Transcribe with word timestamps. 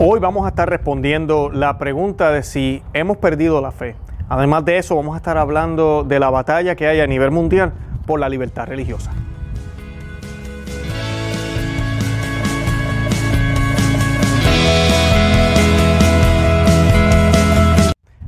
Hoy 0.00 0.20
vamos 0.20 0.46
a 0.46 0.50
estar 0.50 0.70
respondiendo 0.70 1.50
la 1.50 1.76
pregunta 1.76 2.30
de 2.30 2.44
si 2.44 2.84
hemos 2.92 3.16
perdido 3.16 3.60
la 3.60 3.72
fe. 3.72 3.96
Además 4.28 4.64
de 4.64 4.78
eso, 4.78 4.94
vamos 4.94 5.14
a 5.14 5.16
estar 5.16 5.36
hablando 5.36 6.04
de 6.04 6.20
la 6.20 6.30
batalla 6.30 6.76
que 6.76 6.86
hay 6.86 7.00
a 7.00 7.06
nivel 7.08 7.32
mundial 7.32 7.72
por 8.06 8.20
la 8.20 8.28
libertad 8.28 8.68
religiosa. 8.68 9.10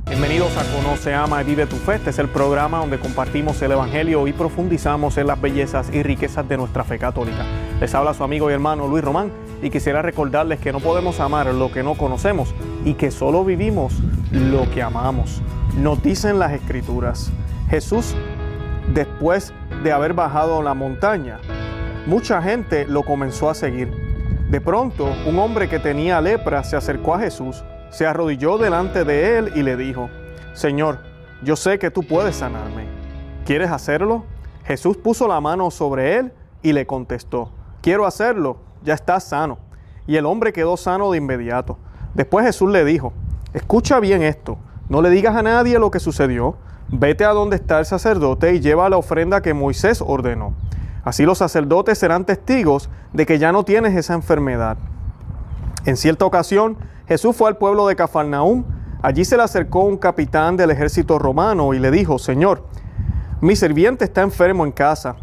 Bienvenidos 0.07 0.57
a 0.57 0.75
Conoce, 0.75 1.13
Ama 1.13 1.41
y 1.41 1.45
Vive 1.45 1.67
tu 1.67 1.77
Fe. 1.77 1.95
Este 1.95 2.09
es 2.09 2.19
el 2.19 2.27
programa 2.27 2.79
donde 2.79 2.99
compartimos 2.99 3.61
el 3.61 3.71
Evangelio 3.71 4.27
y 4.27 4.33
profundizamos 4.33 5.17
en 5.17 5.27
las 5.27 5.39
bellezas 5.39 5.89
y 5.93 6.03
riquezas 6.03 6.49
de 6.49 6.57
nuestra 6.57 6.83
fe 6.83 6.99
católica. 6.99 7.45
Les 7.79 7.95
habla 7.95 8.13
su 8.13 8.25
amigo 8.25 8.51
y 8.51 8.53
hermano 8.53 8.89
Luis 8.89 9.05
Román 9.05 9.31
y 9.61 9.69
quisiera 9.69 10.01
recordarles 10.01 10.59
que 10.59 10.71
no 10.71 10.79
podemos 10.79 11.19
amar 11.19 11.53
lo 11.53 11.71
que 11.71 11.83
no 11.83 11.95
conocemos 11.95 12.53
y 12.83 12.95
que 12.95 13.11
solo 13.11 13.45
vivimos 13.45 13.93
lo 14.31 14.69
que 14.71 14.81
amamos. 14.81 15.41
Nos 15.77 16.01
dicen 16.01 16.39
las 16.39 16.51
escrituras, 16.51 17.31
Jesús 17.69 18.15
después 18.93 19.53
de 19.83 19.91
haber 19.91 20.13
bajado 20.13 20.61
la 20.61 20.73
montaña, 20.73 21.39
mucha 22.05 22.41
gente 22.41 22.85
lo 22.85 23.03
comenzó 23.03 23.49
a 23.49 23.53
seguir. 23.55 23.91
De 24.49 24.59
pronto, 24.59 25.07
un 25.25 25.39
hombre 25.39 25.69
que 25.69 25.79
tenía 25.79 26.19
lepra 26.19 26.63
se 26.63 26.75
acercó 26.75 27.15
a 27.15 27.19
Jesús, 27.19 27.63
se 27.89 28.05
arrodilló 28.05 28.57
delante 28.57 29.05
de 29.05 29.37
él 29.37 29.51
y 29.55 29.63
le 29.63 29.77
dijo, 29.77 30.09
Señor, 30.53 30.99
yo 31.43 31.55
sé 31.55 31.79
que 31.79 31.91
tú 31.91 32.03
puedes 32.03 32.35
sanarme. 32.35 32.85
¿Quieres 33.45 33.71
hacerlo? 33.71 34.25
Jesús 34.65 34.97
puso 34.97 35.27
la 35.27 35.39
mano 35.39 35.71
sobre 35.71 36.17
él 36.17 36.33
y 36.61 36.73
le 36.73 36.85
contestó, 36.85 37.51
quiero 37.81 38.05
hacerlo 38.05 38.70
ya 38.83 38.93
estás 38.93 39.25
sano. 39.25 39.57
Y 40.07 40.15
el 40.15 40.25
hombre 40.25 40.53
quedó 40.53 40.77
sano 40.77 41.11
de 41.11 41.17
inmediato. 41.17 41.77
Después 42.13 42.45
Jesús 42.45 42.71
le 42.71 42.83
dijo, 42.83 43.13
escucha 43.53 43.99
bien 43.99 44.21
esto, 44.23 44.57
no 44.89 45.01
le 45.01 45.09
digas 45.09 45.35
a 45.35 45.43
nadie 45.43 45.79
lo 45.79 45.91
que 45.91 45.99
sucedió, 45.99 46.57
vete 46.89 47.23
a 47.23 47.29
donde 47.29 47.55
está 47.55 47.79
el 47.79 47.85
sacerdote 47.85 48.53
y 48.53 48.59
lleva 48.59 48.89
la 48.89 48.97
ofrenda 48.97 49.41
que 49.41 49.53
Moisés 49.53 50.01
ordenó. 50.05 50.53
Así 51.03 51.23
los 51.23 51.37
sacerdotes 51.37 51.97
serán 51.97 52.25
testigos 52.25 52.89
de 53.13 53.25
que 53.25 53.39
ya 53.39 53.51
no 53.51 53.63
tienes 53.63 53.95
esa 53.95 54.13
enfermedad. 54.13 54.77
En 55.85 55.97
cierta 55.97 56.25
ocasión, 56.25 56.77
Jesús 57.07 57.35
fue 57.35 57.47
al 57.49 57.57
pueblo 57.57 57.87
de 57.87 57.95
Cafarnaúm. 57.95 58.65
Allí 59.01 59.25
se 59.25 59.35
le 59.35 59.43
acercó 59.43 59.79
un 59.79 59.97
capitán 59.97 60.57
del 60.57 60.69
ejército 60.69 61.17
romano 61.17 61.73
y 61.73 61.79
le 61.79 61.89
dijo, 61.89 62.19
Señor, 62.19 62.65
mi 63.39 63.55
sirviente 63.55 64.05
está 64.05 64.21
enfermo 64.21 64.65
en 64.65 64.71
casa, 64.71 65.15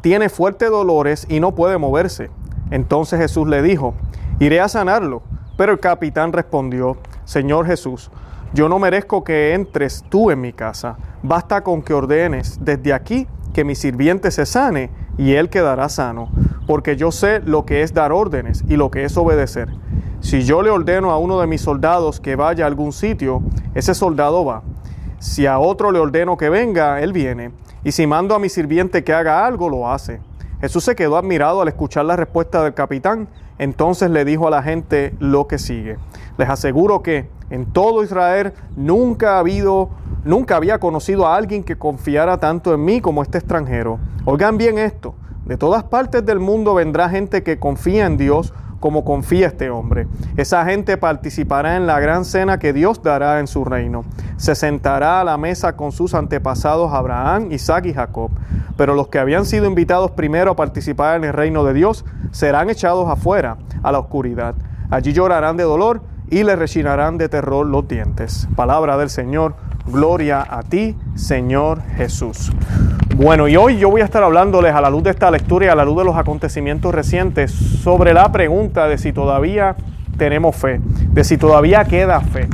tiene 0.00 0.30
fuertes 0.30 0.70
dolores 0.70 1.26
y 1.28 1.40
no 1.40 1.54
puede 1.54 1.76
moverse. 1.76 2.30
Entonces 2.70 3.18
Jesús 3.20 3.48
le 3.48 3.62
dijo, 3.62 3.94
iré 4.38 4.60
a 4.60 4.68
sanarlo. 4.68 5.22
Pero 5.56 5.72
el 5.72 5.80
capitán 5.80 6.32
respondió, 6.32 6.96
Señor 7.24 7.66
Jesús, 7.66 8.10
yo 8.54 8.68
no 8.68 8.78
merezco 8.78 9.22
que 9.24 9.54
entres 9.54 10.04
tú 10.08 10.30
en 10.30 10.40
mi 10.40 10.52
casa. 10.52 10.96
Basta 11.22 11.62
con 11.62 11.82
que 11.82 11.94
ordenes 11.94 12.58
desde 12.62 12.92
aquí 12.92 13.26
que 13.52 13.64
mi 13.64 13.74
sirviente 13.74 14.30
se 14.30 14.46
sane 14.46 14.90
y 15.18 15.34
él 15.34 15.50
quedará 15.50 15.88
sano, 15.88 16.30
porque 16.66 16.96
yo 16.96 17.12
sé 17.12 17.40
lo 17.40 17.66
que 17.66 17.82
es 17.82 17.92
dar 17.92 18.12
órdenes 18.12 18.64
y 18.68 18.76
lo 18.76 18.90
que 18.90 19.04
es 19.04 19.16
obedecer. 19.16 19.68
Si 20.20 20.42
yo 20.42 20.62
le 20.62 20.70
ordeno 20.70 21.10
a 21.10 21.18
uno 21.18 21.40
de 21.40 21.46
mis 21.46 21.60
soldados 21.60 22.20
que 22.20 22.36
vaya 22.36 22.64
a 22.64 22.68
algún 22.68 22.92
sitio, 22.92 23.42
ese 23.74 23.94
soldado 23.94 24.44
va. 24.44 24.62
Si 25.18 25.46
a 25.46 25.58
otro 25.58 25.92
le 25.92 25.98
ordeno 25.98 26.36
que 26.36 26.48
venga, 26.48 27.00
él 27.00 27.12
viene. 27.12 27.52
Y 27.84 27.92
si 27.92 28.06
mando 28.06 28.34
a 28.34 28.38
mi 28.38 28.48
sirviente 28.48 29.04
que 29.04 29.12
haga 29.12 29.46
algo, 29.46 29.68
lo 29.68 29.90
hace. 29.90 30.20
Jesús 30.60 30.84
se 30.84 30.94
quedó 30.94 31.16
admirado 31.16 31.62
al 31.62 31.68
escuchar 31.68 32.04
la 32.04 32.16
respuesta 32.16 32.62
del 32.62 32.74
capitán, 32.74 33.28
entonces 33.58 34.10
le 34.10 34.26
dijo 34.26 34.46
a 34.46 34.50
la 34.50 34.62
gente 34.62 35.14
lo 35.18 35.46
que 35.46 35.58
sigue. 35.58 35.96
Les 36.36 36.50
aseguro 36.50 37.02
que 37.02 37.28
en 37.48 37.64
todo 37.64 38.04
Israel 38.04 38.52
nunca 38.76 39.36
ha 39.36 39.38
habido, 39.38 39.88
nunca 40.24 40.56
había 40.56 40.78
conocido 40.78 41.26
a 41.26 41.36
alguien 41.36 41.64
que 41.64 41.76
confiara 41.76 42.38
tanto 42.38 42.74
en 42.74 42.84
mí 42.84 43.00
como 43.00 43.22
este 43.22 43.38
extranjero. 43.38 43.98
Oigan 44.26 44.58
bien 44.58 44.78
esto, 44.78 45.14
de 45.46 45.56
todas 45.56 45.82
partes 45.82 46.24
del 46.26 46.40
mundo 46.40 46.74
vendrá 46.74 47.08
gente 47.08 47.42
que 47.42 47.58
confía 47.58 48.04
en 48.04 48.18
Dios 48.18 48.52
como 48.80 49.04
confía 49.04 49.48
este 49.48 49.70
hombre. 49.70 50.08
Esa 50.36 50.64
gente 50.64 50.96
participará 50.96 51.76
en 51.76 51.86
la 51.86 52.00
gran 52.00 52.24
cena 52.24 52.58
que 52.58 52.72
Dios 52.72 53.02
dará 53.02 53.38
en 53.38 53.46
su 53.46 53.64
reino. 53.64 54.04
Se 54.36 54.54
sentará 54.54 55.20
a 55.20 55.24
la 55.24 55.36
mesa 55.36 55.76
con 55.76 55.92
sus 55.92 56.14
antepasados 56.14 56.92
Abraham, 56.92 57.52
Isaac 57.52 57.86
y 57.86 57.94
Jacob. 57.94 58.30
Pero 58.76 58.94
los 58.94 59.08
que 59.08 59.18
habían 59.18 59.44
sido 59.44 59.66
invitados 59.66 60.10
primero 60.12 60.52
a 60.52 60.56
participar 60.56 61.18
en 61.18 61.24
el 61.24 61.34
reino 61.34 61.64
de 61.64 61.74
Dios 61.74 62.04
serán 62.32 62.70
echados 62.70 63.08
afuera, 63.08 63.58
a 63.82 63.92
la 63.92 63.98
oscuridad. 63.98 64.54
Allí 64.90 65.12
llorarán 65.12 65.56
de 65.58 65.64
dolor 65.64 66.02
y 66.30 66.42
le 66.44 66.56
rechinarán 66.56 67.18
de 67.18 67.28
terror 67.28 67.66
los 67.66 67.86
dientes. 67.86 68.48
Palabra 68.56 68.96
del 68.96 69.10
Señor. 69.10 69.54
Gloria 69.86 70.46
a 70.48 70.62
ti, 70.62 70.96
Señor 71.14 71.82
Jesús. 71.96 72.52
Bueno, 73.22 73.48
y 73.48 73.56
hoy 73.56 73.76
yo 73.76 73.90
voy 73.90 74.00
a 74.00 74.04
estar 74.04 74.22
hablándoles 74.22 74.74
a 74.74 74.80
la 74.80 74.88
luz 74.88 75.02
de 75.02 75.10
esta 75.10 75.30
lectura 75.30 75.66
y 75.66 75.68
a 75.68 75.74
la 75.74 75.84
luz 75.84 75.98
de 75.98 76.04
los 76.04 76.16
acontecimientos 76.16 76.94
recientes 76.94 77.52
sobre 77.52 78.14
la 78.14 78.32
pregunta 78.32 78.88
de 78.88 78.96
si 78.96 79.12
todavía 79.12 79.76
tenemos 80.16 80.56
fe, 80.56 80.80
de 80.82 81.22
si 81.22 81.36
todavía 81.36 81.84
queda 81.84 82.22
fe. 82.22 82.48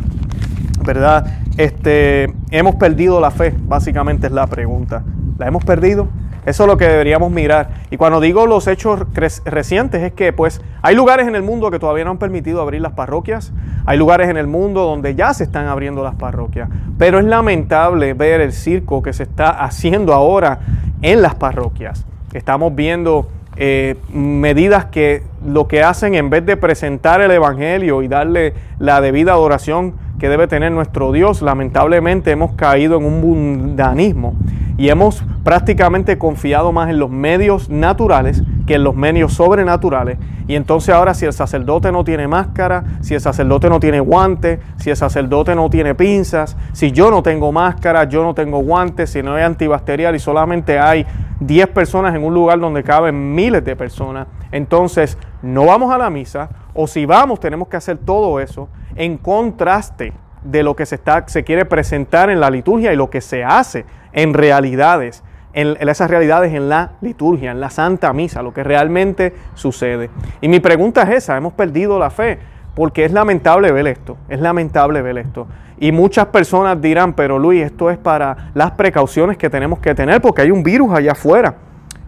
¿Verdad? 0.84 1.38
Este, 1.56 2.34
hemos 2.50 2.75
perdido 2.75 3.21
la 3.21 3.31
fe, 3.31 3.55
básicamente 3.56 4.26
es 4.26 4.32
la 4.32 4.49
pregunta. 4.49 5.05
¿La 5.38 5.47
hemos 5.47 5.65
perdido? 5.65 6.09
Eso 6.47 6.62
es 6.62 6.69
lo 6.69 6.77
que 6.77 6.87
deberíamos 6.87 7.31
mirar. 7.33 7.71
Y 7.91 7.97
cuando 7.97 8.21
digo 8.21 8.47
los 8.47 8.69
hechos 8.69 9.01
recientes 9.45 10.03
es 10.03 10.12
que 10.12 10.33
pues 10.33 10.62
hay 10.81 10.95
lugares 10.95 11.27
en 11.27 11.34
el 11.34 11.43
mundo 11.43 11.71
que 11.73 11.81
todavía 11.81 12.05
no 12.05 12.12
han 12.12 12.19
permitido 12.19 12.62
abrir 12.62 12.81
las 12.81 12.93
parroquias, 12.93 13.53
hay 13.84 13.99
lugares 13.99 14.29
en 14.29 14.37
el 14.37 14.47
mundo 14.47 14.85
donde 14.85 15.17
ya 15.17 15.35
se 15.35 15.45
están 15.45 15.67
abriendo 15.67 16.05
las 16.05 16.15
parroquias, 16.15 16.69
pero 16.99 17.19
es 17.19 17.25
lamentable 17.25 18.15
ver 18.15 18.41
el 18.41 18.53
circo 18.53 19.03
que 19.03 19.12
se 19.12 19.25
está 19.25 19.51
haciendo 19.51 20.15
ahora 20.15 20.61
en 21.03 21.21
las 21.21 21.35
parroquias. 21.35 22.06
Estamos 22.33 22.75
viendo 22.75 23.29
eh, 23.56 23.97
medidas 24.12 24.85
que 24.87 25.23
lo 25.45 25.67
que 25.67 25.83
hacen 25.83 26.15
en 26.15 26.31
vez 26.31 26.45
de 26.45 26.56
presentar 26.56 27.23
el 27.23 27.31
Evangelio 27.31 28.03
y 28.03 28.09
darle 28.09 28.55
la 28.79 29.01
debida 29.01 29.33
adoración 29.33 29.95
que 30.19 30.28
debe 30.28 30.47
tener 30.47 30.72
nuestro 30.72 31.12
Dios, 31.12 31.43
lamentablemente 31.43 32.31
hemos 32.31 32.53
caído 32.53 32.97
en 32.99 33.04
un 33.04 33.21
mundanismo 33.21 34.34
y 34.78 34.88
hemos 34.88 35.22
prácticamente 35.43 36.19
confiado 36.19 36.72
más 36.72 36.91
en 36.91 36.99
los 36.99 37.10
medios 37.10 37.71
naturales 37.71 38.43
que 38.66 38.75
en 38.75 38.84
los 38.84 38.94
medios 38.94 39.32
sobrenaturales. 39.32 40.19
Y 40.49 40.55
entonces 40.55 40.94
ahora 40.94 41.15
si 41.15 41.25
el 41.25 41.32
sacerdote 41.32 41.91
no 41.93 42.05
tiene 42.05 42.28
máscara, 42.28 42.84
si 43.00 43.15
el 43.15 43.21
sacerdote 43.21 43.69
no 43.69 43.81
tiene 43.81 44.00
guantes, 44.00 44.60
si 44.76 44.91
el 44.91 44.97
sacerdote 44.97 45.55
no 45.55 45.71
tiene 45.71 45.94
pinzas, 45.94 46.56
si 46.72 46.93
yo 46.93 47.10
no 47.10 47.22
tengo 47.22 47.53
máscara, 47.53 48.05
yo 48.05 48.22
no 48.22 48.34
tengo 48.34 48.59
guantes, 48.59 49.10
si 49.10 49.22
no 49.22 49.34
hay 49.34 49.44
antibacterial 49.44 50.15
y 50.15 50.19
solamente 50.19 50.78
hay 50.78 51.06
10 51.41 51.69
personas 51.69 52.15
en 52.15 52.25
un 52.25 52.34
lugar 52.34 52.59
donde 52.59 52.82
caben 52.82 53.34
miles 53.34 53.65
de 53.65 53.76
personas, 53.76 54.26
entonces 54.53 55.19
no 55.43 55.66
vamos 55.66 55.93
a 55.93 55.99
la 55.99 56.10
misa 56.10 56.49
o 56.76 56.87
si 56.87 57.06
vamos 57.06 57.41
tenemos 57.41 57.69
que 57.69 57.76
hacer 57.76 57.98
todo 57.98 58.38
eso 58.38 58.69
en 58.94 59.16
contraste 59.16 60.12
de 60.44 60.62
lo 60.62 60.76
que 60.76 60.87
se, 60.87 60.94
está, 60.97 61.25
se 61.26 61.42
quiere 61.42 61.64
presentar 61.64 62.31
en 62.31 62.38
la 62.38 62.50
liturgia 62.50 62.92
y 62.92 62.97
lo 62.97 63.10
que 63.10 63.20
se 63.20 63.42
hace 63.42 63.84
en 64.12 64.32
realidades, 64.34 65.25
en, 65.53 65.76
esas 65.88 66.10
realidades 66.10 66.53
en 66.53 66.69
la 66.69 66.92
liturgia, 67.00 67.50
en 67.50 67.60
la 67.60 67.70
Santa 67.70 68.12
Misa, 68.12 68.42
lo 68.42 68.54
que 68.54 68.62
realmente 68.62 69.34
sucede. 69.54 70.10
Y 70.41 70.48
mi 70.48 70.60
pregunta 70.60 71.03
es 71.03 71.25
esa, 71.25 71.37
hemos 71.37 71.54
perdido 71.54 71.98
la 71.98 72.10
fe, 72.10 72.38
porque 72.75 73.04
es 73.04 73.12
lamentable 73.12 73.72
ver 73.72 73.87
esto, 73.87 74.16
es 74.28 74.41
lamentable 74.41 75.03
ver 75.03 75.19
esto. 75.19 75.47
Y 75.78 75.93
muchas 75.93 76.26
personas 76.26 76.81
dirán, 76.81 77.14
pero 77.14 77.38
Luis, 77.38 77.64
esto 77.64 77.91
es 77.91 77.98
para 77.98 78.50
las 78.54 78.72
precauciones 78.72 79.37
que 79.37 79.50
tenemos 79.50 79.78
que 79.78 79.94
tener, 79.94 80.20
porque 80.20 80.43
hay 80.43 80.50
un 80.50 80.62
virus 80.62 80.93
allá 80.93 81.12
afuera. 81.12 81.54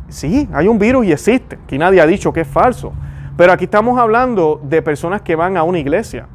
Sí, 0.09 0.49
hay 0.55 0.69
un 0.69 0.79
virus 0.79 1.05
y 1.05 1.13
existe, 1.13 1.59
aquí 1.65 1.77
nadie 1.77 2.01
ha 2.01 2.07
dicho 2.07 2.33
que 2.33 2.43
es 2.43 2.49
falso. 2.49 2.93
Pero 3.39 3.53
aquí 3.53 3.67
estamos 3.67 4.01
hablando 4.01 4.61
de 4.65 4.83
personas 4.83 5.23
que 5.23 5.37
van 5.37 5.57
a 5.57 5.63
una 5.63 5.79
iglesia. 5.79 6.27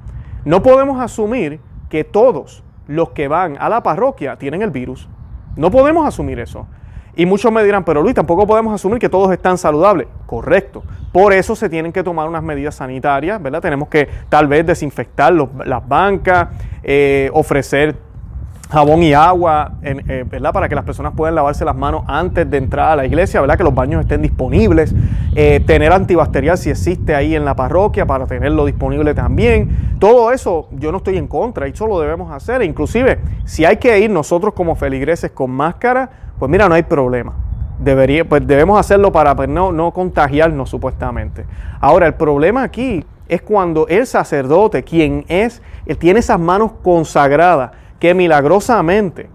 No 0.45 0.63
podemos 0.63 1.01
asumir 1.01 1.59
que 1.89 2.05
todos 2.05 2.63
los 2.87 3.09
que 3.09 3.27
van 3.27 3.57
a 3.59 3.67
la 3.67 3.83
parroquia 3.83 4.37
tienen 4.37 4.61
el 4.61 4.71
virus. 4.71 5.09
No 5.57 5.69
podemos 5.69 6.07
asumir 6.07 6.39
eso. 6.39 6.65
Y 7.13 7.25
muchos 7.25 7.51
me 7.51 7.61
dirán, 7.61 7.83
pero 7.83 8.01
Luis, 8.01 8.15
tampoco 8.15 8.47
podemos 8.47 8.73
asumir 8.73 8.99
que 8.99 9.09
todos 9.09 9.33
están 9.33 9.57
saludables. 9.57 10.07
Correcto. 10.25 10.81
Por 11.11 11.33
eso 11.33 11.57
se 11.57 11.67
tienen 11.67 11.91
que 11.91 12.03
tomar 12.03 12.29
unas 12.29 12.41
medidas 12.41 12.75
sanitarias, 12.75 13.43
¿verdad? 13.43 13.61
Tenemos 13.61 13.89
que 13.89 14.07
tal 14.29 14.47
vez 14.47 14.65
desinfectar 14.65 15.33
las 15.33 15.85
bancas, 15.85 16.51
eh, 16.83 17.29
ofrecer 17.33 17.97
jabón 18.73 19.03
y 19.03 19.13
agua, 19.13 19.73
eh, 19.83 20.25
¿verdad? 20.27 20.51
Para 20.51 20.67
que 20.67 20.73
las 20.73 20.83
personas 20.83 21.13
puedan 21.15 21.35
lavarse 21.35 21.63
las 21.63 21.75
manos 21.75 22.03
antes 22.07 22.49
de 22.49 22.57
entrar 22.57 22.89
a 22.89 22.95
la 22.95 23.05
iglesia, 23.05 23.39
¿verdad? 23.39 23.55
Que 23.55 23.63
los 23.63 23.75
baños 23.75 24.01
estén 24.01 24.23
disponibles, 24.23 24.95
eh, 25.35 25.59
tener 25.59 25.93
antibacterial 25.93 26.57
si 26.57 26.71
existe 26.71 27.13
ahí 27.13 27.35
en 27.35 27.45
la 27.45 27.55
parroquia 27.55 28.07
para 28.07 28.25
tenerlo 28.25 28.65
disponible 28.65 29.13
también. 29.13 29.97
Todo 29.99 30.31
eso 30.31 30.69
yo 30.71 30.91
no 30.91 30.97
estoy 30.97 31.17
en 31.17 31.27
contra, 31.27 31.67
eso 31.67 31.85
lo 31.85 31.99
debemos 31.99 32.31
hacer. 32.31 32.63
Inclusive, 32.63 33.19
si 33.45 33.63
hay 33.63 33.77
que 33.77 33.99
ir 33.99 34.09
nosotros 34.09 34.55
como 34.55 34.73
feligreses 34.73 35.29
con 35.29 35.51
máscara, 35.51 36.09
pues 36.39 36.49
mira, 36.49 36.67
no 36.67 36.73
hay 36.73 36.83
problema. 36.83 37.33
Debería, 37.77 38.25
pues 38.27 38.45
debemos 38.47 38.79
hacerlo 38.79 39.11
para 39.11 39.35
pues, 39.35 39.49
no, 39.49 39.71
no 39.71 39.91
contagiarnos 39.91 40.71
supuestamente. 40.71 41.45
Ahora, 41.79 42.07
el 42.07 42.15
problema 42.15 42.63
aquí 42.63 43.05
es 43.27 43.43
cuando 43.43 43.87
el 43.87 44.07
sacerdote, 44.07 44.83
quien 44.83 45.25
es, 45.27 45.61
él 45.85 45.97
tiene 45.97 46.21
esas 46.21 46.39
manos 46.39 46.71
consagradas, 46.81 47.71
que 48.03 48.13
milagrosamente, 48.13 49.29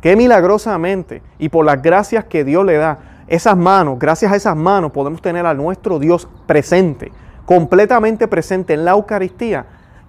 que 0.00 0.16
milagrosamente, 0.16 1.20
y 1.38 1.50
por 1.50 1.66
las 1.66 1.82
gracias 1.82 2.24
que 2.24 2.42
Dios 2.42 2.64
le 2.64 2.78
da, 2.78 3.00
esas 3.26 3.54
manos, 3.54 3.98
gracias 3.98 4.32
a 4.32 4.36
esas 4.36 4.56
manos 4.56 4.92
podemos 4.92 5.20
tener 5.20 5.44
a 5.44 5.52
nuestro 5.52 5.98
Dios 5.98 6.26
presente, 6.46 7.12
completamente 7.44 8.26
presente 8.26 8.72
en 8.72 8.86
la 8.86 8.92
Eucaristía. 8.92 9.66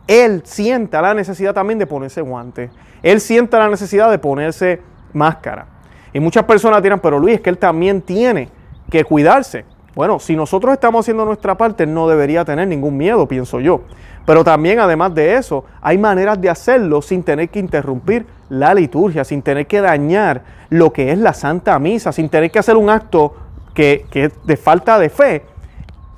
Él 0.08 0.44
sienta 0.46 1.02
la 1.02 1.14
necesidad 1.14 1.54
también 1.54 1.78
de 1.78 1.88
ponerse 1.88 2.22
guante. 2.22 2.70
Él 3.04 3.20
sienta 3.20 3.60
la 3.60 3.68
necesidad 3.68 4.10
de 4.10 4.18
ponerse 4.18 4.82
máscara. 5.12 5.66
Y 6.14 6.22
muchas 6.22 6.46
personas 6.46 6.82
dirán, 6.82 7.02
pero 7.02 7.20
Luis, 7.20 7.36
es 7.36 7.42
que 7.42 7.50
él 7.50 7.58
también 7.58 8.02
tiene 8.02 8.48
que 8.90 9.04
cuidarse. 9.04 9.66
Bueno, 9.94 10.20
si 10.20 10.38
nosotros 10.38 10.72
estamos 10.72 11.02
haciendo 11.02 11.26
nuestra 11.26 11.58
parte, 11.58 11.86
no 11.86 12.08
debería 12.08 12.46
tener 12.46 12.66
ningún 12.70 12.96
miedo, 12.96 13.28
pienso 13.28 13.60
yo. 13.60 13.82
Pero 14.30 14.44
también, 14.44 14.78
además 14.78 15.16
de 15.16 15.38
eso, 15.38 15.66
hay 15.82 15.98
maneras 15.98 16.40
de 16.40 16.52
hacerlo 16.52 17.02
sin 17.02 17.24
tener 17.24 17.50
que 17.50 17.58
interrumpir 17.58 18.28
la 18.50 18.76
liturgia, 18.76 19.24
sin 19.24 19.42
tener 19.42 19.66
que 19.66 19.82
dañar 19.82 20.44
lo 20.70 20.94
que 20.94 21.12
es 21.12 21.18
la 21.18 21.34
Santa 21.34 21.80
Misa, 21.80 22.12
sin 22.12 22.30
tener 22.30 22.52
que 22.52 22.60
hacer 22.60 22.78
un 22.78 22.92
acto 22.92 23.36
que, 23.74 24.06
que 24.12 24.26
es 24.26 24.46
de 24.46 24.56
falta 24.56 25.00
de 25.00 25.10
fe 25.10 25.42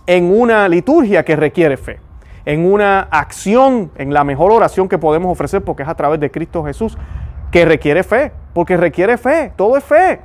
en 0.07 0.29
una 0.29 0.67
liturgia 0.67 1.23
que 1.23 1.37
requiere 1.37 1.77
fe, 1.77 2.01
en 2.43 2.69
una 2.69 2.99
acción, 2.99 3.91
en 3.95 4.13
la 4.13 4.25
mejor 4.25 4.51
oración 4.51 4.89
que 4.89 4.97
podemos 4.97 5.31
ofrecer, 5.31 5.61
porque 5.61 5.83
es 5.83 5.87
a 5.87 5.95
través 5.95 6.19
de 6.19 6.29
Cristo 6.29 6.65
Jesús, 6.65 6.97
que 7.49 7.63
requiere 7.63 8.03
fe, 8.03 8.33
porque 8.53 8.75
requiere 8.75 9.17
fe, 9.17 9.53
todo 9.55 9.77
es 9.77 9.85
fe. 9.85 10.19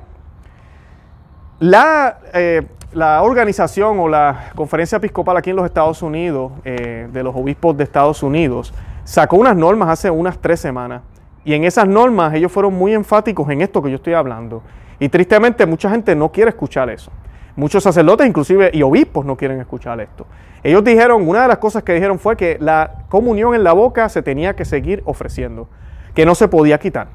La, 1.61 2.19
eh, 2.35 2.67
la 2.97 3.23
organización 3.23 3.99
o 4.01 4.09
la 4.09 4.53
conferencia 4.55 4.97
episcopal 4.97 5.37
aquí 5.37 5.51
en 5.51 5.57
los 5.57 5.67
Estados 5.67 6.01
Unidos, 6.01 6.51
eh, 6.65 7.07
de 7.13 7.23
los 7.23 7.37
obispos 7.37 7.77
de 7.77 7.85
Estados 7.85 8.23
Unidos, 8.23 8.73
sacó 9.05 9.37
unas 9.37 9.55
normas 9.55 9.91
hace 9.91 10.11
unas 10.11 10.39
tres 10.39 10.61
semanas. 10.61 11.03
Y 11.45 11.53
en 11.53 11.65
esas 11.65 11.87
normas 11.87 12.33
ellos 12.33 12.51
fueron 12.51 12.73
muy 12.73 12.95
enfáticos 12.95 13.51
en 13.51 13.61
esto 13.61 13.83
que 13.83 13.91
yo 13.91 13.97
estoy 13.97 14.15
hablando. 14.15 14.63
Y 14.99 15.11
tristemente 15.11 15.67
mucha 15.67 15.91
gente 15.91 16.17
no 16.17 16.33
quiere 16.33 16.49
escuchar 16.49 16.89
eso. 16.89 17.13
Muchos 17.55 17.83
sacerdotes 17.83 18.27
inclusive 18.27 18.71
y 18.73 18.83
obispos 18.83 19.27
no 19.27 19.37
quieren 19.37 19.61
escuchar 19.61 20.01
esto. 20.01 20.27
Ellos 20.63 20.83
dijeron, 20.83 21.29
una 21.29 21.43
de 21.43 21.49
las 21.49 21.59
cosas 21.59 21.83
que 21.83 21.93
dijeron 21.93 22.19
fue 22.19 22.35
que 22.35 22.57
la 22.61 23.05
comunión 23.11 23.55
en 23.55 23.63
la 23.63 23.75
boca 23.75 24.09
se 24.09 24.23
tenía 24.23 24.57
que 24.57 24.65
seguir 24.65 25.03
ofreciendo, 25.05 25.69
que 26.15 26.25
no 26.25 26.35
se 26.35 26.49
podía 26.49 26.79
quitar 26.79 27.09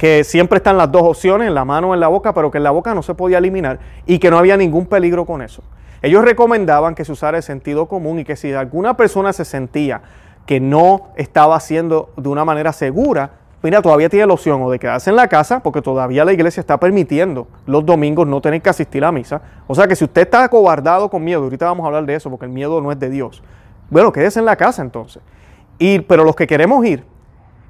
que 0.00 0.24
siempre 0.24 0.56
están 0.56 0.78
las 0.78 0.90
dos 0.90 1.02
opciones, 1.02 1.46
en 1.46 1.54
la 1.54 1.66
mano 1.66 1.90
o 1.90 1.94
en 1.94 2.00
la 2.00 2.08
boca, 2.08 2.32
pero 2.32 2.50
que 2.50 2.56
en 2.56 2.64
la 2.64 2.70
boca 2.70 2.94
no 2.94 3.02
se 3.02 3.12
podía 3.12 3.36
eliminar 3.36 3.80
y 4.06 4.18
que 4.18 4.30
no 4.30 4.38
había 4.38 4.56
ningún 4.56 4.86
peligro 4.86 5.26
con 5.26 5.42
eso. 5.42 5.62
Ellos 6.00 6.24
recomendaban 6.24 6.94
que 6.94 7.04
se 7.04 7.12
usara 7.12 7.36
el 7.36 7.42
sentido 7.42 7.84
común 7.84 8.18
y 8.18 8.24
que 8.24 8.34
si 8.34 8.50
alguna 8.54 8.96
persona 8.96 9.34
se 9.34 9.44
sentía 9.44 10.00
que 10.46 10.58
no 10.58 11.08
estaba 11.16 11.54
haciendo 11.54 12.14
de 12.16 12.30
una 12.30 12.46
manera 12.46 12.72
segura, 12.72 13.32
mira, 13.62 13.82
todavía 13.82 14.08
tiene 14.08 14.26
la 14.26 14.32
opción 14.32 14.62
o 14.62 14.70
de 14.70 14.78
quedarse 14.78 15.10
en 15.10 15.16
la 15.16 15.28
casa, 15.28 15.62
porque 15.62 15.82
todavía 15.82 16.24
la 16.24 16.32
iglesia 16.32 16.62
está 16.62 16.80
permitiendo 16.80 17.46
los 17.66 17.84
domingos 17.84 18.26
no 18.26 18.40
tener 18.40 18.62
que 18.62 18.70
asistir 18.70 19.04
a 19.04 19.12
misa. 19.12 19.42
O 19.66 19.74
sea 19.74 19.86
que 19.86 19.96
si 19.96 20.04
usted 20.04 20.22
está 20.22 20.44
acobardado 20.44 21.10
con 21.10 21.22
miedo, 21.22 21.42
ahorita 21.42 21.66
vamos 21.66 21.84
a 21.84 21.88
hablar 21.88 22.06
de 22.06 22.14
eso, 22.14 22.30
porque 22.30 22.46
el 22.46 22.52
miedo 22.52 22.80
no 22.80 22.90
es 22.90 22.98
de 22.98 23.10
Dios. 23.10 23.42
Bueno, 23.90 24.12
quédese 24.12 24.38
en 24.38 24.46
la 24.46 24.56
casa 24.56 24.80
entonces. 24.80 25.22
Y, 25.78 25.98
pero 25.98 26.24
los 26.24 26.34
que 26.36 26.46
queremos 26.46 26.86
ir, 26.86 27.04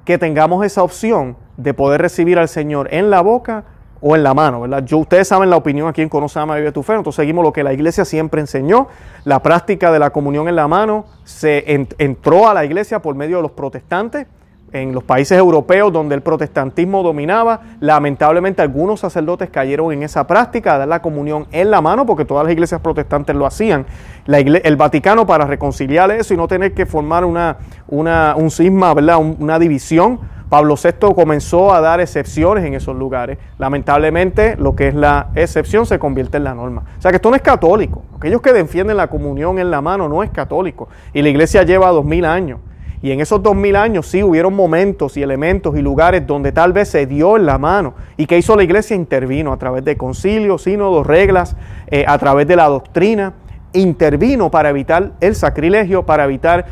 que 0.05 0.17
tengamos 0.17 0.65
esa 0.65 0.81
opción 0.81 1.35
de 1.61 1.73
poder 1.73 2.01
recibir 2.01 2.39
al 2.39 2.47
Señor 2.47 2.87
en 2.91 3.09
la 3.09 3.21
boca 3.21 3.63
o 4.01 4.15
en 4.15 4.23
la 4.23 4.33
mano, 4.33 4.61
¿verdad? 4.61 4.83
Yo, 4.83 4.97
ustedes 4.97 5.27
saben 5.27 5.49
la 5.49 5.57
opinión 5.57 5.87
aquí 5.87 6.01
en 6.01 6.09
Conoce, 6.09 6.39
Ama, 6.39 6.55
Vive 6.55 6.71
tu 6.71 6.81
Fe, 6.81 6.93
entonces 6.93 7.17
seguimos 7.17 7.43
lo 7.43 7.53
que 7.53 7.63
la 7.63 7.71
iglesia 7.71 8.03
siempre 8.03 8.41
enseñó, 8.41 8.87
la 9.25 9.43
práctica 9.43 9.91
de 9.91 9.99
la 9.99 10.09
comunión 10.09 10.47
en 10.47 10.55
la 10.55 10.67
mano 10.67 11.05
se 11.23 11.63
entró 11.99 12.49
a 12.49 12.53
la 12.55 12.65
iglesia 12.65 13.01
por 13.01 13.15
medio 13.15 13.37
de 13.37 13.43
los 13.43 13.51
protestantes, 13.51 14.25
en 14.73 14.93
los 14.93 15.03
países 15.03 15.37
europeos 15.37 15.91
donde 15.91 16.15
el 16.15 16.21
protestantismo 16.21 17.03
dominaba, 17.03 17.61
lamentablemente 17.79 18.61
algunos 18.61 19.01
sacerdotes 19.01 19.49
cayeron 19.49 19.91
en 19.91 20.03
esa 20.03 20.25
práctica 20.25 20.73
de 20.73 20.79
dar 20.79 20.87
la 20.87 21.01
comunión 21.01 21.45
en 21.51 21.69
la 21.69 21.81
mano, 21.81 22.05
porque 22.05 22.25
todas 22.25 22.45
las 22.45 22.53
iglesias 22.53 22.79
protestantes 22.81 23.35
lo 23.35 23.45
hacían. 23.45 23.85
el 24.27 24.75
Vaticano 24.77 25.27
para 25.27 25.45
reconciliar 25.45 26.09
eso 26.11 26.33
y 26.33 26.37
no 26.37 26.47
tener 26.47 26.73
que 26.73 26.85
formar 26.85 27.25
una, 27.25 27.57
una 27.87 28.33
un 28.37 28.49
cisma, 28.49 28.93
¿verdad? 28.93 29.17
una 29.17 29.59
división, 29.59 30.19
Pablo 30.51 30.75
VI 30.75 31.13
comenzó 31.15 31.73
a 31.73 31.79
dar 31.79 32.01
excepciones 32.01 32.65
en 32.65 32.73
esos 32.73 32.93
lugares. 32.93 33.37
Lamentablemente, 33.57 34.57
lo 34.57 34.75
que 34.75 34.89
es 34.89 34.93
la 34.93 35.29
excepción 35.33 35.85
se 35.85 35.97
convierte 35.97 36.35
en 36.35 36.43
la 36.43 36.53
norma. 36.53 36.83
O 36.97 37.01
sea 37.01 37.09
que 37.09 37.15
esto 37.15 37.29
no 37.29 37.37
es 37.37 37.41
católico. 37.41 38.03
Aquellos 38.17 38.41
que 38.41 38.51
defienden 38.51 38.97
la 38.97 39.07
comunión 39.07 39.59
en 39.59 39.71
la 39.71 39.79
mano 39.79 40.09
no 40.09 40.23
es 40.23 40.29
católico. 40.29 40.89
Y 41.13 41.21
la 41.21 41.29
iglesia 41.29 41.63
lleva 41.63 41.87
dos 41.91 42.03
mil 42.03 42.25
años. 42.25 42.59
Y 43.01 43.13
en 43.13 43.21
esos 43.21 43.41
dos 43.41 43.55
mil 43.55 43.77
años 43.77 44.07
sí 44.07 44.23
hubieron 44.23 44.53
momentos 44.53 45.15
y 45.15 45.23
elementos 45.23 45.77
y 45.77 45.81
lugares 45.81 46.27
donde 46.27 46.51
tal 46.51 46.73
vez 46.73 46.89
se 46.89 47.05
dio 47.05 47.37
en 47.37 47.45
la 47.45 47.57
mano. 47.57 47.93
¿Y 48.17 48.25
que 48.25 48.37
hizo 48.37 48.57
la 48.57 48.63
iglesia? 48.63 48.93
Intervino 48.93 49.53
a 49.53 49.57
través 49.57 49.85
de 49.85 49.95
concilios, 49.95 50.63
sínodos, 50.63 51.07
reglas, 51.07 51.55
eh, 51.87 52.03
a 52.05 52.17
través 52.17 52.45
de 52.45 52.57
la 52.57 52.67
doctrina 52.67 53.35
intervino 53.73 54.51
para 54.51 54.69
evitar 54.69 55.11
el 55.21 55.35
sacrilegio, 55.35 56.05
para 56.05 56.25
evitar 56.25 56.65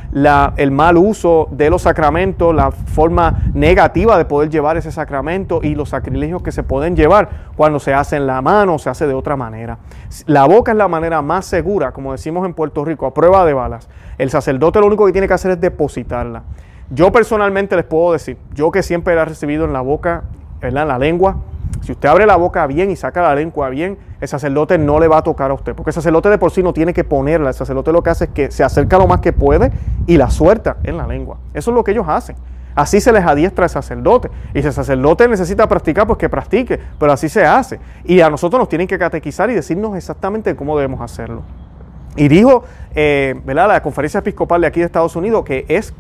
el 0.57 0.71
mal 0.71 0.97
uso 0.97 1.47
de 1.51 1.69
los 1.69 1.83
sacramentos, 1.83 2.53
la 2.53 2.71
forma 2.71 3.43
negativa 3.53 4.17
de 4.17 4.25
poder 4.25 4.49
llevar 4.49 4.77
ese 4.77 4.91
sacramento 4.91 5.61
y 5.63 5.75
los 5.75 5.89
sacrilegios 5.89 6.41
que 6.41 6.51
se 6.51 6.63
pueden 6.63 6.95
llevar 6.95 7.29
cuando 7.55 7.79
se 7.79 7.93
hace 7.93 8.17
en 8.17 8.27
la 8.27 8.41
mano 8.41 8.75
o 8.75 8.79
se 8.79 8.89
hace 8.89 9.07
de 9.07 9.13
otra 9.13 9.35
manera. 9.35 9.77
La 10.25 10.45
boca 10.45 10.71
es 10.71 10.77
la 10.77 10.87
manera 10.87 11.21
más 11.21 11.45
segura, 11.45 11.91
como 11.91 12.11
decimos 12.11 12.45
en 12.45 12.53
Puerto 12.53 12.83
Rico, 12.83 13.05
a 13.05 13.13
prueba 13.13 13.45
de 13.45 13.53
balas. 13.53 13.89
El 14.17 14.29
sacerdote 14.29 14.79
lo 14.79 14.87
único 14.87 15.05
que 15.05 15.11
tiene 15.11 15.27
que 15.27 15.33
hacer 15.33 15.51
es 15.51 15.61
depositarla. 15.61 16.43
Yo 16.89 17.11
personalmente 17.11 17.75
les 17.75 17.85
puedo 17.85 18.13
decir, 18.13 18.37
yo 18.53 18.71
que 18.71 18.83
siempre 18.83 19.15
la 19.15 19.21
he 19.21 19.25
recibido 19.25 19.65
en 19.65 19.73
la 19.73 19.81
boca, 19.81 20.23
en 20.61 20.73
la 20.73 20.97
lengua, 20.97 21.37
si 21.81 21.91
usted 21.91 22.09
abre 22.09 22.25
la 22.25 22.35
boca 22.35 22.65
bien 22.67 22.91
y 22.91 22.95
saca 22.95 23.21
la 23.21 23.35
lengua 23.35 23.69
bien, 23.69 23.97
el 24.19 24.27
sacerdote 24.27 24.77
no 24.77 24.99
le 24.99 25.07
va 25.07 25.17
a 25.17 25.23
tocar 25.23 25.51
a 25.51 25.53
usted, 25.53 25.73
porque 25.75 25.89
el 25.91 25.93
sacerdote 25.93 26.29
de 26.29 26.37
por 26.37 26.51
sí 26.51 26.61
no 26.61 26.73
tiene 26.73 26.93
que 26.93 27.03
ponerla, 27.03 27.49
el 27.49 27.55
sacerdote 27.55 27.91
lo 27.91 28.03
que 28.03 28.09
hace 28.09 28.25
es 28.25 28.29
que 28.31 28.51
se 28.51 28.63
acerca 28.63 28.97
lo 28.97 29.07
más 29.07 29.21
que 29.21 29.33
puede 29.33 29.71
y 30.07 30.17
la 30.17 30.29
suelta 30.29 30.77
en 30.83 30.97
la 30.97 31.07
lengua. 31.07 31.37
Eso 31.53 31.71
es 31.71 31.75
lo 31.75 31.83
que 31.83 31.91
ellos 31.91 32.05
hacen. 32.07 32.35
Así 32.75 33.01
se 33.01 33.11
les 33.11 33.25
adiestra 33.25 33.65
al 33.65 33.69
sacerdote. 33.69 34.29
Y 34.53 34.61
si 34.61 34.67
el 34.67 34.73
sacerdote 34.73 35.27
necesita 35.27 35.67
practicar, 35.67 36.07
pues 36.07 36.17
que 36.17 36.29
practique, 36.29 36.79
pero 36.97 37.11
así 37.11 37.27
se 37.27 37.45
hace. 37.45 37.79
Y 38.05 38.21
a 38.21 38.29
nosotros 38.29 38.59
nos 38.59 38.69
tienen 38.69 38.87
que 38.87 38.97
catequizar 38.97 39.49
y 39.49 39.53
decirnos 39.53 39.97
exactamente 39.97 40.55
cómo 40.55 40.77
debemos 40.77 41.01
hacerlo. 41.01 41.41
Y 42.15 42.27
dijo, 42.27 42.63
eh, 42.95 43.39
¿verdad? 43.45 43.67
La 43.67 43.81
conferencia 43.81 44.19
episcopal 44.19 44.61
de 44.61 44.67
aquí 44.67 44.79
de 44.79 44.85
Estados 44.85 45.15
Unidos 45.15 45.43
que 45.43 45.65
es, 45.67 45.93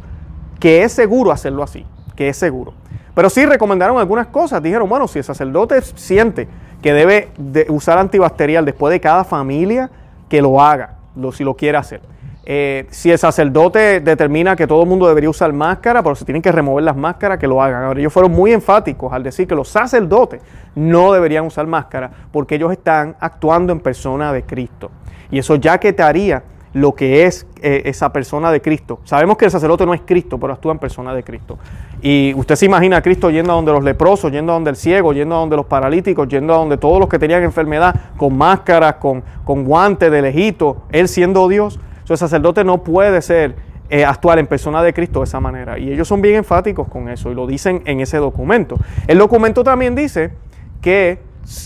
que 0.59 0.83
es 0.83 0.91
seguro 0.91 1.31
hacerlo 1.31 1.63
así, 1.63 1.85
que 2.19 2.27
es 2.27 2.35
seguro. 2.35 2.73
Pero 3.15 3.29
sí 3.29 3.45
recomendaron 3.45 3.97
algunas 3.97 4.27
cosas. 4.27 4.61
Dijeron, 4.61 4.89
bueno, 4.89 5.07
si 5.07 5.19
el 5.19 5.23
sacerdote 5.23 5.81
siente 5.81 6.49
que 6.81 6.91
debe 6.91 7.29
usar 7.69 7.97
antibacterial 7.97 8.65
después 8.65 8.91
de 8.91 8.99
cada 8.99 9.23
familia, 9.23 9.89
que 10.27 10.41
lo 10.41 10.61
haga, 10.61 10.97
lo, 11.15 11.31
si 11.31 11.45
lo 11.45 11.55
quiere 11.55 11.77
hacer. 11.77 12.01
Eh, 12.43 12.87
si 12.89 13.09
el 13.09 13.17
sacerdote 13.17 14.01
determina 14.01 14.57
que 14.57 14.67
todo 14.67 14.83
el 14.83 14.89
mundo 14.89 15.07
debería 15.07 15.29
usar 15.29 15.53
máscara, 15.53 16.03
pero 16.03 16.13
se 16.13 16.25
tienen 16.25 16.41
que 16.41 16.51
remover 16.51 16.83
las 16.83 16.97
máscaras, 16.97 17.39
que 17.39 17.47
lo 17.47 17.63
hagan. 17.63 17.85
Ahora, 17.85 18.01
ellos 18.01 18.11
fueron 18.11 18.33
muy 18.33 18.51
enfáticos 18.51 19.13
al 19.13 19.23
decir 19.23 19.47
que 19.47 19.55
los 19.55 19.69
sacerdotes 19.69 20.41
no 20.75 21.13
deberían 21.13 21.45
usar 21.45 21.65
máscara 21.67 22.11
porque 22.33 22.55
ellos 22.55 22.73
están 22.73 23.15
actuando 23.21 23.71
en 23.71 23.79
persona 23.79 24.33
de 24.33 24.43
Cristo. 24.43 24.91
Y 25.31 25.39
eso 25.39 25.55
ya 25.55 25.77
que 25.77 25.93
te 25.93 26.03
haría 26.03 26.43
lo 26.73 26.93
que 26.93 27.25
es 27.25 27.47
eh, 27.61 27.83
esa 27.85 28.13
persona 28.13 28.51
de 28.51 28.61
Cristo. 28.61 28.99
Sabemos 29.03 29.37
que 29.37 29.45
el 29.45 29.51
sacerdote 29.51 29.85
no 29.85 29.93
es 29.93 30.01
Cristo, 30.05 30.37
pero 30.39 30.53
actúa 30.53 30.71
en 30.71 30.79
persona 30.79 31.13
de 31.13 31.23
Cristo. 31.23 31.57
Y 32.01 32.33
usted 32.35 32.55
se 32.55 32.65
imagina 32.65 32.97
a 32.97 33.01
Cristo 33.01 33.29
yendo 33.29 33.51
a 33.51 33.55
donde 33.55 33.71
los 33.71 33.83
leprosos, 33.83 34.31
yendo 34.31 34.51
a 34.51 34.55
donde 34.55 34.69
el 34.69 34.75
ciego, 34.75 35.13
yendo 35.13 35.35
a 35.35 35.39
donde 35.39 35.55
los 35.55 35.65
paralíticos, 35.65 36.27
yendo 36.27 36.53
a 36.53 36.57
donde 36.57 36.77
todos 36.77 36.99
los 36.99 37.09
que 37.09 37.17
tenían 37.17 37.43
enfermedad, 37.43 37.95
con 38.17 38.37
máscaras, 38.37 38.95
con, 38.95 39.23
con 39.43 39.65
guantes 39.65 40.11
de 40.11 40.21
lejito, 40.21 40.83
él 40.91 41.07
siendo 41.07 41.47
Dios. 41.47 41.79
el 42.07 42.17
sacerdote 42.17 42.63
no 42.63 42.83
puede 42.83 43.21
ser 43.21 43.55
eh, 43.91 44.05
actuar 44.05 44.37
en 44.37 44.45
persona 44.45 44.83
de 44.83 44.93
Cristo 44.93 45.19
de 45.19 45.25
esa 45.25 45.39
manera. 45.39 45.79
Y 45.79 45.91
ellos 45.91 46.07
son 46.07 46.21
bien 46.21 46.35
enfáticos 46.35 46.87
con 46.87 47.09
eso 47.09 47.31
y 47.31 47.35
lo 47.35 47.47
dicen 47.47 47.81
en 47.85 48.01
ese 48.01 48.17
documento. 48.17 48.77
El 49.07 49.17
documento 49.17 49.63
también 49.63 49.95
dice 49.95 50.31
que 50.79 51.19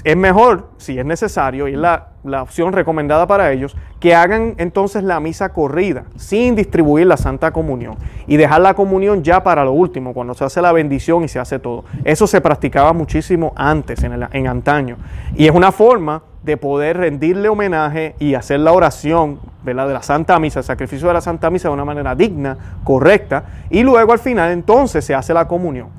es 0.05 0.15
mejor, 0.15 0.69
si 0.77 0.97
es 0.97 1.05
necesario, 1.05 1.67
y 1.67 1.73
es 1.73 1.77
la, 1.77 2.09
opción 2.41 2.71
recomendada 2.71 3.27
para 3.27 3.51
ellos, 3.51 3.75
que 3.99 4.15
hagan 4.15 4.55
entonces 4.57 5.03
la 5.03 5.19
misa 5.19 5.49
corrida, 5.49 6.05
sin 6.15 6.55
distribuir 6.55 7.05
la 7.05 7.17
Santa 7.17 7.51
Comunión, 7.51 7.97
y 8.25 8.37
dejar 8.37 8.61
la 8.61 8.75
comunión 8.75 9.23
ya 9.23 9.43
para 9.43 9.65
lo 9.65 9.73
último, 9.73 10.13
cuando 10.13 10.33
se 10.35 10.45
hace 10.45 10.61
la 10.61 10.71
bendición 10.71 11.25
y 11.25 11.27
se 11.27 11.39
hace 11.39 11.59
todo. 11.59 11.83
Eso 12.05 12.27
se 12.27 12.39
practicaba 12.39 12.93
muchísimo 12.93 13.51
antes, 13.57 14.01
en, 14.03 14.47
antaño, 14.47 14.95
y 15.35 15.47
es 15.47 15.51
una 15.51 15.73
forma 15.73 16.23
de 16.43 16.55
poder 16.55 16.97
rendirle 16.97 17.49
homenaje 17.49 18.15
y 18.19 18.35
hacer 18.35 18.61
la 18.61 18.71
oración 18.71 19.39
de 19.63 19.73
la 19.73 20.01
Santa 20.01 20.39
Misa, 20.39 20.59
el 20.59 20.65
sacrificio 20.65 21.09
de 21.09 21.13
la 21.15 21.21
Santa 21.21 21.49
Misa 21.49 21.67
de 21.67 21.73
una 21.73 21.85
manera 21.85 22.15
digna, 22.15 22.57
correcta, 22.85 23.43
y 23.69 23.83
luego 23.83 24.13
al 24.13 24.19
final 24.19 24.51
entonces 24.51 25.03
se 25.03 25.13
hace 25.13 25.33
la 25.33 25.45
comunión. 25.45 25.89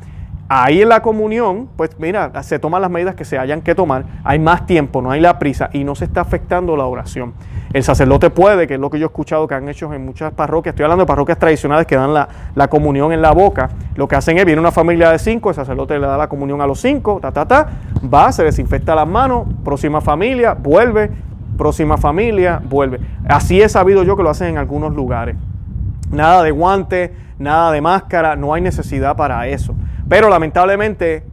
Ahí 0.57 0.83
en 0.83 0.89
la 0.89 1.03
comunión, 1.03 1.69
pues 1.77 1.99
mira, 1.99 2.31
se 2.45 2.61
toman 2.61 2.81
las 2.81 2.89
medidas 2.89 3.17
que 3.17 3.25
se 3.25 3.41
hayan 3.41 3.61
que 3.61 3.75
tomar, 3.75 4.05
hay 4.23 4.39
más 4.39 4.67
tiempo, 4.67 5.03
no 5.03 5.11
hay 5.11 5.21
la 5.21 5.37
prisa 5.41 5.69
y 5.73 5.83
no 5.83 5.97
se 5.97 6.05
está 6.05 6.21
afectando 6.21 6.77
la 6.77 6.85
oración. 6.85 7.35
El 7.73 7.83
sacerdote 7.83 8.31
puede, 8.31 8.69
que 8.69 8.75
es 8.75 8.81
lo 8.81 8.89
que 8.89 9.01
yo 9.01 9.07
he 9.07 9.09
escuchado 9.09 9.49
que 9.49 9.57
han 9.57 9.69
hecho 9.69 9.93
en 9.93 10.05
muchas 10.05 10.33
parroquias, 10.33 10.75
estoy 10.75 10.85
hablando 10.85 11.03
de 11.03 11.09
parroquias 11.09 11.41
tradicionales 11.41 11.89
que 11.89 11.97
dan 11.97 12.15
la, 12.15 12.69
comunión 12.69 13.13
en 13.13 13.21
la 13.21 13.33
boca, 13.33 13.71
lo 13.97 14.07
que 14.07 14.15
hacen 14.15 14.39
es, 14.39 14.45
viene 14.45 14.61
una 14.61 14.71
familia 14.71 15.11
de 15.11 15.19
cinco, 15.19 15.49
el 15.49 15.57
sacerdote 15.57 15.99
le 15.99 16.07
da 16.07 16.17
la 16.17 16.29
comunión 16.29 16.61
a 16.61 16.69
los 16.69 16.81
cinco, 16.81 17.19
ta, 17.21 17.33
ta, 17.33 17.49
ta, 17.49 17.71
va, 18.15 18.31
se 18.31 18.45
desinfecta 18.45 18.95
las 18.95 19.09
manos, 19.09 19.49
próxima 19.65 20.01
familia, 20.01 20.55
vuelve, 20.55 21.11
próxima 21.59 21.97
familia, 21.97 22.63
vuelve. 22.65 23.01
Así 23.29 23.61
he 23.61 23.69
sabido 23.69 24.05
yo 24.05 24.17
que 24.17 24.23
lo 24.23 24.31
hacen 24.31 24.51
en 24.51 24.59
algunos 24.59 24.95
lugares. 24.95 25.35
Nada 26.13 26.45
de 26.45 26.53
guante, 26.53 27.13
nada 27.41 27.73
de 27.73 27.81
máscara, 27.81 28.37
no 28.37 28.55
hay 28.55 28.63
necesidad 28.63 29.17
para 29.17 29.49
eso. 29.49 29.75
Pero 30.09 30.29
lamentablemente 30.29 31.25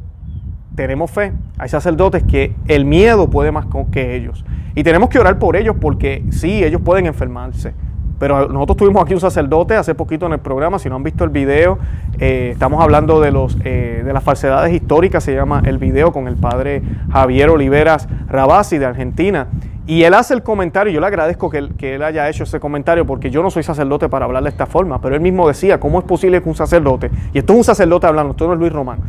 tenemos 0.75 1.11
fe. 1.11 1.33
Hay 1.57 1.69
sacerdotes 1.69 2.23
que 2.23 2.55
el 2.67 2.85
miedo 2.85 3.29
puede 3.29 3.51
más 3.51 3.65
que 3.91 4.15
ellos. 4.15 4.45
Y 4.75 4.83
tenemos 4.83 5.09
que 5.09 5.19
orar 5.19 5.37
por 5.37 5.55
ellos 5.55 5.75
porque 5.79 6.23
sí, 6.31 6.63
ellos 6.63 6.81
pueden 6.81 7.05
enfermarse. 7.05 7.73
Pero 8.21 8.47
nosotros 8.49 8.77
tuvimos 8.77 9.01
aquí 9.03 9.15
un 9.15 9.19
sacerdote 9.19 9.75
hace 9.75 9.95
poquito 9.95 10.27
en 10.27 10.33
el 10.33 10.39
programa, 10.39 10.77
si 10.77 10.87
no 10.89 10.95
han 10.95 11.01
visto 11.01 11.23
el 11.23 11.31
video, 11.31 11.79
eh, 12.19 12.49
estamos 12.53 12.79
hablando 12.83 13.19
de, 13.19 13.31
los, 13.31 13.57
eh, 13.63 14.03
de 14.05 14.13
las 14.13 14.23
falsedades 14.23 14.71
históricas, 14.75 15.23
se 15.23 15.33
llama 15.33 15.63
el 15.65 15.79
video 15.79 16.11
con 16.11 16.27
el 16.27 16.35
padre 16.35 16.83
Javier 17.11 17.49
Oliveras 17.49 18.07
Rabasi 18.27 18.77
de 18.77 18.85
Argentina. 18.85 19.47
Y 19.87 20.03
él 20.03 20.13
hace 20.13 20.33
el 20.33 20.43
comentario, 20.43 20.93
yo 20.93 20.99
le 20.99 21.07
agradezco 21.07 21.49
que 21.49 21.57
él, 21.57 22.03
haya 22.03 22.29
hecho 22.29 22.43
ese 22.43 22.59
comentario 22.59 23.05
porque 23.05 23.31
yo 23.31 23.41
no 23.41 23.49
soy 23.49 23.63
sacerdote 23.63 24.09
para 24.09 24.25
hablar 24.25 24.43
de 24.43 24.49
esta 24.49 24.67
forma, 24.67 25.01
pero 25.01 25.15
él 25.15 25.21
mismo 25.21 25.47
decía, 25.47 25.79
¿cómo 25.79 25.99
es 25.99 26.05
posible 26.05 26.41
que 26.41 26.49
un 26.49 26.55
sacerdote, 26.55 27.09
y 27.33 27.39
esto 27.39 27.53
es 27.53 27.57
un 27.57 27.63
sacerdote 27.63 28.07
hablando, 28.07 28.31
esto 28.31 28.47
no 28.47 28.53
es 28.53 28.59
Luis 28.59 28.71
Román, 28.71 28.99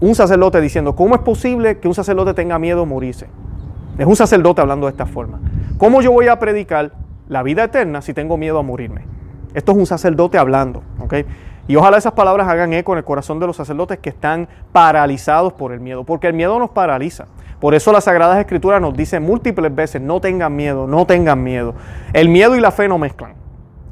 un 0.00 0.14
sacerdote 0.14 0.60
diciendo, 0.60 0.94
¿cómo 0.94 1.14
es 1.14 1.22
posible 1.22 1.78
que 1.78 1.88
un 1.88 1.94
sacerdote 1.94 2.34
tenga 2.34 2.58
miedo 2.58 2.82
a 2.82 2.84
morirse? 2.84 3.28
Es 3.96 4.06
un 4.06 4.16
sacerdote 4.16 4.60
hablando 4.60 4.86
de 4.86 4.90
esta 4.90 5.06
forma. 5.06 5.40
¿Cómo 5.78 6.02
yo 6.02 6.12
voy 6.12 6.28
a 6.28 6.38
predicar 6.38 6.92
la 7.28 7.42
vida 7.42 7.64
eterna 7.64 8.02
si 8.02 8.12
tengo 8.12 8.36
miedo 8.36 8.58
a 8.58 8.62
morirme? 8.62 9.02
Esto 9.54 9.72
es 9.72 9.78
un 9.78 9.86
sacerdote 9.86 10.36
hablando, 10.36 10.82
¿ok? 11.00 11.14
Y 11.66 11.76
ojalá 11.76 11.96
esas 11.96 12.12
palabras 12.12 12.48
hagan 12.48 12.74
eco 12.74 12.92
en 12.92 12.98
el 12.98 13.04
corazón 13.04 13.40
de 13.40 13.46
los 13.46 13.56
sacerdotes 13.56 13.98
que 13.98 14.10
están 14.10 14.48
paralizados 14.72 15.54
por 15.54 15.72
el 15.72 15.80
miedo, 15.80 16.04
porque 16.04 16.26
el 16.26 16.34
miedo 16.34 16.58
nos 16.58 16.70
paraliza. 16.70 17.26
Por 17.64 17.74
eso 17.74 17.92
las 17.92 18.04
Sagradas 18.04 18.38
Escrituras 18.38 18.78
nos 18.78 18.94
dicen 18.94 19.22
múltiples 19.22 19.74
veces, 19.74 20.02
no 20.02 20.20
tengan 20.20 20.54
miedo, 20.54 20.86
no 20.86 21.06
tengan 21.06 21.42
miedo. 21.42 21.74
El 22.12 22.28
miedo 22.28 22.54
y 22.56 22.60
la 22.60 22.70
fe 22.70 22.88
no 22.88 22.98
mezclan. 22.98 23.32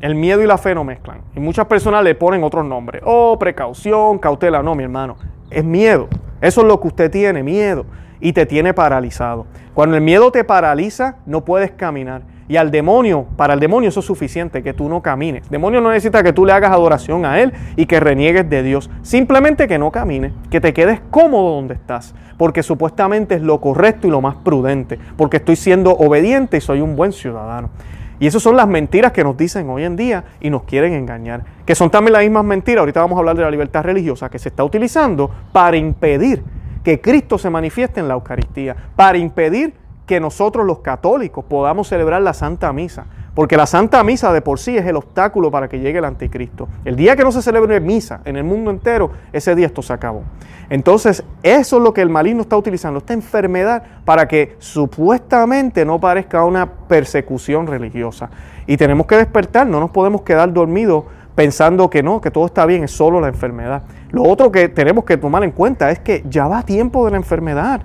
El 0.03 0.15
miedo 0.15 0.43
y 0.43 0.47
la 0.47 0.59
fe 0.59 0.75
no 0.75 0.85
mezclan. 0.85 1.23
Y 1.35 1.41
muchas 1.41 1.65
personas 1.65 2.05
le 2.05 2.15
ponen 2.15 2.45
otros 2.45 2.67
nombres. 2.67 3.01
Oh, 3.03 3.39
precaución, 3.39 4.19
cautela. 4.19 4.63
No, 4.63 4.75
mi 4.75 4.83
hermano. 4.83 5.17
Es 5.49 5.65
miedo. 5.65 6.09
Eso 6.43 6.61
es 6.61 6.67
lo 6.67 6.79
que 6.83 6.89
usted 6.89 7.11
tiene, 7.11 7.43
miedo. 7.43 7.87
Y 8.21 8.35
te 8.35 8.45
tiene 8.45 8.75
paralizado. 8.75 9.47
Cuando 9.73 9.97
el 9.97 10.03
miedo 10.03 10.31
te 10.31 10.45
paraliza, 10.45 11.17
no 11.25 11.43
puedes 11.43 11.71
caminar. 11.71 12.25
Y 12.49 12.57
al 12.57 12.71
demonio, 12.71 13.27
para 13.37 13.55
el 13.55 13.61
demonio 13.61 13.89
eso 13.89 14.01
es 14.01 14.07
suficiente, 14.07 14.63
que 14.63 14.75
tú 14.75 14.89
no 14.89 15.01
camines. 15.01 15.45
El 15.45 15.51
demonio 15.51 15.81
no 15.81 15.91
necesita 15.91 16.23
que 16.23 16.33
tú 16.33 16.45
le 16.45 16.53
hagas 16.53 16.73
adoración 16.73 17.25
a 17.25 17.41
él 17.41 17.53
y 17.77 17.87
que 17.87 18.01
reniegues 18.01 18.49
de 18.49 18.63
Dios. 18.63 18.91
Simplemente 19.03 19.69
que 19.69 19.79
no 19.79 19.91
camines, 19.91 20.33
que 20.51 20.61
te 20.61 20.73
quedes 20.73 21.01
cómodo 21.11 21.55
donde 21.55 21.75
estás, 21.75 22.15
porque 22.37 22.63
supuestamente 22.63 23.37
es 23.37 23.43
lo 23.43 23.61
correcto 23.61 24.07
y 24.07 24.11
lo 24.11 24.21
más 24.21 24.37
prudente, 24.37 24.99
porque 25.17 25.39
estoy 25.39 25.57
siendo 25.57 25.93
obediente 25.93 26.57
y 26.57 26.61
soy 26.61 26.81
un 26.81 26.97
buen 26.97 27.13
ciudadano. 27.13 27.71
Y 28.19 28.27
esas 28.27 28.43
son 28.43 28.57
las 28.57 28.69
mentiras 28.69 29.11
que 29.11 29.25
nos 29.25 29.37
dicen 29.37 29.69
hoy 29.69 29.85
en 29.85 29.97
día 29.97 30.25
y 30.41 30.49
nos 30.49 30.63
quieren 30.63 30.93
engañar. 30.93 31.45
Que 31.67 31.75
son 31.75 31.91
también 31.91 32.13
las 32.13 32.23
mismas 32.23 32.45
mentiras, 32.45 32.81
ahorita 32.81 33.01
vamos 33.01 33.17
a 33.17 33.19
hablar 33.19 33.37
de 33.37 33.43
la 33.43 33.51
libertad 33.51 33.83
religiosa, 33.83 34.29
que 34.29 34.39
se 34.39 34.49
está 34.49 34.63
utilizando 34.63 35.29
para 35.53 35.77
impedir 35.77 36.43
que 36.85 37.01
Cristo 37.01 37.39
se 37.39 37.51
manifieste 37.51 38.01
en 38.01 38.09
la 38.09 38.15
Eucaristía, 38.15 38.77
para 38.97 39.19
impedir 39.19 39.75
que 40.13 40.21
nosotros 40.21 40.67
los 40.67 40.81
católicos 40.81 41.43
podamos 41.43 41.89
celebrar 41.89 42.21
la 42.21 42.35
Santa 42.35 42.71
Misa. 42.71 43.07
Porque 43.35 43.57
la 43.57 43.65
Santa 43.65 44.05
Misa 44.05 44.31
de 44.31 44.43
por 44.43 44.59
sí 44.59 44.77
es 44.77 44.85
el 44.85 44.97
obstáculo 44.97 45.51
para 45.51 45.67
que 45.67 45.81
llegue 45.81 46.01
el 46.01 46.05
anticristo. 46.05 46.69
El 46.85 46.97
día 46.97 47.17
que 47.17 47.25
no 47.25 47.33
se 47.33 47.41
celebre 47.41 47.81
misa 47.81 48.21
en 48.27 48.37
el 48.37 48.45
mundo 48.45 48.71
entero, 48.71 49.11
ese 49.33 49.55
día 49.55 49.65
esto 49.65 49.81
se 49.81 49.95
acabó. 49.95 50.23
Entonces, 50.69 51.25
eso 51.43 51.77
es 51.79 51.83
lo 51.83 51.95
que 51.95 52.03
el 52.03 52.11
maligno 52.11 52.43
está 52.43 52.59
utilizando, 52.59 52.99
esta 52.99 53.15
enfermedad, 53.15 53.85
para 54.05 54.29
que 54.29 54.55
supuestamente 54.59 55.87
no 55.87 55.99
parezca 55.99 56.45
una 56.45 56.71
persecución 56.71 57.67
religiosa. 57.67 58.29
Y 58.67 58.77
tenemos 58.77 59.07
que 59.07 59.17
despertar, 59.17 59.67
no 59.67 59.81
nos 59.81 59.93
podemos 59.93 60.21
quedar 60.21 60.53
dormidos 60.53 61.05
pensando 61.35 61.89
que 61.89 62.03
no, 62.03 62.21
que 62.21 62.31
todo 62.31 62.45
está 62.45 62.67
bien, 62.67 62.85
es 62.85 62.91
solo 62.91 63.19
la 63.19 63.29
enfermedad. 63.29 63.85
Lo 64.11 64.25
otro 64.25 64.53
que 64.53 64.69
tenemos 64.69 65.05
que 65.05 65.17
tomar 65.17 65.43
en 65.43 65.53
cuenta 65.53 65.91
es 65.91 66.01
que 66.01 66.23
ya 66.29 66.49
va 66.49 66.65
tiempo 66.65 67.07
de 67.07 67.13
la 67.13 67.17
enfermedad. 67.17 67.81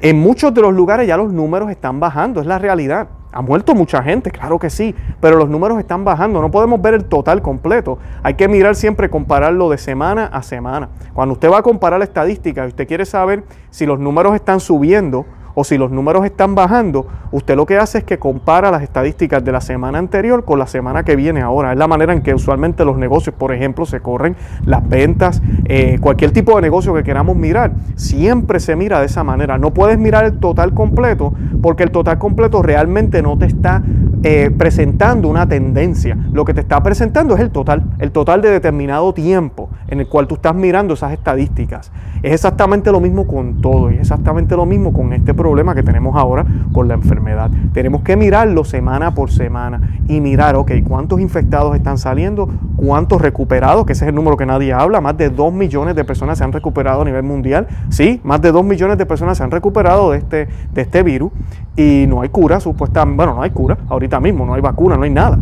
En 0.00 0.18
muchos 0.18 0.52
de 0.52 0.60
los 0.60 0.74
lugares 0.74 1.06
ya 1.06 1.16
los 1.16 1.32
números 1.32 1.70
están 1.70 2.00
bajando, 2.00 2.40
es 2.40 2.46
la 2.46 2.58
realidad. 2.58 3.08
Ha 3.32 3.42
muerto 3.42 3.74
mucha 3.74 4.02
gente, 4.02 4.30
claro 4.30 4.58
que 4.58 4.70
sí, 4.70 4.94
pero 5.20 5.36
los 5.36 5.48
números 5.48 5.78
están 5.78 6.04
bajando. 6.04 6.40
No 6.40 6.50
podemos 6.50 6.80
ver 6.80 6.94
el 6.94 7.04
total 7.04 7.42
completo. 7.42 7.98
Hay 8.22 8.34
que 8.34 8.46
mirar 8.46 8.76
siempre, 8.76 9.10
compararlo 9.10 9.68
de 9.70 9.78
semana 9.78 10.26
a 10.26 10.42
semana. 10.42 10.90
Cuando 11.14 11.32
usted 11.32 11.50
va 11.50 11.58
a 11.58 11.62
comparar 11.62 11.98
la 11.98 12.04
estadística 12.04 12.64
y 12.64 12.68
usted 12.68 12.86
quiere 12.86 13.04
saber 13.04 13.44
si 13.70 13.86
los 13.86 13.98
números 13.98 14.34
están 14.34 14.60
subiendo 14.60 15.26
o 15.54 15.64
si 15.64 15.78
los 15.78 15.90
números 15.90 16.24
están 16.24 16.54
bajando, 16.54 17.06
usted 17.30 17.56
lo 17.56 17.66
que 17.66 17.78
hace 17.78 17.98
es 17.98 18.04
que 18.04 18.18
compara 18.18 18.70
las 18.70 18.82
estadísticas 18.82 19.44
de 19.44 19.52
la 19.52 19.60
semana 19.60 19.98
anterior 19.98 20.44
con 20.44 20.58
la 20.58 20.66
semana 20.66 21.04
que 21.04 21.16
viene 21.16 21.40
ahora. 21.42 21.72
Es 21.72 21.78
la 21.78 21.86
manera 21.86 22.12
en 22.12 22.22
que 22.22 22.34
usualmente 22.34 22.84
los 22.84 22.96
negocios, 22.96 23.34
por 23.34 23.52
ejemplo, 23.52 23.86
se 23.86 24.00
corren, 24.00 24.36
las 24.64 24.88
ventas, 24.88 25.42
eh, 25.66 25.98
cualquier 26.00 26.32
tipo 26.32 26.56
de 26.56 26.62
negocio 26.62 26.94
que 26.94 27.04
queramos 27.04 27.36
mirar, 27.36 27.72
siempre 27.94 28.60
se 28.60 28.76
mira 28.76 29.00
de 29.00 29.06
esa 29.06 29.24
manera. 29.24 29.58
No 29.58 29.72
puedes 29.72 29.98
mirar 29.98 30.24
el 30.24 30.38
total 30.38 30.74
completo 30.74 31.32
porque 31.62 31.84
el 31.84 31.90
total 31.90 32.18
completo 32.18 32.62
realmente 32.62 33.22
no 33.22 33.38
te 33.38 33.46
está 33.46 33.82
eh, 34.22 34.50
presentando 34.56 35.28
una 35.28 35.46
tendencia. 35.46 36.16
Lo 36.32 36.44
que 36.44 36.54
te 36.54 36.60
está 36.60 36.82
presentando 36.82 37.34
es 37.34 37.40
el 37.40 37.50
total, 37.50 37.84
el 37.98 38.10
total 38.10 38.40
de 38.40 38.50
determinado 38.50 39.12
tiempo 39.12 39.68
en 39.88 40.00
el 40.00 40.08
cual 40.08 40.26
tú 40.26 40.36
estás 40.36 40.54
mirando 40.54 40.94
esas 40.94 41.12
estadísticas. 41.12 41.92
Es 42.22 42.32
exactamente 42.32 42.90
lo 42.90 43.00
mismo 43.00 43.26
con 43.26 43.60
todo 43.60 43.90
y 43.90 43.96
exactamente 43.96 44.56
lo 44.56 44.64
mismo 44.64 44.92
con 44.92 45.12
este 45.12 45.34
problema 45.44 45.74
que 45.74 45.82
tenemos 45.82 46.16
ahora 46.16 46.46
con 46.72 46.88
la 46.88 46.94
enfermedad. 46.94 47.50
Tenemos 47.74 48.00
que 48.00 48.16
mirarlo 48.16 48.64
semana 48.64 49.14
por 49.14 49.30
semana 49.30 49.98
y 50.08 50.22
mirar, 50.22 50.56
ok, 50.56 50.72
cuántos 50.88 51.20
infectados 51.20 51.76
están 51.76 51.98
saliendo, 51.98 52.48
cuántos 52.76 53.20
recuperados, 53.20 53.84
que 53.84 53.92
ese 53.92 54.06
es 54.06 54.08
el 54.08 54.14
número 54.14 54.38
que 54.38 54.46
nadie 54.46 54.72
habla, 54.72 55.02
más 55.02 55.18
de 55.18 55.28
2 55.28 55.52
millones 55.52 55.96
de 55.96 56.04
personas 56.04 56.38
se 56.38 56.44
han 56.44 56.52
recuperado 56.52 57.02
a 57.02 57.04
nivel 57.04 57.24
mundial. 57.24 57.66
Sí, 57.90 58.22
más 58.24 58.40
de 58.40 58.52
2 58.52 58.64
millones 58.64 58.96
de 58.96 59.04
personas 59.04 59.36
se 59.36 59.44
han 59.44 59.50
recuperado 59.50 60.12
de 60.12 60.18
este, 60.18 60.48
de 60.72 60.80
este 60.80 61.02
virus 61.02 61.30
y 61.76 62.06
no 62.08 62.22
hay 62.22 62.30
cura, 62.30 62.58
supuestamente, 62.58 63.16
bueno, 63.18 63.34
no 63.34 63.42
hay 63.42 63.50
cura, 63.50 63.76
ahorita 63.90 64.20
mismo 64.20 64.46
no 64.46 64.54
hay 64.54 64.62
vacuna, 64.62 64.96
no 64.96 65.02
hay 65.02 65.10
nada. 65.10 65.38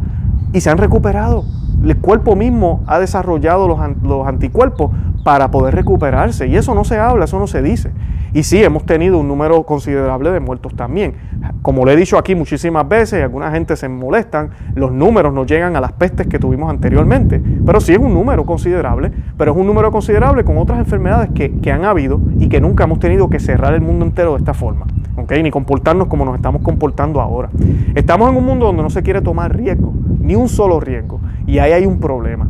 Y 0.52 0.60
se 0.60 0.68
han 0.68 0.78
recuperado 0.78 1.44
el 1.84 1.96
cuerpo 1.98 2.36
mismo 2.36 2.82
ha 2.86 2.98
desarrollado 2.98 3.68
los, 3.68 3.78
los, 4.02 4.26
anticuerpos 4.26 4.90
para 5.24 5.50
poder 5.50 5.74
recuperarse. 5.74 6.46
Y 6.46 6.56
eso 6.56 6.74
no 6.74 6.84
se 6.84 6.98
habla, 6.98 7.24
eso 7.24 7.38
no 7.38 7.46
se 7.46 7.62
dice. 7.62 7.90
Y 8.34 8.44
sí, 8.44 8.62
hemos 8.64 8.86
tenido 8.86 9.18
un 9.18 9.28
número 9.28 9.62
considerable 9.64 10.30
de 10.30 10.40
muertos 10.40 10.74
también. 10.74 11.14
Como 11.60 11.84
le 11.84 11.92
he 11.92 11.96
dicho 11.96 12.16
aquí 12.16 12.34
muchísimas 12.34 12.88
veces, 12.88 13.20
y 13.20 13.22
alguna 13.22 13.50
gente 13.50 13.76
se 13.76 13.88
molestan, 13.88 14.50
los 14.74 14.90
números 14.90 15.34
no 15.34 15.44
llegan 15.44 15.76
a 15.76 15.80
las 15.80 15.92
pestes 15.92 16.26
que 16.26 16.38
tuvimos 16.38 16.70
anteriormente. 16.70 17.42
Pero 17.64 17.80
sí 17.80 17.92
es 17.92 17.98
un 17.98 18.14
número 18.14 18.46
considerable, 18.46 19.12
pero 19.36 19.52
es 19.52 19.58
un 19.58 19.66
número 19.66 19.90
considerable 19.92 20.44
con 20.44 20.56
otras 20.56 20.78
enfermedades 20.78 21.30
que, 21.34 21.58
que 21.60 21.70
han 21.70 21.84
habido 21.84 22.20
y 22.38 22.48
que 22.48 22.60
nunca 22.60 22.84
hemos 22.84 23.00
tenido 23.00 23.28
que 23.28 23.38
cerrar 23.38 23.74
el 23.74 23.82
mundo 23.82 24.06
entero 24.06 24.32
de 24.32 24.38
esta 24.38 24.54
forma. 24.54 24.86
¿Okay? 25.22 25.42
Ni 25.42 25.50
comportarnos 25.50 26.08
como 26.08 26.24
nos 26.24 26.36
estamos 26.36 26.62
comportando 26.62 27.20
ahora. 27.20 27.50
Estamos 27.94 28.30
en 28.30 28.36
un 28.36 28.44
mundo 28.44 28.66
donde 28.66 28.82
no 28.82 28.90
se 28.90 29.02
quiere 29.02 29.20
tomar 29.20 29.56
riesgo, 29.56 29.92
ni 30.20 30.34
un 30.34 30.48
solo 30.48 30.80
riesgo. 30.80 31.20
Y 31.46 31.58
ahí 31.58 31.72
hay 31.72 31.86
un 31.86 31.98
problema. 31.98 32.48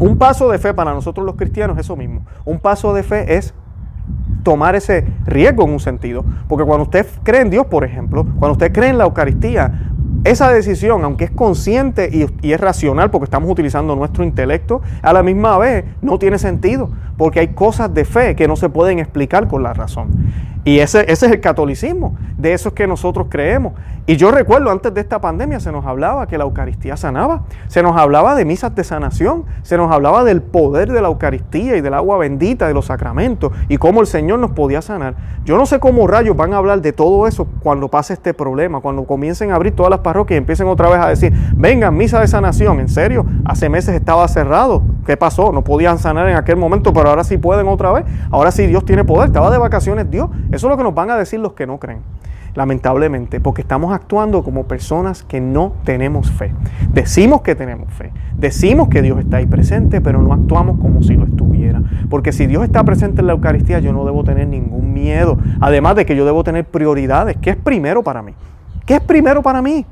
Un 0.00 0.18
paso 0.18 0.50
de 0.50 0.58
fe 0.58 0.74
para 0.74 0.92
nosotros 0.92 1.24
los 1.24 1.36
cristianos 1.36 1.76
es 1.78 1.86
eso 1.86 1.96
mismo. 1.96 2.22
Un 2.44 2.58
paso 2.58 2.92
de 2.94 3.02
fe 3.02 3.36
es 3.36 3.54
tomar 4.42 4.74
ese 4.74 5.04
riesgo 5.26 5.64
en 5.64 5.70
un 5.70 5.80
sentido. 5.80 6.24
Porque 6.48 6.64
cuando 6.64 6.84
usted 6.84 7.06
cree 7.22 7.40
en 7.40 7.50
Dios, 7.50 7.66
por 7.66 7.84
ejemplo, 7.84 8.24
cuando 8.38 8.52
usted 8.52 8.72
cree 8.72 8.90
en 8.90 8.98
la 8.98 9.04
Eucaristía, 9.04 9.90
esa 10.24 10.50
decisión, 10.50 11.04
aunque 11.04 11.24
es 11.24 11.30
consciente 11.30 12.08
y, 12.12 12.52
es 12.52 12.60
racional 12.60 13.10
porque 13.10 13.24
estamos 13.24 13.50
utilizando 13.50 13.94
nuestro 13.94 14.24
intelecto, 14.24 14.80
a 15.02 15.12
la 15.12 15.22
misma 15.22 15.58
vez 15.58 15.84
no 16.00 16.18
tiene 16.18 16.38
sentido, 16.38 16.90
porque 17.18 17.40
hay 17.40 17.48
cosas 17.48 17.92
de 17.92 18.04
fe 18.04 18.34
que 18.34 18.48
no 18.48 18.56
se 18.56 18.70
pueden 18.70 18.98
explicar 18.98 19.48
con 19.48 19.62
la 19.62 19.74
razón. 19.74 20.08
Y 20.64 20.78
ese, 20.78 21.00
ese 21.12 21.26
es 21.26 21.32
el 21.32 21.40
catolicismo, 21.40 22.16
de 22.38 22.54
eso 22.54 22.70
es 22.70 22.74
que 22.74 22.86
nosotros 22.86 23.26
creemos. 23.28 23.74
Y 24.06 24.16
yo 24.16 24.30
recuerdo 24.30 24.70
antes 24.70 24.92
de 24.92 25.00
esta 25.00 25.20
pandemia 25.20 25.60
se 25.60 25.72
nos 25.72 25.86
hablaba 25.86 26.26
que 26.26 26.36
la 26.36 26.44
Eucaristía 26.44 26.96
sanaba, 26.96 27.44
se 27.68 27.82
nos 27.82 27.96
hablaba 27.96 28.34
de 28.34 28.44
misas 28.44 28.74
de 28.74 28.84
sanación, 28.84 29.44
se 29.62 29.78
nos 29.78 29.90
hablaba 29.90 30.24
del 30.24 30.42
poder 30.42 30.92
de 30.92 31.00
la 31.00 31.08
Eucaristía 31.08 31.76
y 31.76 31.80
del 31.80 31.94
agua 31.94 32.18
bendita, 32.18 32.66
de 32.68 32.74
los 32.74 32.86
sacramentos 32.86 33.52
y 33.68 33.78
cómo 33.78 34.02
el 34.02 34.06
Señor 34.06 34.40
nos 34.40 34.50
podía 34.50 34.82
sanar. 34.82 35.14
Yo 35.44 35.56
no 35.56 35.64
sé 35.64 35.80
cómo 35.80 36.06
rayos 36.06 36.36
van 36.36 36.52
a 36.52 36.58
hablar 36.58 36.82
de 36.82 36.92
todo 36.92 37.26
eso 37.26 37.46
cuando 37.62 37.88
pase 37.88 38.12
este 38.12 38.34
problema, 38.34 38.80
cuando 38.80 39.04
comiencen 39.04 39.52
a 39.52 39.54
abrir 39.54 39.74
todas 39.74 39.90
las 39.90 40.00
parroquias 40.00 40.36
y 40.36 40.38
empiecen 40.38 40.66
otra 40.66 40.90
vez 40.90 40.98
a 40.98 41.08
decir, 41.08 41.32
vengan, 41.56 41.96
misa 41.96 42.20
de 42.20 42.28
sanación, 42.28 42.80
en 42.80 42.88
serio, 42.88 43.24
hace 43.46 43.70
meses 43.70 43.94
estaba 43.94 44.28
cerrado 44.28 44.82
¿Qué 45.04 45.16
pasó? 45.18 45.52
No 45.52 45.62
podían 45.62 45.98
sanar 45.98 46.28
en 46.28 46.36
aquel 46.36 46.56
momento, 46.56 46.92
pero 46.92 47.10
ahora 47.10 47.24
sí 47.24 47.36
pueden 47.36 47.68
otra 47.68 47.92
vez. 47.92 48.04
Ahora 48.30 48.50
sí 48.50 48.66
Dios 48.66 48.84
tiene 48.84 49.04
poder. 49.04 49.26
Estaba 49.26 49.50
de 49.50 49.58
vacaciones 49.58 50.10
Dios. 50.10 50.30
Eso 50.54 50.68
es 50.68 50.70
lo 50.70 50.76
que 50.76 50.84
nos 50.84 50.94
van 50.94 51.10
a 51.10 51.16
decir 51.16 51.40
los 51.40 51.52
que 51.54 51.66
no 51.66 51.78
creen 51.78 52.00
lamentablemente, 52.54 53.40
porque 53.40 53.62
estamos 53.62 53.92
actuando 53.92 54.42
como 54.42 54.64
personas 54.64 55.22
que 55.22 55.40
no 55.40 55.72
tenemos 55.84 56.30
fe. 56.30 56.52
Decimos 56.92 57.42
que 57.42 57.54
tenemos 57.54 57.92
fe, 57.92 58.12
decimos 58.36 58.88
que 58.88 59.02
Dios 59.02 59.18
está 59.18 59.38
ahí 59.38 59.46
presente, 59.46 60.00
pero 60.00 60.22
no 60.22 60.32
actuamos 60.32 60.78
como 60.80 61.02
si 61.02 61.14
lo 61.14 61.24
estuviera. 61.24 61.82
Porque 62.08 62.32
si 62.32 62.46
Dios 62.46 62.64
está 62.64 62.84
presente 62.84 63.20
en 63.20 63.26
la 63.26 63.32
Eucaristía, 63.32 63.80
yo 63.80 63.92
no 63.92 64.04
debo 64.04 64.24
tener 64.24 64.46
ningún 64.46 64.92
miedo. 64.92 65.38
Además 65.60 65.96
de 65.96 66.06
que 66.06 66.14
yo 66.14 66.24
debo 66.24 66.44
tener 66.44 66.64
prioridades. 66.64 67.36
¿Qué 67.38 67.50
es 67.50 67.56
primero 67.56 68.02
para 68.02 68.22
mí? 68.22 68.34
¿Qué 68.86 68.94
es 68.94 69.00
primero 69.00 69.42
para 69.42 69.60
mí? 69.60 69.84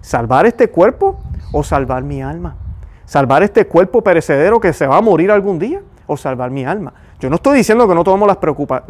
¿Salvar 0.00 0.46
este 0.46 0.68
cuerpo 0.68 1.20
o 1.52 1.62
salvar 1.62 2.02
mi 2.02 2.22
alma? 2.22 2.56
¿Salvar 3.04 3.42
este 3.42 3.66
cuerpo 3.66 4.02
perecedero 4.02 4.58
que 4.60 4.72
se 4.72 4.86
va 4.86 4.96
a 4.96 5.02
morir 5.02 5.30
algún 5.30 5.58
día 5.58 5.80
o 6.06 6.16
salvar 6.16 6.50
mi 6.50 6.64
alma? 6.64 6.92
Yo 7.18 7.30
no 7.30 7.36
estoy 7.36 7.58
diciendo 7.58 7.88
que 7.88 7.94
no 7.94 8.04
tomemos 8.04 8.28
las 8.28 8.36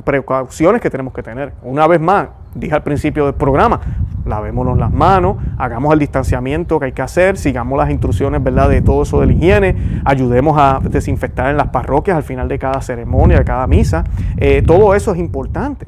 precauciones 0.05 0.81
que 0.81 0.91
tenemos 0.91 1.13
que 1.13 1.23
tener. 1.23 1.53
Una 1.63 1.87
vez 1.87 2.01
más, 2.01 2.29
dije 2.55 2.75
al 2.75 2.83
principio 2.83 3.25
del 3.27 3.35
programa, 3.35 3.81
lavémonos 4.25 4.77
las 4.77 4.93
manos, 4.93 5.37
hagamos 5.59 5.93
el 5.93 6.01
distanciamiento 6.01 6.81
que 6.81 6.87
hay 6.87 6.93
que 6.93 7.03
hacer, 7.03 7.37
sigamos 7.37 7.79
las 7.79 7.91
instrucciones 7.91 8.43
¿verdad? 8.43 8.69
de 8.69 8.83
todo 8.83 9.03
eso 9.03 9.21
de 9.21 9.27
la 9.27 9.33
higiene, 9.33 10.01
ayudemos 10.05 10.59
a 10.59 10.81
desinfectar 10.83 11.51
en 11.51 11.57
las 11.57 11.69
parroquias 11.69 12.17
al 12.17 12.25
final 12.25 12.49
de 12.49 12.59
cada 12.59 12.81
ceremonia, 12.81 13.39
de 13.39 13.45
cada 13.45 13.67
misa. 13.67 14.05
Eh, 14.37 14.63
todo 14.67 14.95
eso 14.95 15.13
es 15.13 15.19
importante. 15.19 15.87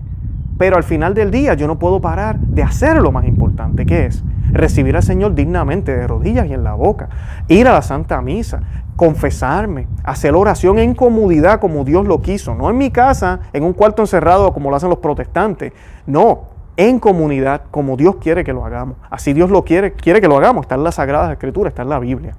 Pero 0.58 0.76
al 0.76 0.82
final 0.82 1.14
del 1.14 1.30
día 1.30 1.54
yo 1.54 1.66
no 1.68 1.78
puedo 1.78 2.00
parar 2.00 2.38
de 2.38 2.62
hacer 2.62 2.96
lo 2.96 3.12
más 3.12 3.24
importante, 3.26 3.86
que 3.86 4.06
es 4.06 4.24
recibir 4.50 4.96
al 4.96 5.02
Señor 5.02 5.34
dignamente, 5.34 5.96
de 5.96 6.06
rodillas 6.06 6.46
y 6.46 6.52
en 6.52 6.64
la 6.64 6.74
boca, 6.74 7.08
ir 7.46 7.68
a 7.68 7.72
la 7.72 7.82
Santa 7.82 8.20
Misa, 8.20 8.60
confesarme, 8.98 9.86
hacer 10.02 10.34
oración 10.34 10.80
en 10.80 10.92
comodidad 10.92 11.60
como 11.60 11.84
Dios 11.84 12.04
lo 12.04 12.20
quiso, 12.20 12.56
no 12.56 12.68
en 12.68 12.76
mi 12.76 12.90
casa, 12.90 13.38
en 13.52 13.62
un 13.62 13.72
cuarto 13.72 14.02
encerrado 14.02 14.52
como 14.52 14.70
lo 14.70 14.76
hacen 14.76 14.90
los 14.90 14.98
protestantes, 14.98 15.72
no, 16.04 16.48
en 16.76 16.98
comunidad 16.98 17.62
como 17.70 17.96
Dios 17.96 18.16
quiere 18.16 18.42
que 18.42 18.52
lo 18.52 18.64
hagamos. 18.64 18.96
Así 19.08 19.32
Dios 19.34 19.50
lo 19.50 19.64
quiere, 19.64 19.92
quiere 19.92 20.20
que 20.20 20.26
lo 20.26 20.36
hagamos, 20.36 20.62
está 20.62 20.74
en 20.74 20.82
las 20.82 20.96
Sagradas 20.96 21.30
Escrituras, 21.30 21.70
está 21.70 21.82
en 21.82 21.90
la 21.90 22.00
Biblia. 22.00 22.34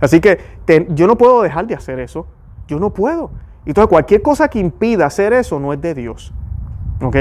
Así 0.00 0.20
que 0.20 0.38
yo 0.88 1.06
no 1.06 1.18
puedo 1.18 1.42
dejar 1.42 1.66
de 1.66 1.74
hacer 1.74 2.00
eso, 2.00 2.26
yo 2.66 2.80
no 2.80 2.94
puedo. 2.94 3.30
Entonces 3.66 3.90
cualquier 3.90 4.22
cosa 4.22 4.48
que 4.48 4.58
impida 4.58 5.04
hacer 5.04 5.34
eso 5.34 5.60
no 5.60 5.74
es 5.74 5.82
de 5.82 5.92
Dios. 5.92 6.32
¿Ok? 7.02 7.16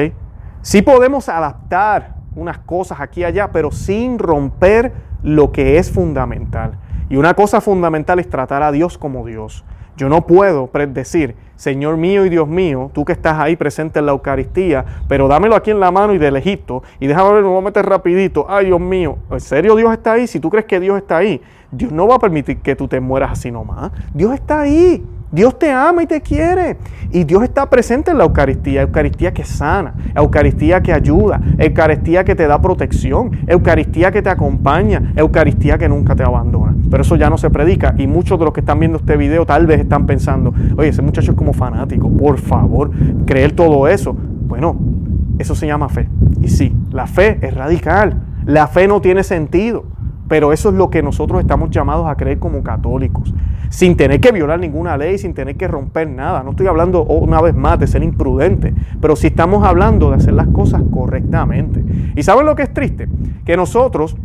Sí 0.61 0.81
podemos 0.81 1.27
adaptar 1.27 2.15
unas 2.33 2.59
cosas 2.59 3.01
aquí 3.01 3.21
y 3.21 3.23
allá, 3.25 3.51
pero 3.51 3.71
sin 3.71 4.19
romper 4.19 4.93
lo 5.21 5.51
que 5.51 5.79
es 5.79 5.91
fundamental. 5.91 6.68
Y 7.09 7.17
una 7.17 7.33
cosa 7.33 7.59
fundamental 7.61 8.19
es 8.19 8.29
tratar 8.29 8.63
a 8.63 8.71
Dios 8.71 8.97
como 8.97 9.25
Dios. 9.25 9.65
Yo 9.97 10.07
no 10.07 10.25
puedo 10.25 10.69
decir, 10.93 11.35
Señor 11.57 11.97
mío 11.97 12.25
y 12.25 12.29
Dios 12.29 12.47
mío, 12.47 12.89
tú 12.93 13.03
que 13.03 13.11
estás 13.11 13.37
ahí 13.37 13.57
presente 13.57 13.99
en 13.99 14.05
la 14.05 14.13
Eucaristía, 14.13 14.85
pero 15.09 15.27
dámelo 15.27 15.55
aquí 15.55 15.71
en 15.71 15.81
la 15.81 15.91
mano 15.91 16.13
y 16.13 16.17
de 16.17 16.31
lejito, 16.31 16.83
y 17.01 17.07
déjame 17.07 17.33
ver, 17.33 17.43
un 17.43 17.61
meter 17.61 17.85
rapidito, 17.85 18.45
ay 18.47 18.67
Dios 18.67 18.79
mío, 18.79 19.17
¿en 19.29 19.41
serio 19.41 19.75
Dios 19.75 19.91
está 19.91 20.13
ahí? 20.13 20.25
Si 20.25 20.39
tú 20.39 20.49
crees 20.49 20.65
que 20.65 20.79
Dios 20.79 20.95
está 20.95 21.17
ahí, 21.17 21.41
Dios 21.69 21.91
no 21.91 22.07
va 22.07 22.15
a 22.15 22.19
permitir 22.19 22.59
que 22.59 22.77
tú 22.77 22.87
te 22.87 23.01
mueras 23.01 23.31
así 23.31 23.51
nomás. 23.51 23.91
Dios 24.13 24.33
está 24.33 24.61
ahí. 24.61 25.03
Dios 25.31 25.59
te 25.59 25.71
ama 25.71 26.03
y 26.03 26.07
te 26.07 26.21
quiere. 26.21 26.77
Y 27.11 27.23
Dios 27.23 27.43
está 27.43 27.69
presente 27.69 28.11
en 28.11 28.17
la 28.17 28.23
Eucaristía. 28.23 28.81
Eucaristía 28.81 29.33
que 29.33 29.43
sana, 29.43 29.93
Eucaristía 30.15 30.81
que 30.81 30.93
ayuda, 30.93 31.39
Eucaristía 31.57 32.23
que 32.23 32.35
te 32.35 32.47
da 32.47 32.61
protección, 32.61 33.31
Eucaristía 33.47 34.11
que 34.11 34.21
te 34.21 34.29
acompaña, 34.29 35.13
Eucaristía 35.15 35.77
que 35.77 35.89
nunca 35.89 36.15
te 36.15 36.23
abandona. 36.23 36.75
Pero 36.89 37.01
eso 37.01 37.15
ya 37.15 37.29
no 37.29 37.37
se 37.37 37.49
predica. 37.49 37.93
Y 37.97 38.07
muchos 38.07 38.39
de 38.39 38.45
los 38.45 38.53
que 38.53 38.61
están 38.61 38.79
viendo 38.79 38.97
este 38.97 39.17
video 39.17 39.45
tal 39.45 39.67
vez 39.67 39.79
están 39.79 40.05
pensando, 40.05 40.53
oye, 40.77 40.89
ese 40.89 41.01
muchacho 41.01 41.31
es 41.31 41.37
como 41.37 41.53
fanático. 41.53 42.09
Por 42.09 42.37
favor, 42.39 42.91
creer 43.25 43.51
todo 43.51 43.87
eso. 43.87 44.13
Bueno, 44.13 44.75
eso 45.37 45.55
se 45.55 45.67
llama 45.67 45.89
fe. 45.89 46.09
Y 46.41 46.47
sí, 46.47 46.75
la 46.91 47.07
fe 47.07 47.37
es 47.41 47.53
radical. 47.53 48.23
La 48.45 48.67
fe 48.67 48.87
no 48.87 49.01
tiene 49.01 49.23
sentido. 49.23 49.85
Pero 50.29 50.53
eso 50.53 50.69
es 50.69 50.75
lo 50.75 50.89
que 50.89 51.03
nosotros 51.03 51.41
estamos 51.41 51.71
llamados 51.71 52.07
a 52.07 52.15
creer 52.15 52.39
como 52.39 52.63
católicos, 52.63 53.33
sin 53.69 53.97
tener 53.97 54.21
que 54.21 54.31
violar 54.31 54.59
ninguna 54.59 54.95
ley, 54.95 55.17
sin 55.17 55.33
tener 55.33 55.57
que 55.57 55.67
romper 55.67 56.07
nada. 56.07 56.43
No 56.43 56.51
estoy 56.51 56.67
hablando 56.67 57.03
una 57.03 57.41
vez 57.41 57.55
más 57.55 57.79
de 57.79 57.87
ser 57.87 58.03
imprudente, 58.03 58.73
pero 59.01 59.17
sí 59.17 59.27
estamos 59.27 59.65
hablando 59.65 60.11
de 60.11 60.17
hacer 60.17 60.33
las 60.33 60.47
cosas 60.47 60.83
correctamente. 60.93 61.83
¿Y 62.15 62.23
saben 62.23 62.45
lo 62.45 62.55
que 62.55 62.63
es 62.63 62.73
triste? 62.73 63.09
Que 63.43 63.57
nosotros 63.57 64.15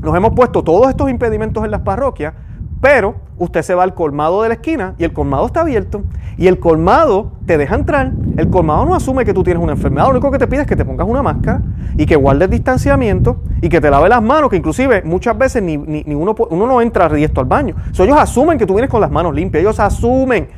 nos 0.00 0.14
hemos 0.14 0.32
puesto 0.34 0.62
todos 0.62 0.88
estos 0.88 1.10
impedimentos 1.10 1.64
en 1.64 1.70
las 1.70 1.80
parroquias 1.80 2.34
pero 2.80 3.16
usted 3.38 3.62
se 3.62 3.74
va 3.74 3.82
al 3.82 3.94
colmado 3.94 4.42
de 4.42 4.48
la 4.48 4.54
esquina 4.54 4.94
y 4.98 5.04
el 5.04 5.12
colmado 5.12 5.46
está 5.46 5.60
abierto 5.60 6.02
y 6.36 6.46
el 6.46 6.58
colmado 6.58 7.32
te 7.46 7.58
deja 7.58 7.74
entrar. 7.74 8.12
El 8.36 8.48
colmado 8.48 8.86
no 8.86 8.94
asume 8.94 9.24
que 9.24 9.34
tú 9.34 9.42
tienes 9.42 9.62
una 9.62 9.72
enfermedad, 9.72 10.06
lo 10.06 10.12
único 10.12 10.30
que 10.30 10.38
te 10.38 10.46
pide 10.46 10.62
es 10.62 10.66
que 10.66 10.76
te 10.76 10.84
pongas 10.84 11.06
una 11.06 11.22
máscara 11.22 11.60
y 11.96 12.06
que 12.06 12.16
guardes 12.16 12.48
distanciamiento 12.48 13.42
y 13.60 13.68
que 13.68 13.80
te 13.80 13.90
lave 13.90 14.08
las 14.08 14.22
manos, 14.22 14.48
que 14.48 14.56
inclusive 14.56 15.02
muchas 15.02 15.36
veces 15.36 15.62
ni, 15.62 15.76
uno, 15.76 16.34
uno, 16.50 16.66
no 16.66 16.80
entra 16.80 17.08
directo 17.08 17.40
al 17.40 17.46
baño. 17.46 17.76
ellos 17.98 18.18
asumen 18.18 18.58
que 18.58 18.66
tú 18.66 18.74
vienes 18.74 18.90
con 18.90 19.00
las 19.00 19.10
manos 19.10 19.34
limpias, 19.34 19.60
ellos 19.60 19.78
asumen. 19.78 20.48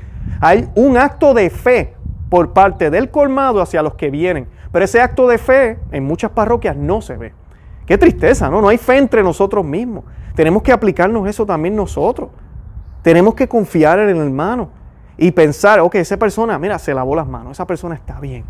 Hay 0.41 0.69
un 0.75 0.97
acto 0.97 1.35
de 1.35 1.51
fe 1.51 1.95
por 2.29 2.53
parte 2.53 2.91
del 2.91 3.11
colmado 3.11 3.61
hacia 3.61 3.83
los 3.83 3.95
que 3.95 4.11
vienen, 4.11 4.47
pero 4.71 4.85
ese 4.85 5.01
acto 5.01 5.27
de 5.27 5.39
fe 5.39 5.79
en 5.91 6.05
muchas 6.05 6.31
parroquias 6.31 6.77
no 6.77 7.01
se 7.01 7.17
ve. 7.17 7.33
Qué 7.87 7.99
tristeza, 7.99 8.49
¿no? 8.49 8.61
No 8.61 8.69
hay 8.69 8.79
fe 8.79 8.97
entre 8.97 9.23
nosotros 9.23 9.65
mismos. 9.65 10.05
Tenemos 10.35 10.63
que 10.63 10.73
aplicarnos 10.73 11.29
eso 11.29 11.45
también 11.45 11.77
nosotros. 11.77 12.31
Tenemos 13.03 13.35
que 13.35 13.49
confiar 13.49 13.99
en 13.99 14.11
el 14.11 14.17
hermano 14.19 14.71
y 15.17 15.31
pensar, 15.33 15.81
ok, 15.81 15.97
esa 15.97 16.17
persona, 16.17 16.59
mira, 16.59 16.79
se 16.79 16.95
lavó 16.95 17.17
las 17.17 17.27
manos, 17.27 17.53
esa 17.53 17.67
persona 17.67 17.95
está 17.95 18.21
bien. 18.21 18.45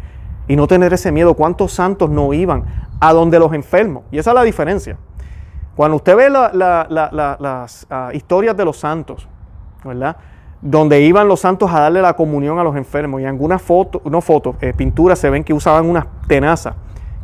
Y 0.48 0.56
no 0.56 0.66
tener 0.66 0.92
ese 0.92 1.10
miedo. 1.10 1.34
¿Cuántos 1.34 1.72
santos 1.72 2.10
no 2.10 2.32
iban 2.32 2.64
a 3.00 3.12
donde 3.12 3.38
los 3.38 3.52
enfermos? 3.52 4.04
Y 4.10 4.18
esa 4.18 4.30
es 4.30 4.34
la 4.34 4.42
diferencia. 4.42 4.96
Cuando 5.74 5.96
usted 5.96 6.16
ve 6.16 6.28
las 6.28 7.86
ah, 7.90 8.10
historias 8.12 8.56
de 8.56 8.64
los 8.64 8.76
santos, 8.76 9.26
¿verdad? 9.84 10.16
Donde 10.60 11.00
iban 11.00 11.26
los 11.26 11.40
santos 11.40 11.70
a 11.72 11.80
darle 11.80 12.02
la 12.02 12.14
comunión 12.14 12.58
a 12.58 12.64
los 12.64 12.76
enfermos. 12.76 13.20
Y 13.20 13.24
en 13.24 13.30
algunas 13.30 13.62
fotos, 13.62 14.02
no 14.04 14.20
fotos, 14.20 14.56
eh, 14.60 14.74
pinturas 14.76 15.18
se 15.18 15.30
ven 15.30 15.42
que 15.42 15.54
usaban 15.54 15.88
unas 15.88 16.06
tenazas. 16.26 16.74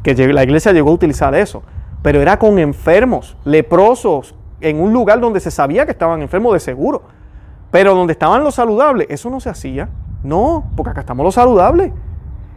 Que 0.03 0.14
la 0.33 0.42
iglesia 0.42 0.73
llegó 0.73 0.90
a 0.90 0.94
utilizar 0.94 1.35
eso. 1.35 1.62
Pero 2.02 2.20
era 2.20 2.38
con 2.38 2.58
enfermos, 2.58 3.37
leprosos, 3.44 4.34
en 4.61 4.80
un 4.80 4.92
lugar 4.92 5.20
donde 5.20 5.40
se 5.40 5.50
sabía 5.50 5.84
que 5.84 5.92
estaban 5.92 6.22
enfermos 6.22 6.52
de 6.52 6.61
seguro. 6.61 7.02
Pero 7.70 7.94
donde 7.94 8.12
estaban 8.12 8.42
los 8.44 8.54
saludables, 8.54 9.06
eso 9.11 9.30
no 9.30 9.40
se 9.40 9.50
hacía. 9.50 9.88
No, 10.22 10.70
porque 10.76 10.90
acá 10.90 11.00
estamos 11.00 11.24
los 11.24 11.34
saludables. 11.34 11.92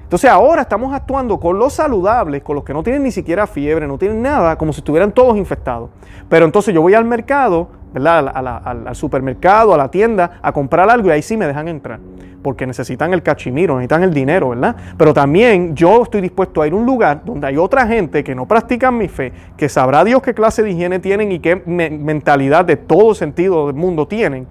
Entonces 0.03 0.29
ahora 0.29 0.63
estamos 0.63 0.93
actuando 0.93 1.39
con 1.39 1.57
los 1.57 1.73
saludables, 1.73 2.43
con 2.43 2.55
los 2.55 2.65
que 2.65 2.73
no 2.73 2.83
tienen 2.83 3.03
ni 3.03 3.11
siquiera 3.11 3.47
fiebre, 3.47 3.87
no 3.87 3.97
tienen 3.97 4.21
nada, 4.21 4.57
como 4.57 4.73
si 4.73 4.79
estuvieran 4.81 5.11
todos 5.13 5.37
infectados. 5.37 5.89
Pero 6.27 6.45
entonces 6.45 6.73
yo 6.73 6.81
voy 6.81 6.95
al 6.95 7.05
mercado, 7.05 7.69
¿verdad? 7.93 8.31
Al, 8.33 8.95
supermercado, 8.95 9.73
a 9.73 9.77
la 9.77 9.89
tienda, 9.89 10.39
a 10.41 10.51
comprar 10.51 10.89
algo 10.89 11.09
y 11.09 11.11
ahí 11.11 11.21
sí 11.21 11.37
me 11.37 11.47
dejan 11.47 11.67
entrar. 11.67 11.99
Porque 12.41 12.65
necesitan 12.65 13.13
el 13.13 13.21
cachimiro, 13.21 13.75
necesitan 13.75 14.03
el 14.03 14.13
dinero, 14.13 14.49
¿verdad? 14.49 14.75
Pero 14.97 15.13
también 15.13 15.75
yo 15.75 16.03
estoy 16.03 16.21
dispuesto 16.21 16.61
a 16.61 16.67
ir 16.67 16.73
a 16.73 16.75
un 16.75 16.85
lugar 16.85 17.21
donde 17.23 17.47
hay 17.47 17.57
otra 17.57 17.85
gente 17.85 18.23
que 18.23 18.33
no 18.33 18.47
practican 18.47 18.97
mi 18.97 19.07
fe, 19.07 19.31
que 19.55 19.69
sabrá 19.69 20.03
Dios 20.03 20.21
qué 20.21 20.33
clase 20.33 20.63
de 20.63 20.71
higiene 20.71 20.99
tienen 20.99 21.31
y 21.31 21.39
qué 21.39 21.55
mentalidad 21.55 22.65
de 22.65 22.77
todo 22.77 23.13
sentido 23.13 23.67
del 23.67 23.75
mundo 23.75 24.07
tienen 24.07 24.47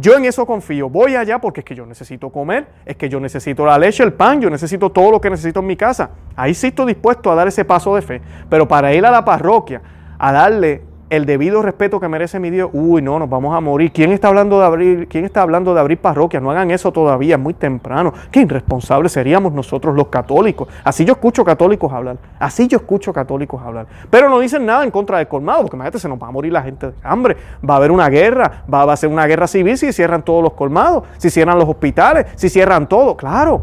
yo 0.00 0.16
en 0.16 0.24
eso 0.24 0.46
confío. 0.46 0.88
Voy 0.88 1.16
allá 1.16 1.40
porque 1.40 1.60
es 1.60 1.64
que 1.64 1.74
yo 1.74 1.84
necesito 1.84 2.30
comer, 2.30 2.66
es 2.86 2.96
que 2.96 3.08
yo 3.08 3.18
necesito 3.18 3.66
la 3.66 3.78
leche, 3.78 4.02
el 4.04 4.12
pan, 4.12 4.40
yo 4.40 4.48
necesito 4.48 4.90
todo 4.90 5.10
lo 5.10 5.20
que 5.20 5.28
necesito 5.28 5.60
en 5.60 5.66
mi 5.66 5.76
casa. 5.76 6.10
Ahí 6.36 6.54
sí 6.54 6.68
estoy 6.68 6.86
dispuesto 6.86 7.32
a 7.32 7.34
dar 7.34 7.48
ese 7.48 7.64
paso 7.64 7.94
de 7.96 8.02
fe. 8.02 8.20
Pero 8.48 8.68
para 8.68 8.94
ir 8.94 9.04
a 9.04 9.10
la 9.10 9.24
parroquia, 9.24 9.82
a 10.18 10.32
darle 10.32 10.82
el 11.10 11.24
debido 11.24 11.62
respeto 11.62 12.00
que 12.00 12.08
merece 12.08 12.38
mi 12.38 12.50
Dios, 12.50 12.68
uy, 12.72 13.00
no, 13.00 13.18
nos 13.18 13.30
vamos 13.30 13.56
a 13.56 13.60
morir. 13.60 13.92
¿Quién 13.92 14.12
está 14.12 14.28
hablando 14.28 14.60
de 14.60 14.66
abrir, 14.66 15.08
quién 15.08 15.24
está 15.24 15.42
hablando 15.42 15.72
de 15.72 15.80
abrir 15.80 15.98
parroquias? 15.98 16.42
No 16.42 16.50
hagan 16.50 16.70
eso 16.70 16.92
todavía, 16.92 17.36
es 17.36 17.40
muy 17.40 17.54
temprano. 17.54 18.12
Qué 18.30 18.40
irresponsables 18.40 19.12
seríamos 19.12 19.52
nosotros 19.52 19.94
los 19.94 20.08
católicos. 20.08 20.68
Así 20.84 21.04
yo 21.04 21.14
escucho 21.14 21.44
católicos 21.44 21.90
hablar. 21.92 22.18
Así 22.38 22.68
yo 22.68 22.76
escucho 22.76 23.12
católicos 23.12 23.60
hablar. 23.64 23.86
Pero 24.10 24.28
no 24.28 24.38
dicen 24.38 24.66
nada 24.66 24.84
en 24.84 24.90
contra 24.90 25.18
del 25.18 25.28
colmado, 25.28 25.62
porque 25.62 25.76
imagínate, 25.76 25.98
se 25.98 26.08
nos 26.08 26.22
va 26.22 26.28
a 26.28 26.30
morir 26.30 26.52
la 26.52 26.62
gente 26.62 26.88
de 26.88 26.94
hambre. 27.02 27.36
Va 27.68 27.74
a 27.74 27.76
haber 27.78 27.90
una 27.90 28.08
guerra, 28.08 28.64
va, 28.72 28.84
va 28.84 28.92
a 28.92 28.96
ser 28.96 29.08
una 29.08 29.26
guerra 29.26 29.46
civil 29.46 29.78
si 29.78 29.92
cierran 29.92 30.22
todos 30.22 30.42
los 30.42 30.52
colmados, 30.52 31.04
si 31.16 31.30
cierran 31.30 31.58
los 31.58 31.68
hospitales, 31.68 32.26
si 32.34 32.50
cierran 32.50 32.86
todo. 32.86 33.16
Claro, 33.16 33.62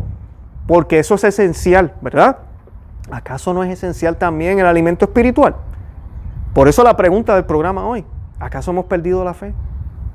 porque 0.65 0.97
eso 0.97 1.13
es 1.15 1.23
esencial, 1.23 1.93
¿verdad? 2.01 2.37
¿Acaso 3.11 3.53
no 3.53 3.63
es 3.63 3.69
esencial 3.69 4.17
también 4.17 4.57
el 4.57 4.65
alimento 4.65 5.05
espiritual? 5.05 5.55
Por 6.55 6.69
eso 6.69 6.85
la 6.85 6.95
pregunta 6.95 7.35
del 7.35 7.43
programa 7.43 7.85
hoy, 7.85 8.05
¿acaso 8.39 8.71
hemos 8.71 8.85
perdido 8.85 9.25
la 9.25 9.33
fe? 9.33 9.53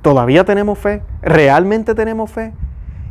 ¿Todavía 0.01 0.43
tenemos 0.43 0.79
fe? 0.79 1.03
¿Realmente 1.21 1.95
tenemos 1.95 2.31
fe? 2.31 2.55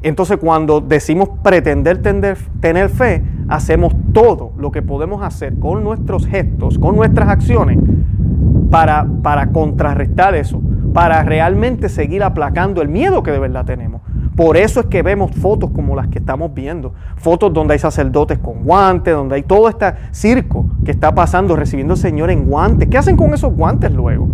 Entonces 0.01 0.37
cuando 0.37 0.81
decimos 0.81 1.29
pretender 1.43 2.01
tener, 2.01 2.89
fe, 2.89 3.23
hacemos 3.47 3.93
todo 4.13 4.53
lo 4.57 4.71
que 4.71 4.81
podemos 4.81 5.21
hacer 5.21 5.59
con 5.59 5.83
nuestros 5.83 6.25
gestos, 6.25 6.79
con 6.79 6.95
nuestras 6.95 7.29
acciones, 7.29 7.77
para, 8.71 9.05
para 9.21 9.51
contrarrestar 9.51 10.33
eso. 10.33 10.59
para 10.91 11.21
realmente 11.21 11.87
seguir 11.87 12.23
aplacando 12.23 12.81
el 12.81 12.87
miedo 12.87 13.21
que 13.21 13.29
de 13.29 13.37
verdad 13.37 13.63
tenemos. 13.63 14.01
Por 14.39 14.55
eso 14.55 14.79
es 14.79 14.85
que 14.85 15.03
vemos 15.03 15.31
fotos 15.31 15.69
como 15.71 15.97
las 15.97 16.07
que 16.07 16.19
estamos 16.19 16.53
viendo. 16.53 16.93
Fotos 17.17 17.51
donde 17.51 17.73
hay 17.73 17.79
sacerdotes 17.79 18.39
con 18.39 18.63
guantes, 18.63 19.13
donde 19.13 19.35
hay 19.35 19.43
todo 19.43 19.67
este 19.67 19.87
circo 20.11 20.65
que 20.85 20.91
está 20.91 21.13
pasando, 21.13 21.57
recibiendo 21.57 21.95
al 21.95 21.99
Señor 21.99 22.31
en 22.31 22.45
guantes. 22.45 22.87
¿Qué 22.87 22.97
hacen 22.97 23.17
con 23.17 23.33
esos 23.33 23.53
guantes 23.53 23.91
luego? 23.91 24.29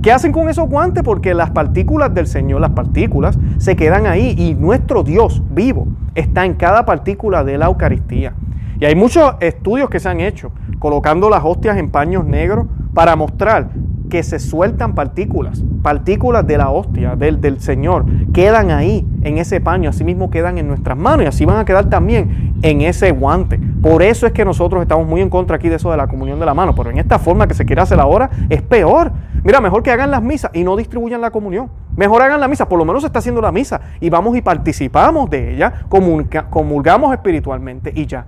¿Qué 0.00 0.12
hacen 0.12 0.30
con 0.30 0.48
esos 0.48 0.68
guantes? 0.68 1.02
Porque 1.02 1.34
las 1.34 1.50
partículas 1.50 2.14
del 2.14 2.28
Señor, 2.28 2.60
las 2.60 2.70
partículas, 2.70 3.36
se 3.58 3.74
quedan 3.74 4.06
ahí 4.06 4.32
y 4.38 4.54
nuestro 4.54 5.02
Dios 5.02 5.42
vivo 5.50 5.88
está 6.14 6.44
en 6.44 6.54
cada 6.54 6.86
partícula 6.86 7.42
de 7.42 7.58
la 7.58 7.66
Eucaristía. 7.66 8.34
Y 8.78 8.84
hay 8.84 8.94
muchos 8.94 9.34
estudios 9.40 9.90
que 9.90 9.98
se 9.98 10.08
han 10.08 10.20
hecho 10.20 10.52
colocando 10.78 11.28
las 11.28 11.42
hostias 11.44 11.78
en 11.78 11.90
paños 11.90 12.24
negros 12.24 12.68
para 12.94 13.16
mostrar 13.16 13.70
que 14.08 14.22
se 14.22 14.38
sueltan 14.38 14.94
partículas, 14.94 15.62
partículas 15.82 16.46
de 16.46 16.58
la 16.58 16.70
hostia, 16.70 17.16
del, 17.16 17.40
del, 17.40 17.60
Señor, 17.60 18.06
quedan 18.32 18.70
ahí 18.70 19.06
en 19.28 19.38
ese 19.38 19.60
paño, 19.60 19.90
así 19.90 20.04
mismo 20.04 20.30
quedan 20.30 20.58
en 20.58 20.66
nuestras 20.66 20.96
manos 20.96 21.24
y 21.24 21.26
así 21.28 21.44
van 21.44 21.58
a 21.58 21.64
quedar 21.64 21.88
también 21.88 22.54
en 22.62 22.80
ese 22.80 23.12
guante. 23.12 23.60
Por 23.80 24.02
eso 24.02 24.26
es 24.26 24.32
que 24.32 24.44
nosotros 24.44 24.82
estamos 24.82 25.06
muy 25.06 25.20
en 25.20 25.30
contra 25.30 25.56
aquí 25.56 25.68
de 25.68 25.76
eso 25.76 25.90
de 25.90 25.96
la 25.96 26.08
comunión 26.08 26.40
de 26.40 26.46
la 26.46 26.54
mano, 26.54 26.74
pero 26.74 26.90
en 26.90 26.98
esta 26.98 27.18
forma 27.18 27.46
que 27.46 27.54
se 27.54 27.64
quiere 27.64 27.82
hacer 27.82 28.00
ahora 28.00 28.30
es 28.48 28.62
peor. 28.62 29.12
Mira, 29.44 29.60
mejor 29.60 29.82
que 29.82 29.90
hagan 29.90 30.10
las 30.10 30.22
misas 30.22 30.50
y 30.54 30.64
no 30.64 30.76
distribuyan 30.76 31.20
la 31.20 31.30
comunión. 31.30 31.70
Mejor 31.96 32.22
hagan 32.22 32.40
la 32.40 32.48
misa, 32.48 32.68
por 32.68 32.78
lo 32.78 32.84
menos 32.84 33.02
se 33.02 33.06
está 33.06 33.20
haciendo 33.20 33.40
la 33.40 33.52
misa 33.52 33.80
y 34.00 34.10
vamos 34.10 34.36
y 34.36 34.42
participamos 34.42 35.30
de 35.30 35.54
ella, 35.54 35.84
comulgamos 35.88 37.12
espiritualmente 37.12 37.92
y 37.94 38.06
ya. 38.06 38.26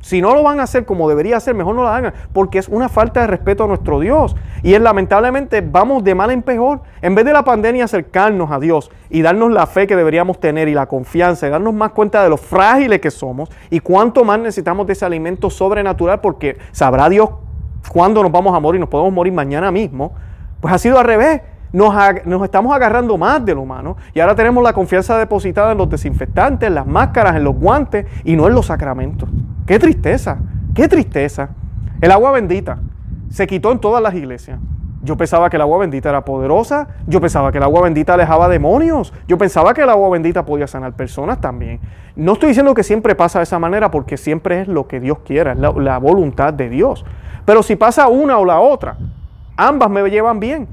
Si 0.00 0.20
no 0.22 0.34
lo 0.34 0.42
van 0.44 0.60
a 0.60 0.64
hacer 0.64 0.84
como 0.84 1.08
debería 1.08 1.40
ser, 1.40 1.54
mejor 1.54 1.74
no 1.74 1.82
lo 1.82 1.88
hagan, 1.88 2.14
porque 2.32 2.58
es 2.58 2.68
una 2.68 2.88
falta 2.88 3.22
de 3.22 3.26
respeto 3.26 3.64
a 3.64 3.66
nuestro 3.66 3.98
Dios. 3.98 4.36
Y 4.62 4.74
es 4.74 4.80
lamentablemente 4.80 5.60
vamos 5.60 6.04
de 6.04 6.14
mal 6.14 6.30
en 6.30 6.42
peor. 6.42 6.80
En 7.02 7.14
vez 7.14 7.24
de 7.24 7.32
la 7.32 7.42
pandemia 7.42 7.84
acercarnos 7.84 8.50
a 8.52 8.60
Dios 8.60 8.90
y 9.10 9.22
darnos 9.22 9.50
la 9.50 9.66
fe 9.66 9.86
que 9.86 9.96
deberíamos 9.96 10.38
tener 10.38 10.68
y 10.68 10.74
la 10.74 10.86
confianza 10.86 11.46
y 11.46 11.50
darnos 11.50 11.74
más 11.74 11.90
cuenta 11.90 12.22
de 12.22 12.28
lo 12.28 12.36
frágiles 12.36 13.00
que 13.00 13.10
somos 13.10 13.50
y 13.68 13.80
cuánto 13.80 14.24
más 14.24 14.38
necesitamos 14.38 14.86
de 14.86 14.92
ese 14.92 15.04
alimento 15.04 15.50
sobrenatural, 15.50 16.20
porque 16.20 16.56
sabrá 16.70 17.08
Dios 17.08 17.30
cuándo 17.88 18.22
nos 18.22 18.30
vamos 18.32 18.54
a 18.54 18.60
morir, 18.60 18.80
nos 18.80 18.88
podemos 18.88 19.12
morir 19.12 19.32
mañana 19.32 19.70
mismo, 19.70 20.12
pues 20.60 20.72
ha 20.72 20.78
sido 20.78 20.98
al 20.98 21.04
revés. 21.04 21.42
Nos, 21.72 21.94
estamos 22.44 22.74
agarrando 22.74 23.18
más 23.18 23.44
de 23.44 23.54
lo 23.54 23.62
humano 23.62 23.96
y 24.14 24.20
ahora 24.20 24.34
tenemos 24.34 24.62
la 24.62 24.72
confianza 24.72 25.18
depositada 25.18 25.72
en 25.72 25.78
los 25.78 25.90
desinfectantes, 25.90 26.68
en 26.68 26.74
las 26.74 26.86
máscaras, 26.86 27.36
en 27.36 27.44
los 27.44 27.54
guantes 27.56 28.06
y 28.24 28.34
no 28.34 28.46
en 28.46 28.54
los 28.54 28.66
sacramentos. 28.66 29.28
Qué 29.66 29.80
tristeza, 29.80 30.38
qué 30.74 30.86
tristeza. 30.86 31.48
El 32.00 32.12
agua 32.12 32.30
bendita 32.30 32.78
se 33.30 33.48
quitó 33.48 33.72
en 33.72 33.80
todas 33.80 34.00
las 34.00 34.14
iglesias. 34.14 34.60
Yo 35.02 35.16
pensaba 35.16 35.50
que 35.50 35.56
el 35.56 35.62
agua 35.62 35.78
bendita 35.78 36.08
era 36.08 36.24
poderosa, 36.24 36.88
yo 37.06 37.20
pensaba 37.20 37.50
que 37.50 37.58
el 37.58 37.64
agua 37.64 37.82
bendita 37.82 38.14
alejaba 38.14 38.48
demonios, 38.48 39.12
yo 39.26 39.36
pensaba 39.38 39.74
que 39.74 39.82
el 39.82 39.90
agua 39.90 40.08
bendita 40.10 40.44
podía 40.44 40.68
sanar 40.68 40.94
personas 40.94 41.40
también. 41.40 41.80
No 42.14 42.34
estoy 42.34 42.48
diciendo 42.48 42.74
que 42.74 42.84
siempre 42.84 43.16
pasa 43.16 43.40
de 43.40 43.44
esa 43.44 43.58
manera 43.58 43.90
porque 43.90 44.16
siempre 44.16 44.62
es 44.62 44.68
lo 44.68 44.86
que 44.86 45.00
Dios 45.00 45.18
quiera, 45.24 45.52
es 45.52 45.58
la, 45.58 45.72
la 45.72 45.98
voluntad 45.98 46.54
de 46.54 46.68
Dios. 46.68 47.04
Pero 47.44 47.62
si 47.62 47.74
pasa 47.74 48.06
una 48.06 48.38
o 48.38 48.44
la 48.44 48.60
otra, 48.60 48.96
ambas 49.56 49.90
me 49.90 50.08
llevan 50.08 50.38
bien. 50.38 50.68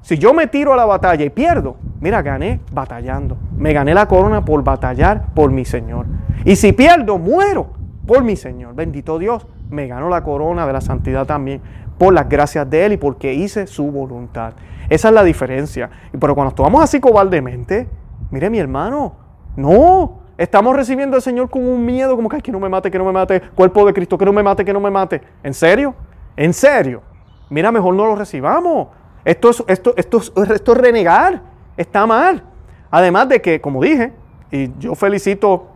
Si 0.00 0.16
yo 0.16 0.32
me 0.32 0.46
tiro 0.46 0.72
a 0.72 0.76
la 0.76 0.86
batalla 0.86 1.24
y 1.24 1.30
pierdo, 1.30 1.76
mira, 2.00 2.22
gané 2.22 2.60
batallando. 2.72 3.36
Me 3.56 3.72
gané 3.74 3.92
la 3.92 4.06
corona 4.06 4.44
por 4.44 4.62
batallar 4.64 5.26
por 5.34 5.50
mi 5.50 5.64
Señor. 5.64 6.06
Y 6.44 6.56
si 6.56 6.72
pierdo, 6.72 7.18
muero 7.18 7.77
por 8.08 8.24
mi 8.24 8.34
Señor. 8.34 8.74
Bendito 8.74 9.18
Dios, 9.18 9.46
me 9.70 9.86
ganó 9.86 10.08
la 10.08 10.24
corona 10.24 10.66
de 10.66 10.72
la 10.72 10.80
santidad 10.80 11.26
también 11.26 11.60
por 11.98 12.14
las 12.14 12.28
gracias 12.28 12.68
de 12.68 12.86
Él 12.86 12.94
y 12.94 12.96
porque 12.96 13.34
hice 13.34 13.66
su 13.66 13.90
voluntad. 13.92 14.54
Esa 14.88 15.08
es 15.08 15.14
la 15.14 15.22
diferencia. 15.22 15.90
Pero 16.18 16.34
cuando 16.34 16.50
actuamos 16.50 16.82
así 16.82 17.00
cobardemente, 17.00 17.86
mire 18.30 18.48
mi 18.48 18.58
hermano, 18.58 19.14
no, 19.56 20.20
estamos 20.38 20.74
recibiendo 20.74 21.16
al 21.16 21.22
Señor 21.22 21.50
con 21.50 21.68
un 21.68 21.84
miedo 21.84 22.16
como 22.16 22.30
que, 22.30 22.40
que 22.40 22.50
no 22.50 22.58
me 22.58 22.68
mate, 22.68 22.90
que 22.90 22.98
no 22.98 23.04
me 23.04 23.12
mate, 23.12 23.42
cuerpo 23.54 23.84
de 23.84 23.92
Cristo, 23.92 24.16
que 24.16 24.24
no 24.24 24.32
me 24.32 24.42
mate, 24.42 24.64
que 24.64 24.72
no 24.72 24.80
me 24.80 24.90
mate. 24.90 25.20
¿En 25.42 25.52
serio? 25.52 25.94
¿En 26.34 26.54
serio? 26.54 27.02
Mira, 27.50 27.70
mejor 27.70 27.94
no 27.94 28.06
lo 28.06 28.16
recibamos. 28.16 28.88
Esto 29.24 29.50
es, 29.50 29.62
esto, 29.66 29.92
esto, 29.96 30.18
esto 30.18 30.72
es 30.72 30.78
renegar, 30.78 31.42
está 31.76 32.06
mal. 32.06 32.42
Además 32.90 33.28
de 33.28 33.42
que, 33.42 33.60
como 33.60 33.82
dije, 33.82 34.14
y 34.50 34.70
yo 34.78 34.94
felicito 34.94 35.66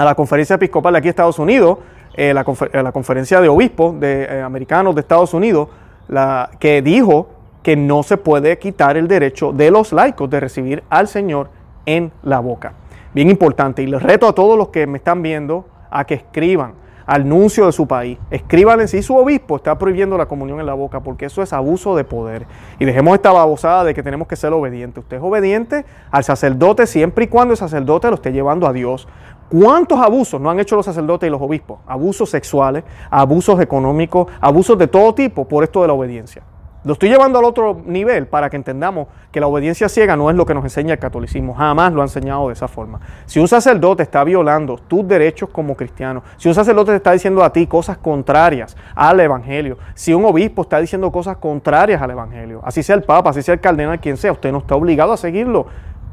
a 0.00 0.04
la 0.06 0.14
conferencia 0.14 0.56
episcopal 0.56 0.96
aquí 0.96 1.04
de 1.04 1.10
Estados 1.10 1.38
Unidos, 1.38 1.76
eh, 2.14 2.32
la, 2.32 2.40
eh, 2.40 2.90
conferencia 2.90 3.38
de 3.38 3.50
obispos 3.50 4.00
de, 4.00 4.24
eh, 4.24 4.40
americanos 4.40 4.94
de 4.94 5.02
Estados 5.02 5.34
Unidos, 5.34 5.68
la, 6.08 6.50
que 6.58 6.80
dijo 6.80 7.28
que 7.62 7.76
no 7.76 8.02
se 8.02 8.16
puede 8.16 8.58
quitar 8.58 8.96
el 8.96 9.06
derecho 9.06 9.52
de 9.52 9.70
los 9.70 9.92
laicos 9.92 10.30
de 10.30 10.40
recibir 10.40 10.82
al 10.88 11.06
Señor 11.06 11.50
en 11.84 12.12
la 12.22 12.40
boca. 12.40 12.72
Bien 13.12 13.28
importante, 13.28 13.82
y 13.82 13.88
les 13.88 14.02
reto 14.02 14.26
a 14.26 14.32
todos 14.32 14.56
los 14.56 14.68
que 14.68 14.86
me 14.86 14.96
están 14.96 15.20
viendo 15.20 15.66
a 15.90 16.06
que 16.06 16.14
escriban 16.14 16.80
al 17.10 17.28
nuncio 17.28 17.66
de 17.66 17.72
su 17.72 17.88
país. 17.88 18.18
Escríbanle 18.30 18.86
si 18.86 19.02
su 19.02 19.16
obispo 19.16 19.56
está 19.56 19.76
prohibiendo 19.76 20.16
la 20.16 20.26
comunión 20.26 20.60
en 20.60 20.66
la 20.66 20.74
boca, 20.74 21.00
porque 21.00 21.26
eso 21.26 21.42
es 21.42 21.52
abuso 21.52 21.96
de 21.96 22.04
poder. 22.04 22.46
Y 22.78 22.84
dejemos 22.84 23.16
esta 23.16 23.32
babosada 23.32 23.82
de 23.82 23.94
que 23.94 24.02
tenemos 24.02 24.28
que 24.28 24.36
ser 24.36 24.52
obedientes. 24.52 25.02
Usted 25.02 25.16
es 25.16 25.22
obediente 25.22 25.84
al 26.10 26.22
sacerdote 26.22 26.86
siempre 26.86 27.24
y 27.24 27.26
cuando 27.26 27.52
el 27.52 27.58
sacerdote 27.58 28.08
lo 28.08 28.14
esté 28.14 28.32
llevando 28.32 28.66
a 28.68 28.72
Dios. 28.72 29.08
¿Cuántos 29.50 29.98
abusos 29.98 30.40
no 30.40 30.48
han 30.48 30.60
hecho 30.60 30.76
los 30.76 30.86
sacerdotes 30.86 31.26
y 31.26 31.30
los 31.30 31.42
obispos? 31.42 31.80
Abusos 31.84 32.30
sexuales, 32.30 32.84
abusos 33.10 33.60
económicos, 33.60 34.28
abusos 34.40 34.78
de 34.78 34.86
todo 34.86 35.12
tipo 35.12 35.48
por 35.48 35.64
esto 35.64 35.82
de 35.82 35.88
la 35.88 35.92
obediencia. 35.92 36.44
Lo 36.84 36.92
estoy 36.92 37.08
llevando 37.08 37.40
al 37.40 37.44
otro 37.44 37.82
nivel 37.84 38.28
para 38.28 38.48
que 38.48 38.56
entendamos 38.56 39.08
que 39.32 39.40
la 39.40 39.48
obediencia 39.48 39.88
ciega 39.88 40.16
no 40.16 40.30
es 40.30 40.36
lo 40.36 40.46
que 40.46 40.54
nos 40.54 40.62
enseña 40.62 40.94
el 40.94 41.00
catolicismo. 41.00 41.52
Jamás 41.52 41.92
lo 41.92 42.00
ha 42.00 42.04
enseñado 42.04 42.46
de 42.46 42.52
esa 42.52 42.68
forma. 42.68 43.00
Si 43.26 43.40
un 43.40 43.48
sacerdote 43.48 44.04
está 44.04 44.22
violando 44.22 44.76
tus 44.76 45.06
derechos 45.06 45.50
como 45.50 45.76
cristiano, 45.76 46.22
si 46.36 46.48
un 46.48 46.54
sacerdote 46.54 46.92
te 46.92 46.98
está 46.98 47.10
diciendo 47.10 47.42
a 47.42 47.52
ti 47.52 47.66
cosas 47.66 47.98
contrarias 47.98 48.76
al 48.94 49.18
evangelio, 49.18 49.78
si 49.94 50.14
un 50.14 50.24
obispo 50.24 50.62
está 50.62 50.78
diciendo 50.78 51.10
cosas 51.10 51.38
contrarias 51.38 52.00
al 52.00 52.12
evangelio, 52.12 52.60
así 52.64 52.84
sea 52.84 52.94
el 52.94 53.02
papa, 53.02 53.30
así 53.30 53.42
sea 53.42 53.54
el 53.54 53.60
cardenal, 53.60 53.98
quien 54.00 54.16
sea, 54.16 54.30
usted 54.30 54.52
no 54.52 54.58
está 54.58 54.76
obligado 54.76 55.12
a 55.12 55.16
seguirlo. 55.16 55.66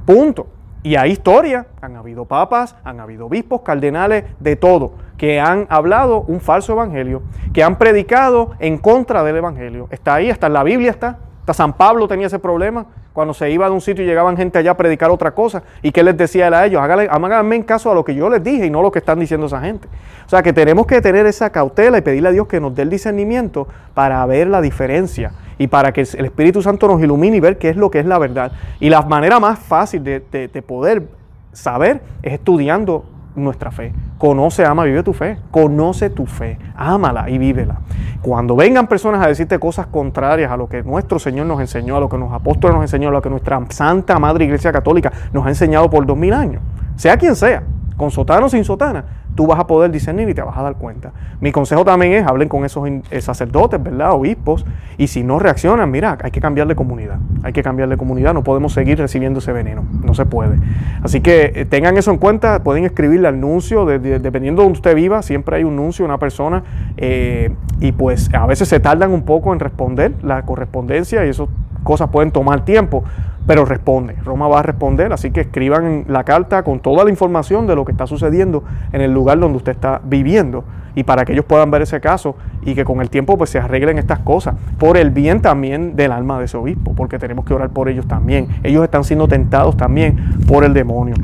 Punto. 0.06 0.48
Y 0.88 0.96
hay 0.96 1.12
historia, 1.12 1.68
han 1.82 1.98
habido 1.98 2.24
papas, 2.24 2.78
han 2.86 3.02
habido 3.02 3.26
obispos, 3.26 3.60
cardenales, 3.60 4.24
de 4.40 4.56
todo, 4.56 4.94
que 5.18 5.38
han 5.38 5.68
hablado 5.70 6.22
un 6.22 6.40
falso 6.40 6.72
evangelio, 6.72 7.24
que 7.52 7.62
han 7.62 7.78
predicado 7.78 8.52
en 8.60 8.78
contra 8.78 9.22
del 9.26 9.36
evangelio. 9.36 9.90
Está 9.92 10.16
ahí, 10.16 10.30
hasta 10.30 10.48
en 10.48 10.54
la 10.54 10.64
Biblia 10.64 10.92
está. 10.92 11.18
Hasta 11.42 11.54
San 11.56 11.74
Pablo 11.74 12.08
tenía 12.08 12.28
ese 12.28 12.40
problema 12.40 12.86
cuando 13.12 13.34
se 13.34 13.52
iba 13.52 13.66
de 13.66 13.74
un 13.74 13.82
sitio 13.82 14.06
y 14.06 14.08
llegaban 14.08 14.38
gente 14.38 14.60
allá 14.60 14.72
a 14.72 14.78
predicar 14.78 15.12
otra 15.12 15.32
cosa. 15.32 15.62
¿Y 15.82 15.92
qué 15.92 16.04
les 16.04 16.16
decía 16.16 16.48
él 16.48 16.54
a 16.54 16.66
ellos? 16.66 16.82
Háganme 16.82 17.58
en 17.58 17.64
caso 17.64 17.92
a 17.92 17.94
lo 17.94 18.06
que 18.06 18.16
yo 18.16 18.30
les 18.30 18.42
dije 18.42 18.66
y 18.66 18.70
no 18.70 18.82
lo 18.82 18.90
que 18.90 19.00
están 19.00 19.20
diciendo 19.20 19.48
esa 19.48 19.60
gente. 19.60 19.90
O 20.26 20.30
sea 20.30 20.42
que 20.42 20.54
tenemos 20.54 20.88
que 20.88 21.02
tener 21.02 21.26
esa 21.26 21.50
cautela 21.50 21.98
y 21.98 22.02
pedirle 22.02 22.30
a 22.30 22.32
Dios 22.32 22.48
que 22.48 22.62
nos 22.62 22.74
dé 22.74 22.84
el 22.84 22.90
discernimiento 22.90 23.68
para 23.94 24.26
ver 24.26 24.48
la 24.48 24.62
diferencia 24.62 25.34
y 25.58 25.68
para 25.68 25.92
que 25.92 26.02
el 26.02 26.26
Espíritu 26.26 26.62
Santo 26.62 26.88
nos 26.88 27.02
ilumine 27.02 27.38
y 27.38 27.40
ver 27.40 27.58
qué 27.58 27.70
es 27.70 27.78
lo 27.78 27.90
que 27.90 28.00
es 28.00 28.06
la 28.06 28.18
verdad. 28.18 28.52
Y 28.80 28.90
la 28.90 29.02
manera 29.02 29.40
más 29.40 29.60
fácil 29.60 30.04
de, 30.04 30.64
poder 30.66 31.08
saber 31.52 32.02
es 32.22 32.34
estudiando 32.34 33.06
nuestra 33.36 33.72
fe. 33.72 33.94
Conoce, 34.18 34.66
ama, 34.66 34.84
vive 34.84 35.04
tu 35.04 35.14
fe. 35.14 35.38
Conoce 35.52 36.10
tu 36.10 36.26
fe. 36.26 36.58
Ámala 36.76 37.30
y 37.30 37.38
vívela. 37.38 37.80
Cuando 38.22 38.56
vengan 38.56 38.88
personas 38.88 39.24
a 39.24 39.28
decirte 39.28 39.60
cosas 39.60 39.88
contrarias 39.88 40.52
a 40.52 40.58
lo 40.58 40.68
que 40.68 40.84
nuestro 40.84 41.20
Señor 41.20 41.46
nos 41.46 41.60
enseñó, 41.60 41.98
a 41.98 42.00
lo 42.00 42.10
que 42.10 42.18
los 42.18 42.32
apóstoles 42.32 42.76
nos 42.76 42.84
enseñó, 42.84 43.10
a 43.10 43.12
lo 43.12 43.22
que 43.22 43.30
nuestra 43.30 43.64
Santa 43.70 44.20
Madre 44.20 44.46
Iglesia 44.46 44.72
Católica 44.72 45.12
nos 45.32 45.46
ha 45.46 45.50
enseñado 45.50 45.90
por 45.90 46.06
dos 46.06 46.18
mil 46.18 46.34
años, 46.34 46.62
sea 46.96 47.16
quien 47.18 47.36
sea, 47.36 47.64
con 47.96 48.12
sotana 48.12 48.48
o 48.48 48.50
sin 48.50 48.64
sotana, 48.64 49.06
tú 49.38 49.46
vas 49.46 49.60
a 49.60 49.68
poder 49.68 49.92
discernir 49.92 50.28
y 50.28 50.34
te 50.34 50.42
vas 50.42 50.58
a 50.58 50.64
dar 50.64 50.76
cuenta. 50.76 51.14
Mi 51.40 51.52
consejo 51.52 51.86
también 51.86 52.14
es, 52.14 52.26
hablen 52.26 52.50
con 52.50 52.66
esos 52.66 52.90
eh, 53.12 53.22
sacerdotes, 53.22 53.82
¿verdad? 53.82 54.12
Obispos, 54.12 54.66
y 54.98 55.08
si 55.08 55.24
no 55.24 55.38
reaccionan, 55.38 55.92
mira, 55.92 56.18
hay 56.24 56.32
que 56.32 56.42
cambiar 56.42 56.68
de 56.68 56.76
comunidad, 56.76 57.20
hay 57.44 57.54
que 57.54 57.62
cambiar 57.62 57.88
de 57.88 57.98
comunidad, 57.98 58.34
no 58.34 58.44
podemos 58.44 58.74
seguir 58.74 58.98
recibiendo 58.98 59.38
ese 59.38 59.54
veneno, 59.54 59.86
no 60.04 60.16
se 60.16 60.26
puede. 60.26 60.58
Así 61.04 61.22
que 61.22 61.52
eh, 61.54 61.66
tengan 61.66 61.98
eso 61.98 62.10
en 62.10 62.18
cuenta, 62.18 62.64
pueden 62.64 62.84
escribirle 62.84 63.28
al 63.28 63.40
nuncio, 63.40 63.86
dependiendo 63.86 64.64
de 64.64 64.66
donde 64.66 64.78
usted 64.78 64.96
viva, 64.96 65.22
siempre 65.22 65.58
hay 65.58 65.64
un 65.64 65.76
nuncio, 65.76 66.04
una 66.04 66.18
persona, 66.18 66.64
eh, 66.98 67.52
y 67.80 67.92
pues 67.92 68.34
a 68.34 68.48
veces 68.48 68.68
se 68.68 68.80
tardan 68.80 69.12
un 69.12 69.22
poco 69.22 69.54
en 69.54 69.60
responder 69.60 70.14
la 70.24 70.42
correspondencia 70.42 71.24
y 71.26 71.30
esas 71.30 71.48
cosas 71.88 72.10
pueden 72.10 72.32
tomar 72.32 72.66
tiempo, 72.66 73.06
pero 73.48 73.64
responde. 73.64 74.14
Roma 74.26 74.50
va 74.50 74.60
a 74.60 74.64
responder, 74.64 75.14
así 75.14 75.32
que 75.32 75.40
escriban 75.40 76.04
la 76.10 76.26
carta 76.26 76.64
con 76.64 76.82
toda 76.82 77.06
la 77.06 77.10
información 77.10 77.66
de 77.66 77.76
lo 77.76 77.86
que 77.86 77.94
está 77.94 78.06
sucediendo 78.06 78.66
en 78.92 79.00
el 79.00 79.14
lugar 79.14 79.40
donde 79.40 79.58
usted 79.58 79.72
está 79.72 80.02
viviendo 80.04 80.66
y 80.96 81.04
para 81.04 81.24
que 81.24 81.32
ellos 81.32 81.46
puedan 81.46 81.72
ver 81.72 81.84
ese 81.84 82.02
caso 82.02 82.36
y 82.64 82.76
que 82.76 82.84
con 82.84 83.00
el 83.00 83.10
tiempo 83.10 83.38
pues 83.38 83.52
se 83.52 83.60
arreglen 83.60 83.98
estas 84.00 84.20
cosas 84.20 84.56
por 84.78 84.98
el 84.98 85.12
bien 85.12 85.42
también 85.42 85.96
del 85.96 86.12
alma 86.12 86.40
de 86.40 86.46
ese 86.46 86.58
obispo, 86.58 86.94
porque 86.94 87.20
tenemos 87.20 87.46
que 87.46 87.54
orar 87.54 87.70
por 87.70 87.88
ellos 87.88 88.06
también. 88.06 88.48
Ellos 88.64 88.84
están 88.84 89.06
siendo 89.06 89.28
tentados 89.30 89.78
también 89.78 90.18
por 90.46 90.66
el 90.66 90.74
demonio. 90.74 91.16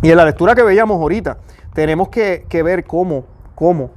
Y 0.00 0.10
en 0.10 0.16
la 0.16 0.24
lectura 0.24 0.54
que 0.54 0.62
veíamos 0.62 1.00
ahorita, 1.00 1.36
tenemos 1.74 2.08
que, 2.08 2.46
ver 2.64 2.84
cómo, 2.84 3.24
cómo 3.54 3.90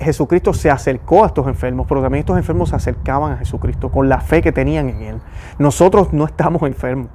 Jesucristo 0.00 0.54
se 0.54 0.70
acercó 0.70 1.24
a 1.24 1.26
estos 1.28 1.46
enfermos, 1.46 1.86
pero 1.88 2.00
también 2.00 2.20
estos 2.20 2.36
enfermos 2.36 2.70
se 2.70 2.76
acercaban 2.76 3.32
a 3.32 3.36
Jesucristo 3.36 3.90
con 3.90 4.08
la 4.08 4.20
fe 4.20 4.40
que 4.40 4.50
tenían 4.50 4.88
en 4.88 5.02
Él. 5.02 5.16
Nosotros 5.58 6.12
no 6.12 6.24
estamos 6.24 6.62
enfermos, 6.62 7.08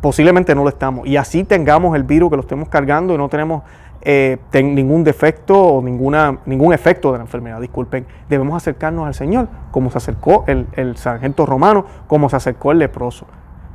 posiblemente 0.00 0.54
no 0.54 0.62
lo 0.62 0.70
estamos, 0.70 1.06
y 1.06 1.16
así 1.16 1.44
tengamos 1.44 1.94
el 1.94 2.04
virus 2.04 2.30
que 2.30 2.36
lo 2.36 2.42
estemos 2.42 2.68
cargando 2.68 3.14
y 3.14 3.18
no 3.18 3.28
tenemos 3.28 3.62
eh, 4.00 4.38
ningún 4.54 5.04
defecto 5.04 5.62
o 5.62 5.82
ninguna, 5.82 6.38
ningún 6.46 6.72
efecto 6.72 7.12
de 7.12 7.18
la 7.18 7.24
enfermedad, 7.24 7.60
disculpen, 7.60 8.06
debemos 8.30 8.56
acercarnos 8.56 9.06
al 9.06 9.14
Señor 9.14 9.48
como 9.70 9.90
se 9.90 9.98
acercó 9.98 10.44
el, 10.46 10.66
el 10.72 10.96
sargento 10.96 11.44
romano, 11.44 11.84
como 12.06 12.30
se 12.30 12.36
acercó 12.36 12.72
el 12.72 12.78
leproso. 12.78 13.26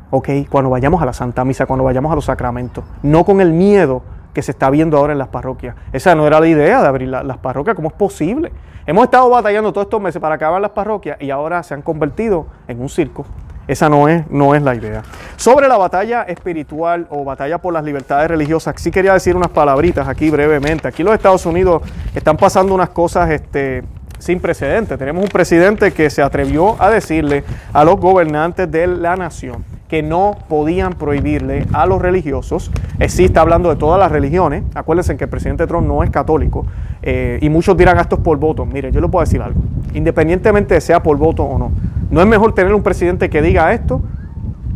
Ok, 0.10 0.30
cuando 0.50 0.70
vayamos 0.70 1.02
a 1.02 1.06
la 1.06 1.14
Santa 1.14 1.44
Misa, 1.46 1.66
cuando 1.66 1.84
vayamos 1.84 2.12
a 2.12 2.16
los 2.16 2.26
sacramentos, 2.26 2.84
no 3.04 3.24
con 3.24 3.42
el 3.42 3.52
miedo 3.52 4.02
que 4.36 4.42
se 4.42 4.52
está 4.52 4.70
viendo 4.70 4.98
ahora 4.98 5.14
en 5.14 5.18
las 5.18 5.30
parroquias. 5.30 5.76
Esa 5.94 6.14
no 6.14 6.28
era 6.28 6.42
la 6.42 6.48
idea 6.48 6.82
de 6.82 6.88
abrir 6.88 7.08
las 7.08 7.38
parroquias, 7.38 7.74
¿cómo 7.74 7.88
es 7.88 7.94
posible? 7.94 8.52
Hemos 8.86 9.06
estado 9.06 9.30
batallando 9.30 9.72
todos 9.72 9.86
estos 9.86 10.02
meses 10.02 10.22
para 10.22 10.36
acabar 10.36 10.62
las 10.62 10.72
parroquias 10.72 11.20
y 11.22 11.32
ahora 11.32 11.64
se 11.64 11.74
han 11.74 11.82
convertido 11.82 12.46
en 12.68 12.82
un 12.82 12.90
circo. 12.90 13.26
Esa 13.66 13.88
no 13.88 14.10
es, 14.10 14.30
no 14.30 14.54
es 14.54 14.62
la 14.62 14.76
idea. 14.76 15.04
Sobre 15.38 15.70
la 15.70 15.78
batalla 15.78 16.24
espiritual 16.24 17.08
o 17.10 17.24
batalla 17.24 17.60
por 17.60 17.74
las 17.74 17.86
libertades 17.86 18.28
religiosas, 18.28 18.76
sí 18.78 18.92
quería 18.92 19.14
decir 19.14 19.38
unas 19.38 19.52
palabritas 19.52 20.06
aquí 20.06 20.30
brevemente. 20.30 20.90
Aquí 20.90 21.02
los 21.02 21.14
Estados 21.14 21.46
Unidos 21.46 21.82
están 22.14 22.36
pasando 22.36 22.76
unas 22.76 22.90
cosas 22.90 23.32
este, 23.32 23.86
sin 24.20 24.42
precedentes. 24.42 25.00
Tenemos 25.00 25.24
un 25.24 25.30
presidente 25.30 25.94
que 25.94 26.10
se 26.10 26.22
atrevió 26.22 26.76
a 26.78 26.90
decirle 26.90 27.46
a 27.72 27.86
los 27.86 27.98
gobernantes 28.02 28.70
de 28.70 28.86
la 28.86 29.16
nación 29.16 29.64
que 29.88 30.02
no 30.02 30.36
podían 30.50 30.94
prohibirle 30.94 31.66
a 31.74 31.86
los 31.86 32.02
religiosos, 32.02 32.72
eh, 33.00 33.08
sí 33.10 33.26
está 33.26 33.42
hablando 33.42 33.70
de 33.70 33.76
todas 33.76 34.00
las 34.00 34.12
religiones, 34.12 34.64
acuérdense 34.74 35.16
que 35.16 35.26
el 35.26 35.30
presidente 35.30 35.68
Trump 35.68 35.88
no 35.88 36.04
es 36.04 36.10
católico, 36.10 36.66
eh, 37.04 37.38
y 37.42 37.50
muchos 37.50 37.78
dirán, 37.78 37.98
ah, 37.98 38.02
esto 38.02 38.16
es 38.16 38.22
por 38.22 38.38
voto. 38.38 38.66
Mire, 38.66 38.92
yo 38.92 39.00
le 39.00 39.08
puedo 39.08 39.24
decir 39.24 39.42
algo, 39.42 39.60
independientemente 39.94 40.74
de 40.74 40.82
sea 40.82 41.04
por 41.04 41.18
voto 41.18 41.44
o 41.44 41.60
no, 41.60 41.72
no 42.10 42.22
es 42.22 42.28
mejor 42.28 42.54
tener 42.54 42.74
un 42.74 42.82
presidente 42.82 43.30
que 43.30 43.42
diga 43.42 43.74
esto, 43.74 44.02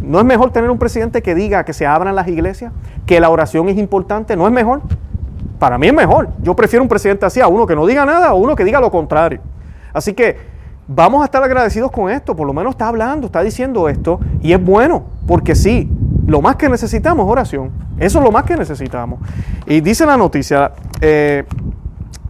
no 0.01 0.19
es 0.19 0.25
mejor 0.25 0.51
tener 0.51 0.71
un 0.71 0.79
presidente 0.79 1.21
que 1.21 1.35
diga 1.35 1.63
que 1.63 1.73
se 1.73 1.85
abran 1.85 2.15
las 2.15 2.27
iglesias, 2.27 2.71
que 3.05 3.19
la 3.19 3.29
oración 3.29 3.69
es 3.69 3.77
importante, 3.77 4.35
no 4.35 4.47
es 4.47 4.51
mejor. 4.51 4.81
Para 5.59 5.77
mí 5.77 5.87
es 5.87 5.93
mejor. 5.93 6.29
Yo 6.41 6.55
prefiero 6.55 6.81
un 6.81 6.89
presidente 6.89 7.25
así 7.25 7.41
a 7.41 7.47
uno 7.47 7.67
que 7.67 7.75
no 7.75 7.85
diga 7.85 8.05
nada 8.05 8.33
o 8.33 8.37
uno 8.37 8.55
que 8.55 8.63
diga 8.63 8.79
lo 8.79 8.89
contrario. 8.89 9.41
Así 9.93 10.13
que 10.13 10.37
vamos 10.91 11.21
a 11.21 11.25
estar 11.25 11.43
agradecidos 11.43 11.91
con 11.91 12.09
esto, 12.09 12.35
por 12.35 12.47
lo 12.47 12.53
menos 12.53 12.71
está 12.71 12.87
hablando, 12.87 13.27
está 13.27 13.41
diciendo 13.43 13.87
esto, 13.87 14.19
y 14.41 14.53
es 14.53 14.63
bueno, 14.63 15.03
porque 15.27 15.53
sí, 15.53 15.87
lo 16.25 16.41
más 16.41 16.55
que 16.55 16.67
necesitamos 16.67 17.27
es 17.27 17.31
oración, 17.31 17.71
eso 17.99 18.17
es 18.17 18.25
lo 18.25 18.31
más 18.31 18.43
que 18.43 18.57
necesitamos. 18.57 19.19
Y 19.67 19.81
dice 19.81 20.07
la 20.07 20.17
noticia, 20.17 20.71
eh, 20.99 21.45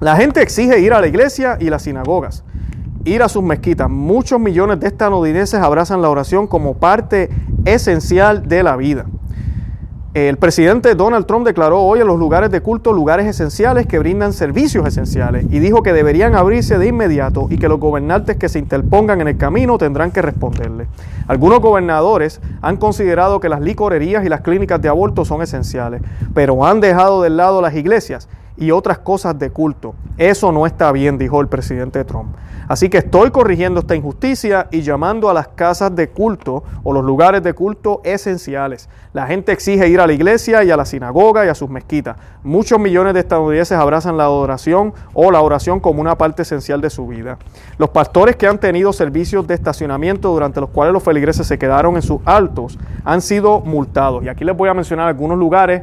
la 0.01 0.17
gente 0.17 0.41
exige 0.41 0.79
ir 0.81 0.93
a 0.93 0.99
la 0.99 1.07
iglesia 1.07 1.57
y 1.59 1.69
las 1.69 1.83
sinagogas, 1.83 2.43
ir 3.05 3.23
a 3.23 3.29
sus 3.29 3.43
mezquitas. 3.43 3.89
Muchos 3.89 4.41
millones 4.41 4.81
de 4.81 4.87
estadounidenses 4.87 5.61
abrazan 5.61 6.01
la 6.01 6.09
oración 6.09 6.45
como 6.45 6.75
parte 6.75 7.29
esencial 7.63 8.47
de 8.49 8.63
la 8.63 8.75
vida. 8.75 9.05
El 10.15 10.37
presidente 10.37 10.95
Donald 10.95 11.27
Trump 11.27 11.45
declaró 11.45 11.81
hoy 11.83 11.99
en 11.99 12.07
los 12.07 12.17
lugares 12.17 12.49
de 12.49 12.61
culto 12.61 12.93
lugares 12.93 13.27
esenciales 13.27 13.85
que 13.85 13.99
brindan 13.99 14.33
servicios 14.33 14.87
esenciales 14.87 15.45
y 15.51 15.59
dijo 15.59 15.83
que 15.83 15.93
deberían 15.93 16.33
abrirse 16.33 16.79
de 16.79 16.87
inmediato 16.87 17.45
y 17.51 17.59
que 17.59 17.69
los 17.69 17.79
gobernantes 17.79 18.35
que 18.37 18.49
se 18.49 18.57
interpongan 18.57 19.21
en 19.21 19.27
el 19.27 19.37
camino 19.37 19.77
tendrán 19.77 20.09
que 20.09 20.23
responderle. 20.23 20.87
Algunos 21.27 21.59
gobernadores 21.59 22.41
han 22.63 22.77
considerado 22.77 23.39
que 23.39 23.49
las 23.49 23.61
licorerías 23.61 24.25
y 24.25 24.29
las 24.29 24.41
clínicas 24.41 24.81
de 24.81 24.89
aborto 24.89 25.25
son 25.25 25.43
esenciales, 25.43 26.01
pero 26.33 26.65
han 26.65 26.81
dejado 26.81 27.21
de 27.21 27.29
lado 27.29 27.61
las 27.61 27.75
iglesias 27.75 28.27
y 28.59 28.71
otras 28.71 28.99
cosas 28.99 29.39
de 29.39 29.49
culto. 29.49 29.95
Eso 30.17 30.51
no 30.51 30.65
está 30.65 30.91
bien, 30.91 31.17
dijo 31.17 31.39
el 31.41 31.47
presidente 31.47 32.03
Trump. 32.03 32.35
Así 32.67 32.87
que 32.87 32.99
estoy 32.99 33.31
corrigiendo 33.31 33.79
esta 33.79 33.95
injusticia 33.95 34.67
y 34.69 34.81
llamando 34.81 35.27
a 35.27 35.33
las 35.33 35.47
casas 35.47 35.95
de 35.95 36.09
culto 36.09 36.63
o 36.83 36.93
los 36.93 37.03
lugares 37.03 37.41
de 37.41 37.53
culto 37.53 37.99
esenciales. 38.03 38.89
La 39.11 39.25
gente 39.25 39.51
exige 39.51 39.87
ir 39.87 39.99
a 39.99 40.05
la 40.05 40.13
iglesia 40.13 40.63
y 40.63 40.69
a 40.69 40.77
la 40.77 40.85
sinagoga 40.85 41.45
y 41.45 41.49
a 41.49 41.55
sus 41.55 41.67
mezquitas. 41.67 42.17
Muchos 42.43 42.79
millones 42.79 43.15
de 43.15 43.21
estadounidenses 43.21 43.75
abrazan 43.75 44.17
la 44.17 44.25
adoración 44.25 44.93
o 45.15 45.31
la 45.31 45.41
oración 45.41 45.79
como 45.79 46.01
una 46.01 46.15
parte 46.15 46.43
esencial 46.43 46.79
de 46.79 46.91
su 46.91 47.07
vida. 47.07 47.39
Los 47.79 47.89
pastores 47.89 48.35
que 48.35 48.45
han 48.45 48.59
tenido 48.59 48.93
servicios 48.93 49.47
de 49.47 49.55
estacionamiento 49.55 50.29
durante 50.29 50.61
los 50.61 50.69
cuales 50.69 50.93
los 50.93 51.01
feligreses 51.01 51.47
se 51.47 51.57
quedaron 51.57 51.95
en 51.95 52.03
sus 52.03 52.19
altos 52.25 52.77
han 53.03 53.21
sido 53.21 53.61
multados. 53.61 54.23
Y 54.23 54.29
aquí 54.29 54.43
les 54.43 54.55
voy 54.55 54.69
a 54.69 54.75
mencionar 54.75 55.07
algunos 55.07 55.39
lugares 55.39 55.81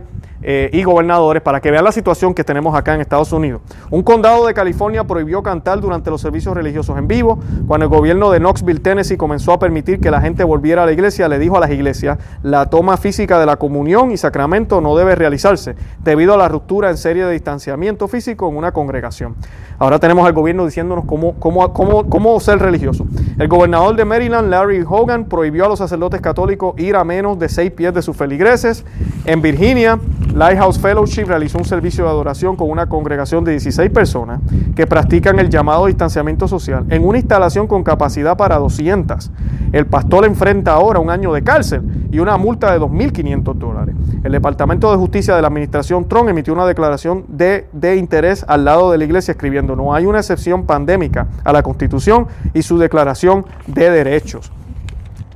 eh, 0.48 0.70
y 0.72 0.84
gobernadores 0.84 1.42
para 1.42 1.60
que 1.60 1.72
vean 1.72 1.82
la 1.82 1.90
situación 1.90 2.32
que 2.32 2.44
tenemos 2.44 2.76
acá 2.76 2.94
en 2.94 3.00
Estados 3.00 3.32
Unidos. 3.32 3.62
Un 3.90 4.04
condado 4.04 4.46
de 4.46 4.54
California 4.54 5.02
prohibió 5.02 5.42
cantar 5.42 5.80
durante 5.80 6.08
los 6.08 6.20
servicios 6.20 6.54
religiosos 6.54 6.96
en 6.96 7.08
vivo. 7.08 7.40
Cuando 7.66 7.86
el 7.86 7.90
gobierno 7.90 8.30
de 8.30 8.38
Knoxville, 8.38 8.78
Tennessee 8.78 9.16
comenzó 9.16 9.52
a 9.52 9.58
permitir 9.58 9.98
que 9.98 10.08
la 10.08 10.20
gente 10.20 10.44
volviera 10.44 10.84
a 10.84 10.86
la 10.86 10.92
iglesia, 10.92 11.26
le 11.28 11.40
dijo 11.40 11.56
a 11.56 11.60
las 11.60 11.72
iglesias, 11.72 12.18
la 12.44 12.70
toma 12.70 12.96
física 12.96 13.40
de 13.40 13.46
la 13.46 13.56
comunión 13.56 14.12
y 14.12 14.16
sacramento 14.18 14.80
no 14.80 14.96
debe 14.96 15.16
realizarse 15.16 15.74
debido 16.04 16.34
a 16.34 16.36
la 16.36 16.46
ruptura 16.46 16.90
en 16.90 16.96
serie 16.96 17.24
de 17.24 17.32
distanciamiento 17.32 18.06
físico 18.06 18.48
en 18.48 18.56
una 18.56 18.70
congregación. 18.70 19.34
Ahora 19.80 19.98
tenemos 19.98 20.24
al 20.28 20.32
gobierno 20.32 20.64
diciéndonos 20.64 21.06
cómo, 21.06 21.34
cómo, 21.40 21.72
cómo, 21.72 22.08
cómo 22.08 22.38
ser 22.38 22.60
religioso. 22.60 23.04
El 23.36 23.48
gobernador 23.48 23.96
de 23.96 24.04
Maryland, 24.04 24.48
Larry 24.48 24.84
Hogan, 24.88 25.24
prohibió 25.24 25.66
a 25.66 25.68
los 25.68 25.80
sacerdotes 25.80 26.20
católicos 26.20 26.78
ir 26.78 26.94
a 26.94 27.02
menos 27.02 27.36
de 27.40 27.48
seis 27.48 27.72
pies 27.72 27.92
de 27.92 28.00
sus 28.00 28.16
feligreses. 28.16 28.84
En 29.24 29.42
Virginia, 29.42 29.98
Lighthouse 30.36 30.78
Fellowship 30.78 31.24
realizó 31.24 31.56
un 31.56 31.64
servicio 31.64 32.04
de 32.04 32.10
adoración 32.10 32.56
con 32.56 32.68
una 32.68 32.90
congregación 32.90 33.42
de 33.42 33.52
16 33.52 33.88
personas 33.88 34.38
que 34.74 34.86
practican 34.86 35.38
el 35.38 35.48
llamado 35.48 35.86
distanciamiento 35.86 36.46
social 36.46 36.84
en 36.90 37.06
una 37.06 37.16
instalación 37.16 37.66
con 37.66 37.82
capacidad 37.82 38.36
para 38.36 38.58
200. 38.58 39.30
El 39.72 39.86
pastor 39.86 40.26
enfrenta 40.26 40.74
ahora 40.74 40.98
un 40.98 41.08
año 41.08 41.32
de 41.32 41.42
cárcel 41.42 42.08
y 42.12 42.18
una 42.18 42.36
multa 42.36 42.70
de 42.70 42.78
2.500 42.78 43.54
dólares. 43.54 43.94
El 44.22 44.32
Departamento 44.32 44.90
de 44.90 44.98
Justicia 44.98 45.34
de 45.34 45.40
la 45.40 45.48
Administración 45.48 46.06
Trump 46.06 46.28
emitió 46.28 46.52
una 46.52 46.66
declaración 46.66 47.24
de, 47.28 47.66
de 47.72 47.96
interés 47.96 48.44
al 48.46 48.66
lado 48.66 48.90
de 48.90 48.98
la 48.98 49.04
iglesia 49.04 49.32
escribiendo 49.32 49.74
no 49.74 49.94
hay 49.94 50.04
una 50.04 50.18
excepción 50.18 50.66
pandémica 50.66 51.28
a 51.44 51.52
la 51.54 51.62
Constitución 51.62 52.26
y 52.52 52.60
su 52.60 52.76
declaración 52.76 53.46
de 53.66 53.88
derechos. 53.90 54.52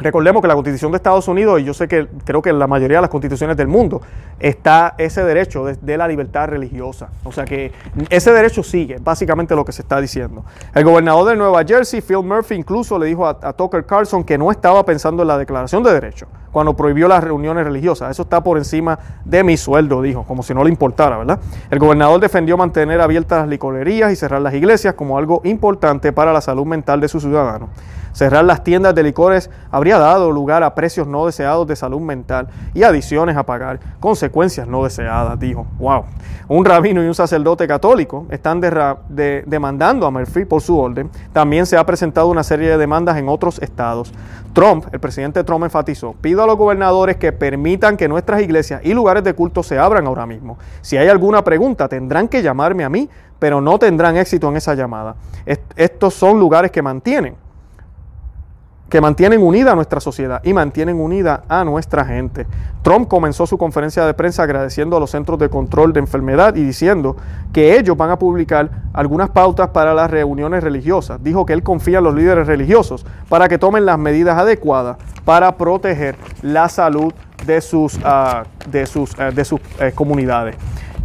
Recordemos 0.00 0.40
que 0.40 0.48
la 0.48 0.54
Constitución 0.54 0.92
de 0.92 0.96
Estados 0.96 1.28
Unidos, 1.28 1.60
y 1.60 1.64
yo 1.64 1.74
sé 1.74 1.86
que 1.86 2.08
creo 2.24 2.40
que 2.40 2.50
en 2.50 2.58
la 2.58 2.66
mayoría 2.66 2.98
de 2.98 3.02
las 3.02 3.10
constituciones 3.10 3.56
del 3.56 3.68
mundo, 3.68 4.00
está 4.38 4.94
ese 4.96 5.22
derecho 5.22 5.64
de, 5.64 5.96
la 5.98 6.08
libertad 6.08 6.48
religiosa. 6.48 7.10
O 7.24 7.32
sea 7.32 7.44
que 7.44 7.72
ese 8.08 8.32
derecho 8.32 8.62
sigue, 8.62 8.96
básicamente 8.98 9.54
lo 9.54 9.64
que 9.64 9.72
se 9.72 9.82
está 9.82 10.00
diciendo. 10.00 10.44
El 10.74 10.84
gobernador 10.84 11.28
de 11.28 11.36
Nueva 11.36 11.62
Jersey, 11.64 12.00
Phil 12.00 12.22
Murphy, 12.22 12.54
incluso 12.54 12.98
le 12.98 13.06
dijo 13.06 13.26
a, 13.26 13.52
Tucker 13.52 13.84
Carlson 13.84 14.24
que 14.24 14.38
no 14.38 14.50
estaba 14.50 14.84
pensando 14.84 15.22
en 15.22 15.28
la 15.28 15.36
declaración 15.36 15.82
de 15.82 15.92
derechos 15.92 16.28
cuando 16.50 16.74
prohibió 16.74 17.06
las 17.06 17.22
reuniones 17.22 17.64
religiosas. 17.64 18.10
Eso 18.10 18.22
está 18.22 18.42
por 18.42 18.56
encima 18.56 18.98
de 19.24 19.44
mi 19.44 19.56
sueldo, 19.56 20.00
dijo, 20.02 20.24
como 20.24 20.42
si 20.42 20.54
no 20.54 20.64
le 20.64 20.70
importara, 20.70 21.18
¿verdad? 21.18 21.38
El 21.70 21.78
gobernador 21.78 22.20
defendió 22.20 22.56
mantener 22.56 23.00
abiertas 23.00 23.40
las 23.40 23.48
licorerías 23.48 24.12
y 24.12 24.16
cerrar 24.16 24.40
las 24.40 24.54
iglesias 24.54 24.94
como 24.94 25.18
algo 25.18 25.42
importante 25.44 26.12
para 26.12 26.32
la 26.32 26.40
salud 26.40 26.66
mental 26.66 27.00
de 27.00 27.08
sus 27.08 27.22
ciudadanos. 27.22 27.68
Cerrar 28.12 28.44
las 28.44 28.64
tiendas 28.64 28.94
de 28.94 29.04
licores 29.04 29.50
habría 29.92 30.06
dado 30.06 30.30
lugar 30.30 30.62
a 30.62 30.74
precios 30.74 31.06
no 31.06 31.26
deseados 31.26 31.66
de 31.66 31.74
salud 31.74 32.00
mental 32.00 32.48
y 32.74 32.82
adiciones 32.84 33.36
a 33.36 33.44
pagar, 33.44 33.80
consecuencias 33.98 34.68
no 34.68 34.84
deseadas, 34.84 35.38
dijo. 35.38 35.66
Wow. 35.78 36.04
Un 36.48 36.64
rabino 36.64 37.02
y 37.02 37.06
un 37.06 37.14
sacerdote 37.14 37.66
católico 37.66 38.26
están 38.30 38.60
demandando 38.60 40.06
a 40.06 40.10
Murphy 40.10 40.44
por 40.44 40.60
su 40.60 40.78
orden. 40.78 41.10
También 41.32 41.66
se 41.66 41.76
ha 41.76 41.84
presentado 41.84 42.28
una 42.28 42.44
serie 42.44 42.68
de 42.68 42.76
demandas 42.78 43.16
en 43.16 43.28
otros 43.28 43.58
estados. 43.60 44.12
Trump, 44.52 44.86
el 44.92 45.00
presidente 45.00 45.44
Trump 45.44 45.64
enfatizó, 45.64 46.14
pido 46.20 46.42
a 46.42 46.46
los 46.46 46.56
gobernadores 46.56 47.16
que 47.16 47.32
permitan 47.32 47.96
que 47.96 48.08
nuestras 48.08 48.42
iglesias 48.42 48.80
y 48.84 48.94
lugares 48.94 49.24
de 49.24 49.34
culto 49.34 49.62
se 49.62 49.78
abran 49.78 50.06
ahora 50.06 50.26
mismo. 50.26 50.58
Si 50.82 50.96
hay 50.96 51.08
alguna 51.08 51.42
pregunta, 51.42 51.88
tendrán 51.88 52.28
que 52.28 52.42
llamarme 52.42 52.84
a 52.84 52.88
mí, 52.88 53.08
pero 53.38 53.60
no 53.60 53.78
tendrán 53.78 54.16
éxito 54.16 54.48
en 54.48 54.56
esa 54.56 54.74
llamada. 54.74 55.16
estos 55.76 56.14
son 56.14 56.38
lugares 56.38 56.70
que 56.70 56.82
mantienen 56.82 57.34
que 58.90 59.00
mantienen 59.00 59.40
unida 59.40 59.74
nuestra 59.76 60.00
sociedad 60.00 60.42
y 60.44 60.52
mantienen 60.52 61.00
unida 61.00 61.44
a 61.48 61.64
nuestra 61.64 62.04
gente. 62.04 62.46
Trump 62.82 63.08
comenzó 63.08 63.46
su 63.46 63.56
conferencia 63.56 64.04
de 64.04 64.14
prensa 64.14 64.42
agradeciendo 64.42 64.96
a 64.96 65.00
los 65.00 65.12
centros 65.12 65.38
de 65.38 65.48
control 65.48 65.92
de 65.92 66.00
enfermedad 66.00 66.56
y 66.56 66.64
diciendo 66.64 67.16
que 67.52 67.78
ellos 67.78 67.96
van 67.96 68.10
a 68.10 68.18
publicar 68.18 68.68
algunas 68.92 69.30
pautas 69.30 69.68
para 69.68 69.94
las 69.94 70.10
reuniones 70.10 70.64
religiosas. 70.64 71.22
Dijo 71.22 71.46
que 71.46 71.52
él 71.52 71.62
confía 71.62 71.98
en 71.98 72.04
los 72.04 72.14
líderes 72.14 72.48
religiosos 72.48 73.06
para 73.28 73.48
que 73.48 73.58
tomen 73.58 73.86
las 73.86 73.98
medidas 73.98 74.36
adecuadas 74.36 74.96
para 75.24 75.56
proteger 75.56 76.16
la 76.42 76.68
salud 76.68 77.14
de 77.46 77.60
sus, 77.60 77.98
ah, 78.04 78.42
de 78.68 78.86
sus, 78.86 79.16
eh, 79.18 79.30
de 79.32 79.44
sus 79.44 79.60
eh, 79.78 79.92
comunidades. 79.94 80.56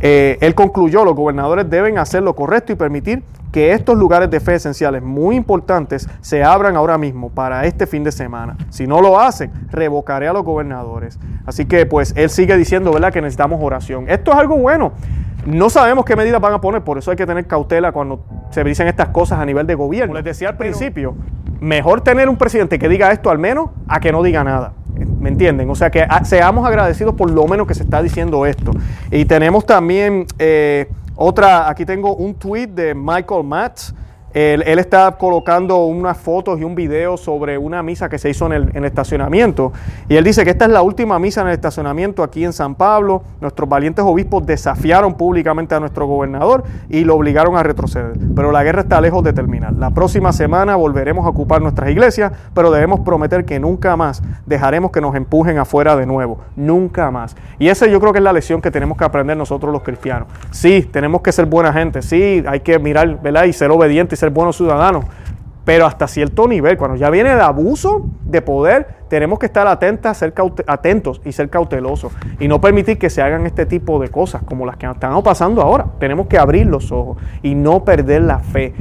Eh, 0.02 0.38
él 0.42 0.56
concluyó, 0.56 1.06
los 1.06 1.16
gobernadores 1.16 1.70
deben 1.70 1.98
hacer 2.00 2.24
lo 2.24 2.36
correcto 2.36 2.74
y 2.74 2.76
permitir 2.76 3.24
que 3.56 3.72
estos 3.72 3.98
lugares 3.98 4.30
de 4.30 4.42
fe 4.42 4.56
esenciales 4.56 5.02
muy 5.02 5.38
importantes 5.38 6.10
se 6.20 6.44
abran 6.44 6.76
ahora 6.76 6.98
mismo 6.98 7.30
para 7.30 7.66
este 7.66 7.88
fin 7.88 8.04
de 8.04 8.12
semana. 8.12 8.58
Si 8.70 8.86
no 8.86 9.00
lo 9.00 9.18
hacen, 9.18 9.50
revocaré 9.72 10.28
a 10.28 10.34
los 10.34 10.44
gobernadores. 10.44 11.18
Así 11.46 11.64
que 11.64 11.86
pues 11.86 12.14
él 12.18 12.30
sigue 12.30 12.58
diciendo, 12.58 12.92
¿verdad?, 12.92 13.14
que 13.14 13.22
necesitamos 13.22 13.62
oración. 13.64 14.10
Esto 14.10 14.34
es 14.34 14.38
algo 14.38 14.58
bueno. 14.58 14.92
No 15.46 15.70
sabemos 15.70 16.04
qué 16.04 16.18
medidas 16.18 16.42
van 16.42 16.52
a 16.52 16.60
poner, 16.60 16.82
por 16.82 16.98
eso 16.98 17.12
hay 17.12 17.16
que 17.16 17.26
tener 17.26 17.48
cautela 17.48 17.94
cuando 17.94 18.26
se 18.50 18.62
dicen 18.62 18.90
estas 18.90 19.08
cosas 19.08 19.40
a 19.40 19.46
nivel 19.46 19.66
de 19.66 19.76
gobierno. 19.76 20.08
Como 20.08 20.16
les 20.16 20.26
decía 20.26 20.50
al 20.50 20.58
principio, 20.58 21.16
mejor 21.62 22.02
tener 22.02 22.28
un 22.28 22.36
presidente 22.36 22.78
que 22.78 22.90
diga 22.90 23.10
esto 23.14 23.30
al 23.30 23.40
menos 23.40 23.70
a 23.88 24.02
que 24.02 24.12
no 24.12 24.22
diga 24.22 24.44
nada. 24.44 24.74
¿Me 25.18 25.30
entienden? 25.30 25.70
O 25.70 25.76
sea 25.76 25.90
que 25.90 26.02
ah, 26.02 26.26
seamos 26.26 26.68
agradecidos 26.68 27.16
por 27.16 27.32
lo 27.32 27.48
menos 27.48 27.68
que 27.68 27.74
se 27.74 27.84
está 27.84 28.04
diciendo 28.04 28.46
esto. 28.46 28.72
Y 29.12 29.24
tenemos 29.24 29.66
también 29.66 30.26
eh, 30.40 30.90
otra, 31.16 31.70
aquí 31.70 31.86
tengo 31.86 32.16
un 32.16 32.36
tweet 32.36 32.68
de 32.68 32.94
Michael 32.94 33.44
Matz 33.44 33.94
él, 34.36 34.80
está 34.80 35.14
colocando 35.14 35.86
unas 35.86 36.18
fotos 36.18 36.60
y 36.60 36.66
un 36.66 36.76
video 36.76 37.16
sobre 37.16 37.58
una 37.58 37.82
misa 37.82 38.10
que 38.10 38.20
se 38.20 38.30
hizo 38.30 38.52
en 38.52 38.70
el, 38.76 38.84
estacionamiento. 38.84 39.72
Y 40.10 40.18
él 40.18 40.26
dice 40.26 40.44
que 40.44 40.50
esta 40.50 40.66
es 40.66 40.72
la 40.72 40.82
última 40.82 41.18
misa 41.20 41.40
en 41.40 41.48
el 41.48 41.54
estacionamiento 41.54 42.22
aquí 42.22 42.44
en 42.44 42.52
San 42.52 42.76
Pablo. 42.76 43.24
Nuestros 43.40 43.70
valientes 43.70 44.04
obispos 44.04 44.46
desafiaron 44.46 45.14
públicamente 45.14 45.74
a 45.74 45.80
nuestro 45.80 46.06
gobernador 46.06 46.66
y 46.90 47.06
lo 47.06 47.16
obligaron 47.16 47.56
a 47.56 47.64
retroceder. 47.64 48.12
Pero 48.36 48.52
la 48.52 48.62
guerra 48.66 48.82
está 48.82 49.00
lejos 49.00 49.24
de 49.24 49.32
terminar. 49.32 49.72
La 49.72 49.92
próxima 49.92 50.34
semana 50.34 50.76
volveremos 50.76 51.26
a 51.26 51.30
ocupar 51.30 51.62
nuestras 51.62 51.90
iglesias, 51.90 52.34
pero 52.54 52.72
debemos 52.72 53.00
prometer 53.00 53.46
que 53.46 53.58
nunca 53.62 53.96
más 53.96 54.22
dejaremos 54.46 54.92
que 54.92 55.00
nos 55.00 55.16
empujen 55.16 55.60
afuera 55.60 55.96
de 55.96 56.06
nuevo. 56.06 56.40
Nunca 56.58 57.10
más. 57.10 57.38
Y 57.58 57.70
esa 57.70 57.88
yo 57.88 58.02
creo 58.02 58.12
que 58.12 58.20
es 58.20 58.24
la 58.24 58.34
lección 58.34 58.62
que 58.62 58.70
tenemos 58.70 58.98
que 58.98 59.06
aprender 59.06 59.38
nosotros 59.38 59.72
los 59.72 59.82
cristianos. 59.82 60.28
Sí, 60.52 60.82
tenemos 60.92 61.22
que 61.22 61.32
ser 61.32 61.46
buena 61.46 61.72
gente. 61.72 62.02
Sí, 62.02 62.44
hay 62.46 62.60
que 62.60 62.78
mirar, 62.80 63.22
¿verdad? 63.22 63.46
Y 63.46 63.54
ser 63.54 63.72
obediente 63.72 64.16
y 64.16 64.18
ser 64.18 64.25
buenos 64.30 64.58
ciudadanos, 64.58 65.06
pero 65.66 65.88
hasta 65.88 66.08
cierto 66.08 66.48
nivel, 66.48 66.78
cuando 66.78 66.96
ya 66.96 67.10
viene 67.10 67.32
el 67.34 67.42
abuso 67.42 68.06
de 68.24 68.42
poder, 68.42 68.88
tenemos 69.10 69.40
que 69.40 69.48
estar 69.48 69.68
ser 70.14 70.34
atentos 70.68 71.22
y 71.26 71.32
ser 71.32 71.50
cautelosos 71.50 72.14
y 72.40 72.48
no 72.48 72.62
permitir 72.62 73.00
que 73.00 73.10
se 73.10 73.24
hagan 73.24 73.48
este 73.48 73.66
tipo 73.66 74.00
de 74.00 74.10
cosas 74.10 74.44
como 74.44 74.66
las 74.66 74.78
que 74.78 74.86
están 74.86 75.22
pasando 75.24 75.62
ahora. 75.62 75.88
Tenemos 76.00 76.28
que 76.28 76.38
abrir 76.38 76.68
los 76.68 76.92
ojos 76.92 77.18
y 77.42 77.56
no 77.56 77.84
perder 77.84 78.22
la 78.22 78.40
fe. 78.40 78.74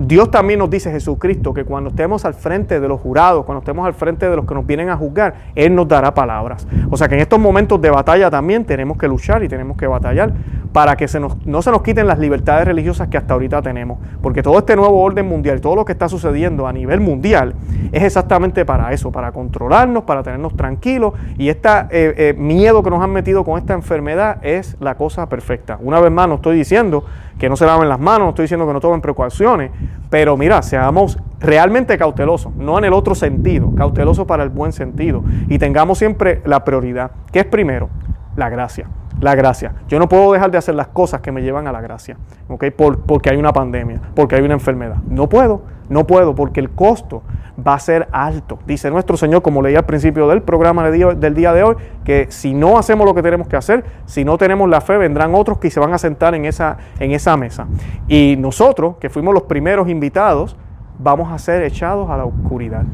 Dios 0.00 0.30
también 0.30 0.58
nos 0.58 0.70
dice 0.70 0.90
Jesucristo 0.90 1.52
que 1.52 1.64
cuando 1.64 1.90
estemos 1.90 2.24
al 2.24 2.34
frente 2.34 2.80
de 2.80 2.88
los 2.88 3.00
jurados, 3.00 3.44
cuando 3.44 3.60
estemos 3.60 3.86
al 3.86 3.94
frente 3.94 4.28
de 4.28 4.34
los 4.34 4.46
que 4.46 4.54
nos 4.54 4.66
vienen 4.66 4.88
a 4.88 4.96
juzgar, 4.96 5.34
Él 5.54 5.74
nos 5.74 5.86
dará 5.86 6.14
palabras. 6.14 6.66
O 6.90 6.96
sea 6.96 7.06
que 7.06 7.16
en 7.16 7.20
estos 7.20 7.38
momentos 7.38 7.80
de 7.80 7.90
batalla 7.90 8.30
también 8.30 8.64
tenemos 8.64 8.96
que 8.96 9.06
luchar 9.06 9.44
y 9.44 9.48
tenemos 9.48 9.76
que 9.76 9.86
batallar 9.86 10.32
para 10.72 10.96
que 10.96 11.06
no 11.44 11.62
se 11.62 11.70
nos 11.70 11.82
quiten 11.82 12.06
las 12.06 12.18
libertades 12.18 12.64
religiosas 12.64 13.08
que 13.08 13.18
hasta 13.18 13.34
ahorita 13.34 13.60
tenemos. 13.60 13.98
Porque 14.22 14.42
todo 14.42 14.58
este 14.58 14.74
nuevo 14.76 15.02
orden 15.02 15.26
mundial, 15.26 15.60
todo 15.60 15.76
lo 15.76 15.84
que 15.84 15.92
está 15.92 16.08
sucediendo 16.08 16.66
a 16.66 16.72
nivel 16.72 17.00
mundial, 17.00 17.54
es 17.92 18.02
exactamente 18.02 18.64
para 18.64 18.92
eso, 18.92 19.12
para 19.12 19.32
controlarnos, 19.32 20.04
para 20.04 20.22
tenernos 20.22 20.56
tranquilos. 20.56 21.14
Y 21.36 21.48
este 21.48 22.34
miedo 22.38 22.82
que 22.82 22.90
nos 22.90 23.02
han 23.02 23.10
metido 23.10 23.44
con 23.44 23.58
esta 23.58 23.74
enfermedad 23.74 24.38
es 24.42 24.76
la 24.80 24.94
cosa 24.94 25.28
perfecta. 25.28 25.78
Una 25.82 26.00
vez 26.00 26.12
más, 26.12 26.28
no 26.28 26.36
estoy 26.36 26.56
diciendo 26.56 27.04
que 27.40 27.48
no 27.48 27.56
se 27.56 27.64
laven 27.64 27.88
las 27.88 27.98
manos, 27.98 28.20
no 28.20 28.28
estoy 28.28 28.44
diciendo 28.44 28.66
que 28.66 28.74
no 28.74 28.80
tomen 28.80 29.00
precauciones, 29.00 29.70
pero 30.10 30.36
mira, 30.36 30.60
seamos 30.60 31.18
realmente 31.40 31.96
cautelosos, 31.96 32.54
no 32.54 32.76
en 32.78 32.84
el 32.84 32.92
otro 32.92 33.14
sentido, 33.14 33.74
cautelosos 33.74 34.26
para 34.26 34.42
el 34.42 34.50
buen 34.50 34.72
sentido 34.72 35.24
y 35.48 35.58
tengamos 35.58 35.96
siempre 35.96 36.42
la 36.44 36.64
prioridad, 36.64 37.12
que 37.32 37.40
es 37.40 37.46
primero, 37.46 37.88
la 38.36 38.50
gracia. 38.50 38.88
La 39.20 39.34
gracia. 39.34 39.74
Yo 39.88 39.98
no 39.98 40.08
puedo 40.08 40.32
dejar 40.32 40.50
de 40.50 40.58
hacer 40.58 40.74
las 40.74 40.88
cosas 40.88 41.20
que 41.20 41.30
me 41.30 41.42
llevan 41.42 41.66
a 41.66 41.72
la 41.72 41.80
gracia, 41.80 42.16
¿ok? 42.48 42.66
Por, 42.76 43.00
porque 43.00 43.30
hay 43.30 43.36
una 43.36 43.52
pandemia, 43.52 44.00
porque 44.14 44.36
hay 44.36 44.42
una 44.42 44.54
enfermedad. 44.54 44.96
No 45.08 45.28
puedo, 45.28 45.62
no 45.90 46.06
puedo, 46.06 46.34
porque 46.34 46.60
el 46.60 46.70
costo 46.70 47.22
va 47.66 47.74
a 47.74 47.78
ser 47.78 48.08
alto. 48.12 48.58
Dice 48.66 48.90
nuestro 48.90 49.16
Señor, 49.16 49.42
como 49.42 49.60
leí 49.60 49.76
al 49.76 49.84
principio 49.84 50.28
del 50.28 50.42
programa 50.42 50.88
del 50.90 51.34
día 51.34 51.52
de 51.52 51.62
hoy, 51.62 51.76
que 52.04 52.26
si 52.30 52.54
no 52.54 52.78
hacemos 52.78 53.06
lo 53.06 53.14
que 53.14 53.22
tenemos 53.22 53.48
que 53.48 53.56
hacer, 53.56 53.84
si 54.06 54.24
no 54.24 54.38
tenemos 54.38 54.68
la 54.68 54.80
fe, 54.80 54.96
vendrán 54.96 55.34
otros 55.34 55.58
que 55.58 55.70
se 55.70 55.80
van 55.80 55.92
a 55.92 55.98
sentar 55.98 56.34
en 56.34 56.44
esa, 56.44 56.78
en 56.98 57.12
esa 57.12 57.36
mesa. 57.36 57.66
Y 58.08 58.36
nosotros, 58.38 58.96
que 58.98 59.10
fuimos 59.10 59.34
los 59.34 59.42
primeros 59.42 59.88
invitados, 59.88 60.56
vamos 60.98 61.30
a 61.32 61.38
ser 61.38 61.62
echados 61.62 62.08
a 62.08 62.16
la 62.16 62.24
oscuridad. 62.24 62.84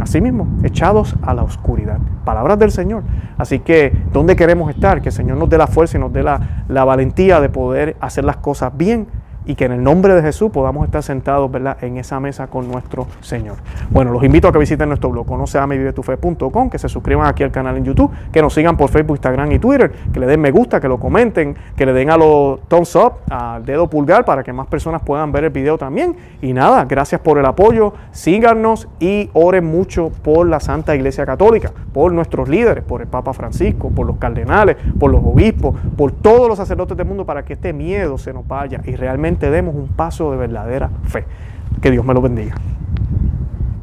Así 0.00 0.20
mismo, 0.20 0.48
echados 0.62 1.14
a 1.22 1.34
la 1.34 1.42
oscuridad. 1.42 1.98
Palabras 2.24 2.58
del 2.58 2.70
Señor. 2.70 3.02
Así 3.36 3.58
que, 3.58 3.92
¿dónde 4.12 4.34
queremos 4.34 4.70
estar? 4.70 5.02
Que 5.02 5.10
el 5.10 5.14
Señor 5.14 5.36
nos 5.36 5.48
dé 5.50 5.58
la 5.58 5.66
fuerza 5.66 5.98
y 5.98 6.00
nos 6.00 6.12
dé 6.12 6.22
la, 6.22 6.64
la 6.68 6.84
valentía 6.84 7.40
de 7.40 7.50
poder 7.50 7.96
hacer 8.00 8.24
las 8.24 8.38
cosas 8.38 8.76
bien 8.76 9.08
y 9.46 9.54
que 9.54 9.64
en 9.64 9.72
el 9.72 9.82
nombre 9.82 10.14
de 10.14 10.22
Jesús 10.22 10.50
podamos 10.50 10.84
estar 10.84 11.02
sentados 11.02 11.50
¿verdad? 11.50 11.76
en 11.82 11.96
esa 11.96 12.20
mesa 12.20 12.46
con 12.46 12.68
nuestro 12.68 13.06
Señor. 13.20 13.56
Bueno, 13.90 14.12
los 14.12 14.22
invito 14.22 14.48
a 14.48 14.52
que 14.52 14.58
visiten 14.58 14.88
nuestro 14.88 15.10
blog, 15.10 15.26
conoceamevivetufe.com, 15.26 16.70
que 16.70 16.78
se 16.78 16.88
suscriban 16.88 17.26
aquí 17.26 17.42
al 17.42 17.50
canal 17.50 17.76
en 17.76 17.84
YouTube, 17.84 18.10
que 18.32 18.42
nos 18.42 18.54
sigan 18.54 18.76
por 18.76 18.90
Facebook, 18.90 19.16
Instagram 19.16 19.52
y 19.52 19.58
Twitter, 19.58 19.92
que 20.12 20.20
le 20.20 20.26
den 20.26 20.40
me 20.40 20.50
gusta, 20.50 20.80
que 20.80 20.88
lo 20.88 20.98
comenten, 20.98 21.56
que 21.76 21.86
le 21.86 21.92
den 21.92 22.10
a 22.10 22.16
los 22.16 22.60
thumbs 22.68 22.94
up, 22.96 23.12
al 23.30 23.64
dedo 23.64 23.88
pulgar, 23.88 24.24
para 24.24 24.42
que 24.42 24.52
más 24.52 24.66
personas 24.66 25.02
puedan 25.02 25.32
ver 25.32 25.44
el 25.44 25.50
video 25.50 25.78
también. 25.78 26.16
Y 26.42 26.52
nada, 26.52 26.84
gracias 26.84 27.20
por 27.20 27.38
el 27.38 27.46
apoyo, 27.46 27.94
síganos 28.12 28.88
y 28.98 29.30
oren 29.32 29.64
mucho 29.64 30.10
por 30.22 30.46
la 30.46 30.60
Santa 30.60 30.94
Iglesia 30.94 31.26
Católica, 31.26 31.72
por 31.92 32.12
nuestros 32.12 32.48
líderes, 32.48 32.84
por 32.84 33.00
el 33.00 33.08
Papa 33.08 33.32
Francisco, 33.32 33.90
por 33.90 34.06
los 34.06 34.16
cardenales, 34.16 34.76
por 34.98 35.10
los 35.10 35.22
obispos, 35.24 35.74
por 35.96 36.12
todos 36.12 36.48
los 36.48 36.58
sacerdotes 36.58 36.96
del 36.96 37.06
mundo, 37.06 37.24
para 37.24 37.44
que 37.44 37.54
este 37.54 37.72
miedo 37.72 38.18
se 38.18 38.32
nos 38.32 38.46
vaya 38.46 38.80
y 38.84 38.96
realmente 39.30 39.50
demos 39.50 39.74
un 39.74 39.88
paso 39.88 40.30
de 40.32 40.36
verdadera 40.36 40.90
fe. 41.04 41.24
Que 41.80 41.90
Dios 41.90 42.04
me 42.04 42.14
lo 42.14 42.20
bendiga. 42.20 42.56